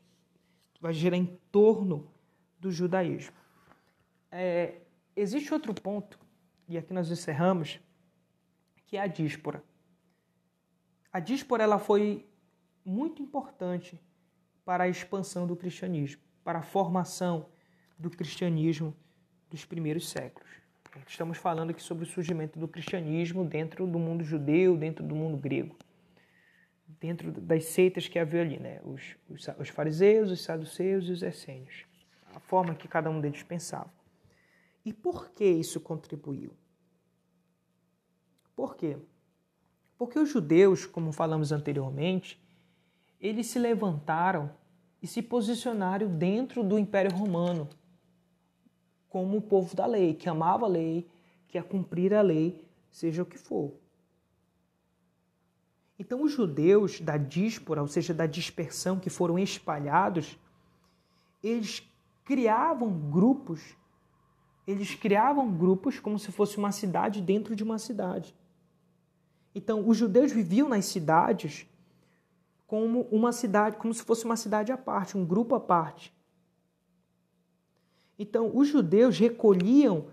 vai 0.80 0.92
girar 0.92 1.18
em 1.18 1.38
torno 1.50 2.08
do 2.58 2.70
judaísmo. 2.70 3.34
É, 4.30 4.79
existe 5.20 5.52
outro 5.52 5.74
ponto, 5.74 6.18
e 6.68 6.78
aqui 6.78 6.92
nós 6.92 7.10
encerramos, 7.10 7.80
que 8.86 8.96
é 8.96 9.00
a 9.00 9.06
díspora. 9.06 9.62
A 11.12 11.20
díspora 11.20 11.62
ela 11.62 11.78
foi 11.78 12.28
muito 12.84 13.22
importante 13.22 14.00
para 14.64 14.84
a 14.84 14.88
expansão 14.88 15.46
do 15.46 15.56
cristianismo, 15.56 16.22
para 16.44 16.60
a 16.60 16.62
formação 16.62 17.48
do 17.98 18.10
cristianismo 18.10 18.96
dos 19.50 19.64
primeiros 19.64 20.08
séculos. 20.08 20.48
Estamos 21.06 21.38
falando 21.38 21.70
aqui 21.70 21.82
sobre 21.82 22.04
o 22.04 22.06
surgimento 22.06 22.58
do 22.58 22.66
cristianismo 22.66 23.44
dentro 23.44 23.86
do 23.86 23.98
mundo 23.98 24.24
judeu, 24.24 24.76
dentro 24.76 25.04
do 25.04 25.14
mundo 25.14 25.36
grego, 25.36 25.76
dentro 27.00 27.30
das 27.32 27.64
seitas 27.64 28.08
que 28.08 28.18
havia 28.18 28.42
ali, 28.42 28.58
né? 28.58 28.80
os, 28.84 29.16
os, 29.28 29.48
os 29.58 29.68
fariseus, 29.68 30.30
os 30.30 30.40
saduceus 30.40 31.04
e 31.06 31.12
os 31.12 31.22
essênios, 31.22 31.84
a 32.34 32.40
forma 32.40 32.74
que 32.74 32.88
cada 32.88 33.10
um 33.10 33.20
deles 33.20 33.42
pensava. 33.42 33.99
E 34.84 34.92
por 34.92 35.30
que 35.30 35.44
isso 35.44 35.80
contribuiu? 35.80 36.52
Por 38.54 38.76
quê? 38.76 38.96
Porque 39.96 40.18
os 40.18 40.28
judeus, 40.28 40.86
como 40.86 41.12
falamos 41.12 41.52
anteriormente, 41.52 42.40
eles 43.20 43.46
se 43.48 43.58
levantaram 43.58 44.50
e 45.02 45.06
se 45.06 45.22
posicionaram 45.22 46.08
dentro 46.16 46.62
do 46.62 46.78
Império 46.78 47.14
Romano 47.14 47.68
como 49.10 49.36
o 49.38 49.42
povo 49.42 49.74
da 49.74 49.84
lei, 49.86 50.14
que 50.14 50.28
amava 50.28 50.66
a 50.66 50.68
lei, 50.68 51.10
que 51.48 51.58
ia 51.58 51.64
cumprir 51.64 52.14
a 52.14 52.22
lei, 52.22 52.64
seja 52.90 53.22
o 53.22 53.26
que 53.26 53.36
for. 53.36 53.74
Então, 55.98 56.22
os 56.22 56.32
judeus 56.32 57.00
da 57.00 57.16
díspora, 57.18 57.82
ou 57.82 57.88
seja, 57.88 58.14
da 58.14 58.24
dispersão, 58.24 58.98
que 58.98 59.10
foram 59.10 59.38
espalhados, 59.38 60.38
eles 61.42 61.82
criavam 62.24 62.88
grupos, 63.10 63.76
eles 64.66 64.94
criavam 64.94 65.50
grupos 65.50 65.98
como 65.98 66.18
se 66.18 66.30
fosse 66.30 66.58
uma 66.58 66.72
cidade 66.72 67.20
dentro 67.20 67.56
de 67.56 67.62
uma 67.62 67.78
cidade. 67.78 68.34
Então, 69.54 69.88
os 69.88 69.96
judeus 69.96 70.30
viviam 70.30 70.68
nas 70.68 70.84
cidades 70.84 71.66
como 72.66 73.08
uma 73.10 73.32
cidade, 73.32 73.76
como 73.76 73.92
se 73.92 74.02
fosse 74.02 74.24
uma 74.24 74.36
cidade 74.36 74.70
à 74.70 74.78
parte, 74.78 75.16
um 75.16 75.24
grupo 75.24 75.54
à 75.56 75.60
parte. 75.60 76.14
Então, 78.16 78.50
os 78.54 78.68
judeus 78.68 79.18
recolhiam 79.18 80.06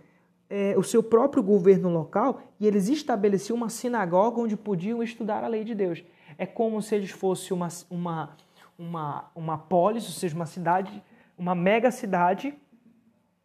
é, 0.49 0.75
o 0.77 0.83
seu 0.83 1.03
próprio 1.03 1.43
governo 1.43 1.89
local 1.89 2.41
e 2.59 2.65
eles 2.65 2.87
estabeleciam 2.87 3.55
uma 3.57 3.69
sinagoga 3.69 4.41
onde 4.41 4.55
podiam 4.55 5.03
estudar 5.03 5.43
a 5.43 5.47
lei 5.47 5.63
de 5.63 5.75
Deus. 5.75 6.03
É 6.37 6.45
como 6.45 6.81
se 6.81 6.95
eles 6.95 7.11
fossem 7.11 7.55
uma, 7.55 7.67
uma, 7.89 8.37
uma, 8.77 9.31
uma 9.35 9.57
polis, 9.57 10.05
ou 10.05 10.11
seja, 10.11 10.35
uma 10.35 10.45
cidade, 10.45 11.03
uma 11.37 11.53
mega 11.53 11.91
cidade. 11.91 12.55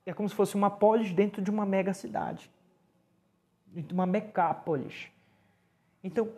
É 0.05 0.13
como 0.13 0.29
se 0.29 0.35
fosse 0.35 0.55
uma 0.55 0.71
polis 0.71 1.13
dentro 1.13 1.41
de 1.41 1.51
uma 1.51 1.65
mega 1.65 1.95
cidade, 1.95 2.51
de 3.67 3.95
uma 3.95 4.07
mecápolis. 4.07 5.09
Então, 6.03 6.29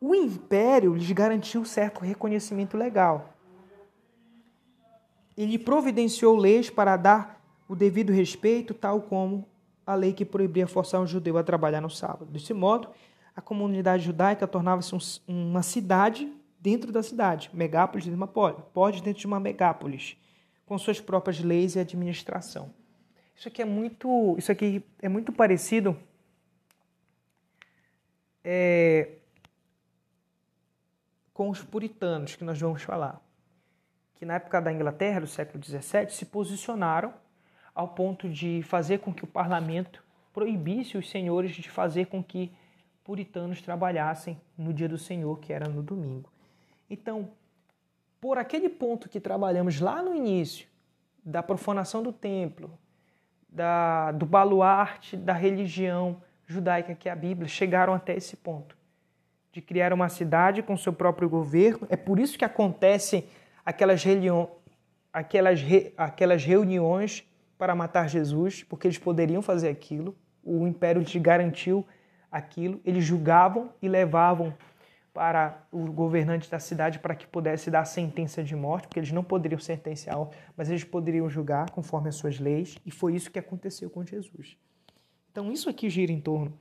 o 0.00 0.14
império 0.14 0.94
lhes 0.94 1.10
garantiu 1.12 1.64
certo 1.64 2.00
reconhecimento 2.00 2.76
legal 2.76 3.34
ele 5.36 5.58
providenciou 5.58 6.36
leis 6.36 6.70
para 6.70 6.96
dar 6.96 7.40
o 7.68 7.74
devido 7.74 8.12
respeito, 8.12 8.72
tal 8.72 9.02
como 9.02 9.46
a 9.86 9.94
lei 9.94 10.12
que 10.12 10.24
proibia 10.24 10.66
forçar 10.66 11.00
um 11.00 11.06
judeu 11.06 11.36
a 11.36 11.42
trabalhar 11.42 11.80
no 11.80 11.90
sábado. 11.90 12.26
Desse 12.26 12.54
modo, 12.54 12.88
a 13.36 13.40
comunidade 13.40 14.04
judaica 14.04 14.46
tornava-se 14.46 14.94
um, 14.94 14.98
uma 15.28 15.62
cidade 15.62 16.32
dentro 16.60 16.92
da 16.92 17.02
cidade, 17.02 17.50
megápolis 17.52 18.04
dentro 18.04 18.16
de 18.16 18.22
uma 18.22 18.62
polis, 18.72 19.00
dentro 19.00 19.20
de 19.20 19.26
uma 19.26 19.40
megápolis, 19.40 20.16
com 20.66 20.78
suas 20.78 21.00
próprias 21.00 21.40
leis 21.40 21.76
e 21.76 21.80
administração. 21.80 22.72
Isso 23.36 23.48
aqui 23.48 23.62
é 23.62 23.64
muito, 23.64 24.34
isso 24.38 24.50
aqui 24.50 24.84
é 25.02 25.08
muito 25.08 25.32
parecido 25.32 25.98
é, 28.42 29.10
com 31.32 31.50
os 31.50 31.62
puritanos 31.62 32.36
que 32.36 32.44
nós 32.44 32.60
vamos 32.60 32.82
falar, 32.82 33.20
que 34.14 34.24
na 34.24 34.34
época 34.34 34.60
da 34.60 34.72
Inglaterra, 34.72 35.20
do 35.20 35.26
século 35.26 35.62
XVII, 35.62 36.10
se 36.10 36.26
posicionaram 36.26 37.12
ao 37.74 37.88
ponto 37.88 38.28
de 38.28 38.62
fazer 38.62 38.98
com 38.98 39.12
que 39.12 39.24
o 39.24 39.26
parlamento 39.26 40.02
proibisse 40.32 40.96
os 40.96 41.10
senhores 41.10 41.52
de 41.52 41.68
fazer 41.68 42.06
com 42.06 42.22
que 42.22 42.52
puritanos 43.02 43.60
trabalhassem 43.60 44.40
no 44.56 44.72
dia 44.72 44.88
do 44.88 44.96
Senhor, 44.96 45.38
que 45.40 45.52
era 45.52 45.68
no 45.68 45.82
domingo. 45.82 46.32
Então, 46.88 47.30
por 48.24 48.38
aquele 48.38 48.70
ponto 48.70 49.06
que 49.06 49.20
trabalhamos 49.20 49.82
lá 49.82 50.00
no 50.00 50.14
início, 50.14 50.66
da 51.22 51.42
profanação 51.42 52.02
do 52.02 52.10
templo, 52.10 52.70
da, 53.46 54.12
do 54.12 54.24
baluarte 54.24 55.14
da 55.14 55.34
religião 55.34 56.22
judaica 56.46 56.94
que 56.94 57.06
é 57.06 57.12
a 57.12 57.14
Bíblia, 57.14 57.46
chegaram 57.46 57.92
até 57.92 58.16
esse 58.16 58.34
ponto 58.34 58.78
de 59.52 59.60
criar 59.60 59.92
uma 59.92 60.08
cidade 60.08 60.62
com 60.62 60.74
seu 60.74 60.90
próprio 60.90 61.28
governo. 61.28 61.86
É 61.90 61.98
por 61.98 62.18
isso 62.18 62.38
que 62.38 62.46
acontecem 62.46 63.26
aquelas, 63.62 64.02
aquelas, 65.12 65.60
re, 65.60 65.92
aquelas 65.94 66.42
reuniões 66.42 67.28
para 67.58 67.74
matar 67.74 68.08
Jesus, 68.08 68.62
porque 68.62 68.86
eles 68.86 68.96
poderiam 68.96 69.42
fazer 69.42 69.68
aquilo. 69.68 70.16
O 70.42 70.66
império 70.66 71.02
lhes 71.02 71.14
garantiu 71.16 71.86
aquilo. 72.32 72.80
Eles 72.86 73.04
julgavam 73.04 73.70
e 73.82 73.86
levavam 73.86 74.54
para 75.14 75.64
o 75.70 75.86
governante 75.92 76.50
da 76.50 76.58
cidade 76.58 76.98
para 76.98 77.14
que 77.14 77.24
pudesse 77.24 77.70
dar 77.70 77.84
sentença 77.84 78.42
de 78.42 78.56
morte, 78.56 78.88
porque 78.88 78.98
eles 78.98 79.12
não 79.12 79.22
poderiam 79.22 79.60
sentenciar, 79.60 80.18
mas 80.56 80.68
eles 80.68 80.82
poderiam 80.82 81.30
julgar 81.30 81.70
conforme 81.70 82.08
as 82.08 82.16
suas 82.16 82.40
leis, 82.40 82.76
e 82.84 82.90
foi 82.90 83.14
isso 83.14 83.30
que 83.30 83.38
aconteceu 83.38 83.88
com 83.88 84.04
Jesus. 84.04 84.58
Então, 85.30 85.52
isso 85.52 85.70
aqui 85.70 85.88
gira 85.88 86.10
em 86.10 86.20
torno. 86.20 86.58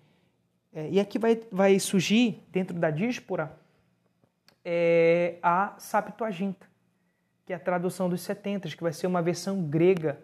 É, 0.72 0.88
e 0.88 1.00
aqui 1.00 1.18
vai, 1.18 1.42
vai 1.52 1.80
surgir, 1.80 2.44
dentro 2.52 2.78
da 2.78 2.92
díspora, 2.92 3.58
é, 4.64 5.38
a 5.42 5.74
Septuaginta, 5.80 6.68
que 7.46 7.54
é 7.54 7.56
a 7.56 7.60
tradução 7.60 8.08
dos 8.08 8.22
setentas, 8.22 8.76
que 8.76 8.84
vai 8.84 8.94
ser 8.94 9.08
uma 9.08 9.22
versão 9.22 9.64
grega 9.64 10.20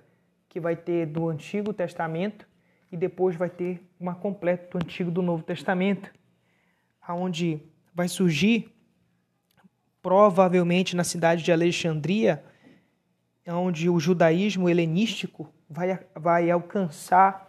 que 0.47 0.59
vai 0.59 0.75
ter 0.75 1.07
do 1.07 1.27
Antigo 1.29 1.73
Testamento 1.73 2.47
e 2.91 2.97
depois 2.97 3.35
vai 3.35 3.49
ter 3.49 3.81
uma 3.99 4.15
completa 4.15 4.69
do 4.69 4.83
Antigo 4.83 5.09
do 5.11 5.21
Novo 5.21 5.43
Testamento, 5.43 6.11
aonde 7.01 7.61
vai 7.93 8.07
surgir 8.07 8.73
provavelmente 10.01 10.95
na 10.95 11.03
cidade 11.03 11.43
de 11.43 11.51
Alexandria, 11.51 12.43
onde 13.47 13.89
o 13.89 13.99
judaísmo 13.99 14.69
helenístico 14.69 15.51
vai, 15.69 15.99
vai 16.15 16.49
alcançar 16.49 17.47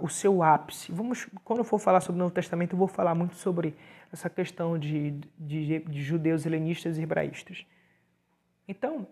o 0.00 0.08
seu 0.08 0.42
ápice. 0.42 0.90
Vamos, 0.90 1.26
quando 1.44 1.60
eu 1.60 1.64
for 1.64 1.78
falar 1.78 2.00
sobre 2.00 2.20
o 2.20 2.24
Novo 2.24 2.34
Testamento, 2.34 2.72
eu 2.74 2.78
vou 2.78 2.88
falar 2.88 3.14
muito 3.14 3.34
sobre 3.36 3.74
essa 4.12 4.30
questão 4.30 4.78
de, 4.78 5.12
de, 5.38 5.80
de 5.80 6.02
judeus 6.02 6.46
helenistas 6.46 6.98
e 6.98 7.02
hebraístas. 7.02 7.66
Então, 8.66 9.06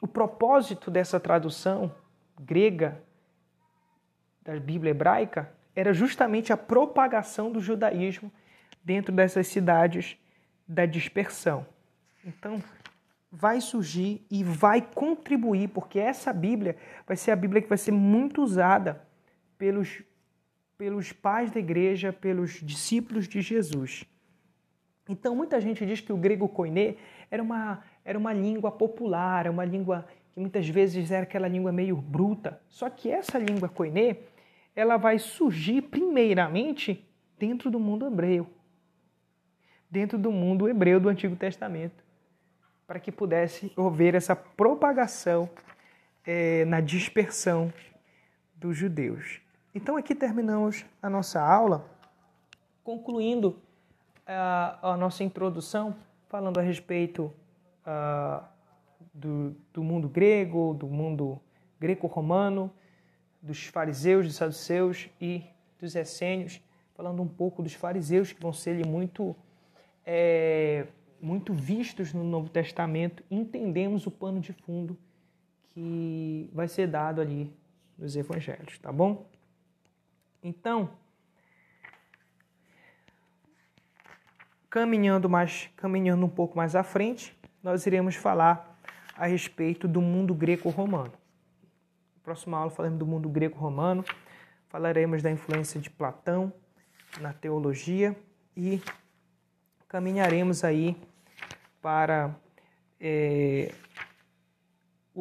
o 0.00 0.06
propósito 0.06 0.90
dessa 0.90 1.18
tradução 1.18 1.92
grega 2.38 3.02
da 4.42 4.58
Bíblia 4.58 4.90
hebraica 4.90 5.52
era 5.78 5.92
justamente 5.92 6.52
a 6.52 6.56
propagação 6.56 7.52
do 7.52 7.60
judaísmo 7.60 8.32
dentro 8.82 9.14
dessas 9.14 9.46
cidades 9.46 10.16
da 10.66 10.84
dispersão. 10.84 11.64
Então, 12.26 12.60
vai 13.30 13.60
surgir 13.60 14.26
e 14.28 14.42
vai 14.42 14.82
contribuir, 14.82 15.68
porque 15.68 16.00
essa 16.00 16.32
Bíblia 16.32 16.76
vai 17.06 17.16
ser 17.16 17.30
a 17.30 17.36
Bíblia 17.36 17.62
que 17.62 17.68
vai 17.68 17.78
ser 17.78 17.92
muito 17.92 18.42
usada 18.42 19.06
pelos, 19.56 20.02
pelos 20.76 21.12
pais 21.12 21.52
da 21.52 21.60
igreja, 21.60 22.12
pelos 22.12 22.60
discípulos 22.60 23.28
de 23.28 23.40
Jesus. 23.40 24.04
Então, 25.08 25.36
muita 25.36 25.60
gente 25.60 25.86
diz 25.86 26.00
que 26.00 26.12
o 26.12 26.16
grego 26.16 26.48
koiné 26.48 26.96
era 27.30 27.40
uma, 27.40 27.84
era 28.04 28.18
uma 28.18 28.32
língua 28.32 28.72
popular, 28.72 29.48
uma 29.48 29.64
língua 29.64 30.08
que 30.32 30.40
muitas 30.40 30.68
vezes 30.68 31.12
era 31.12 31.22
aquela 31.22 31.46
língua 31.46 31.70
meio 31.70 31.94
bruta. 31.96 32.60
Só 32.68 32.90
que 32.90 33.08
essa 33.12 33.38
língua 33.38 33.68
koiné, 33.68 34.16
ela 34.78 34.96
vai 34.96 35.18
surgir 35.18 35.82
primeiramente 35.82 37.04
dentro 37.38 37.70
do 37.70 37.80
mundo 37.80 38.06
hebreu 38.06 38.46
dentro 39.90 40.18
do 40.18 40.30
mundo 40.30 40.68
hebreu 40.68 41.00
do 41.00 41.08
Antigo 41.08 41.34
Testamento, 41.36 42.04
para 42.86 43.00
que 43.00 43.10
pudesse 43.10 43.72
haver 43.76 44.14
essa 44.14 44.36
propagação 44.36 45.48
é, 46.26 46.64
na 46.64 46.80
dispersão 46.80 47.72
dos 48.54 48.76
judeus. 48.76 49.40
Então 49.74 49.96
aqui 49.96 50.14
terminamos 50.14 50.84
a 51.02 51.08
nossa 51.08 51.40
aula, 51.40 51.88
concluindo 52.82 53.56
a, 54.26 54.92
a 54.92 54.96
nossa 54.96 55.22
introdução, 55.22 55.94
falando 56.28 56.58
a 56.58 56.62
respeito 56.62 57.32
do, 59.14 59.56
do 59.72 59.82
mundo 59.82 60.08
grego, 60.08 60.74
do 60.74 60.86
mundo 60.86 61.40
greco-romano, 61.80 62.70
dos 63.40 63.64
fariseus, 63.66 64.26
dos 64.26 64.36
saduceus 64.36 65.08
e 65.20 65.44
dos 65.80 65.94
essênios, 65.94 66.60
falando 66.94 67.22
um 67.22 67.28
pouco 67.28 67.62
dos 67.62 67.74
fariseus 67.74 68.32
que 68.32 68.40
vão 68.40 68.52
ser 68.52 68.84
muito 68.86 69.36
é, 70.04 70.86
muito 71.20 71.52
vistos 71.52 72.12
no 72.12 72.24
Novo 72.24 72.48
Testamento, 72.48 73.22
entendemos 73.30 74.06
o 74.06 74.10
pano 74.10 74.40
de 74.40 74.52
fundo 74.52 74.96
que 75.68 76.48
vai 76.52 76.68
ser 76.68 76.86
dado 76.86 77.20
ali 77.20 77.52
nos 77.96 78.16
evangelhos, 78.16 78.78
tá 78.78 78.92
bom? 78.92 79.26
Então, 80.42 80.90
caminhando 84.70 85.28
mais, 85.28 85.68
caminhando 85.76 86.24
um 86.24 86.28
pouco 86.28 86.56
mais 86.56 86.74
à 86.76 86.82
frente, 86.82 87.36
nós 87.62 87.84
iremos 87.86 88.14
falar 88.14 88.78
a 89.16 89.26
respeito 89.26 89.88
do 89.88 90.00
mundo 90.00 90.32
greco-romano. 90.34 91.12
Próxima 92.28 92.58
aula 92.58 92.70
falaremos 92.70 92.98
do 92.98 93.06
mundo 93.06 93.26
greco-romano, 93.26 94.04
falaremos 94.68 95.22
da 95.22 95.30
influência 95.30 95.80
de 95.80 95.88
Platão 95.88 96.52
na 97.22 97.32
teologia 97.32 98.14
e 98.54 98.82
caminharemos 99.88 100.62
aí 100.62 100.94
para 101.80 102.36
é, 103.00 103.72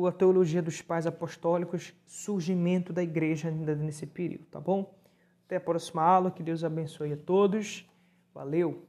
a 0.05 0.11
teologia 0.11 0.61
dos 0.61 0.81
pais 0.81 1.07
apostólicos, 1.07 1.93
surgimento 2.05 2.91
da 2.91 3.01
igreja 3.01 3.47
ainda 3.47 3.73
nesse 3.73 4.05
período, 4.05 4.43
tá 4.47 4.59
bom? 4.59 4.93
Até 5.45 5.55
a 5.55 5.61
próxima 5.61 6.03
aula, 6.03 6.29
que 6.29 6.43
Deus 6.43 6.61
abençoe 6.61 7.13
a 7.13 7.17
todos. 7.17 7.89
Valeu! 8.33 8.85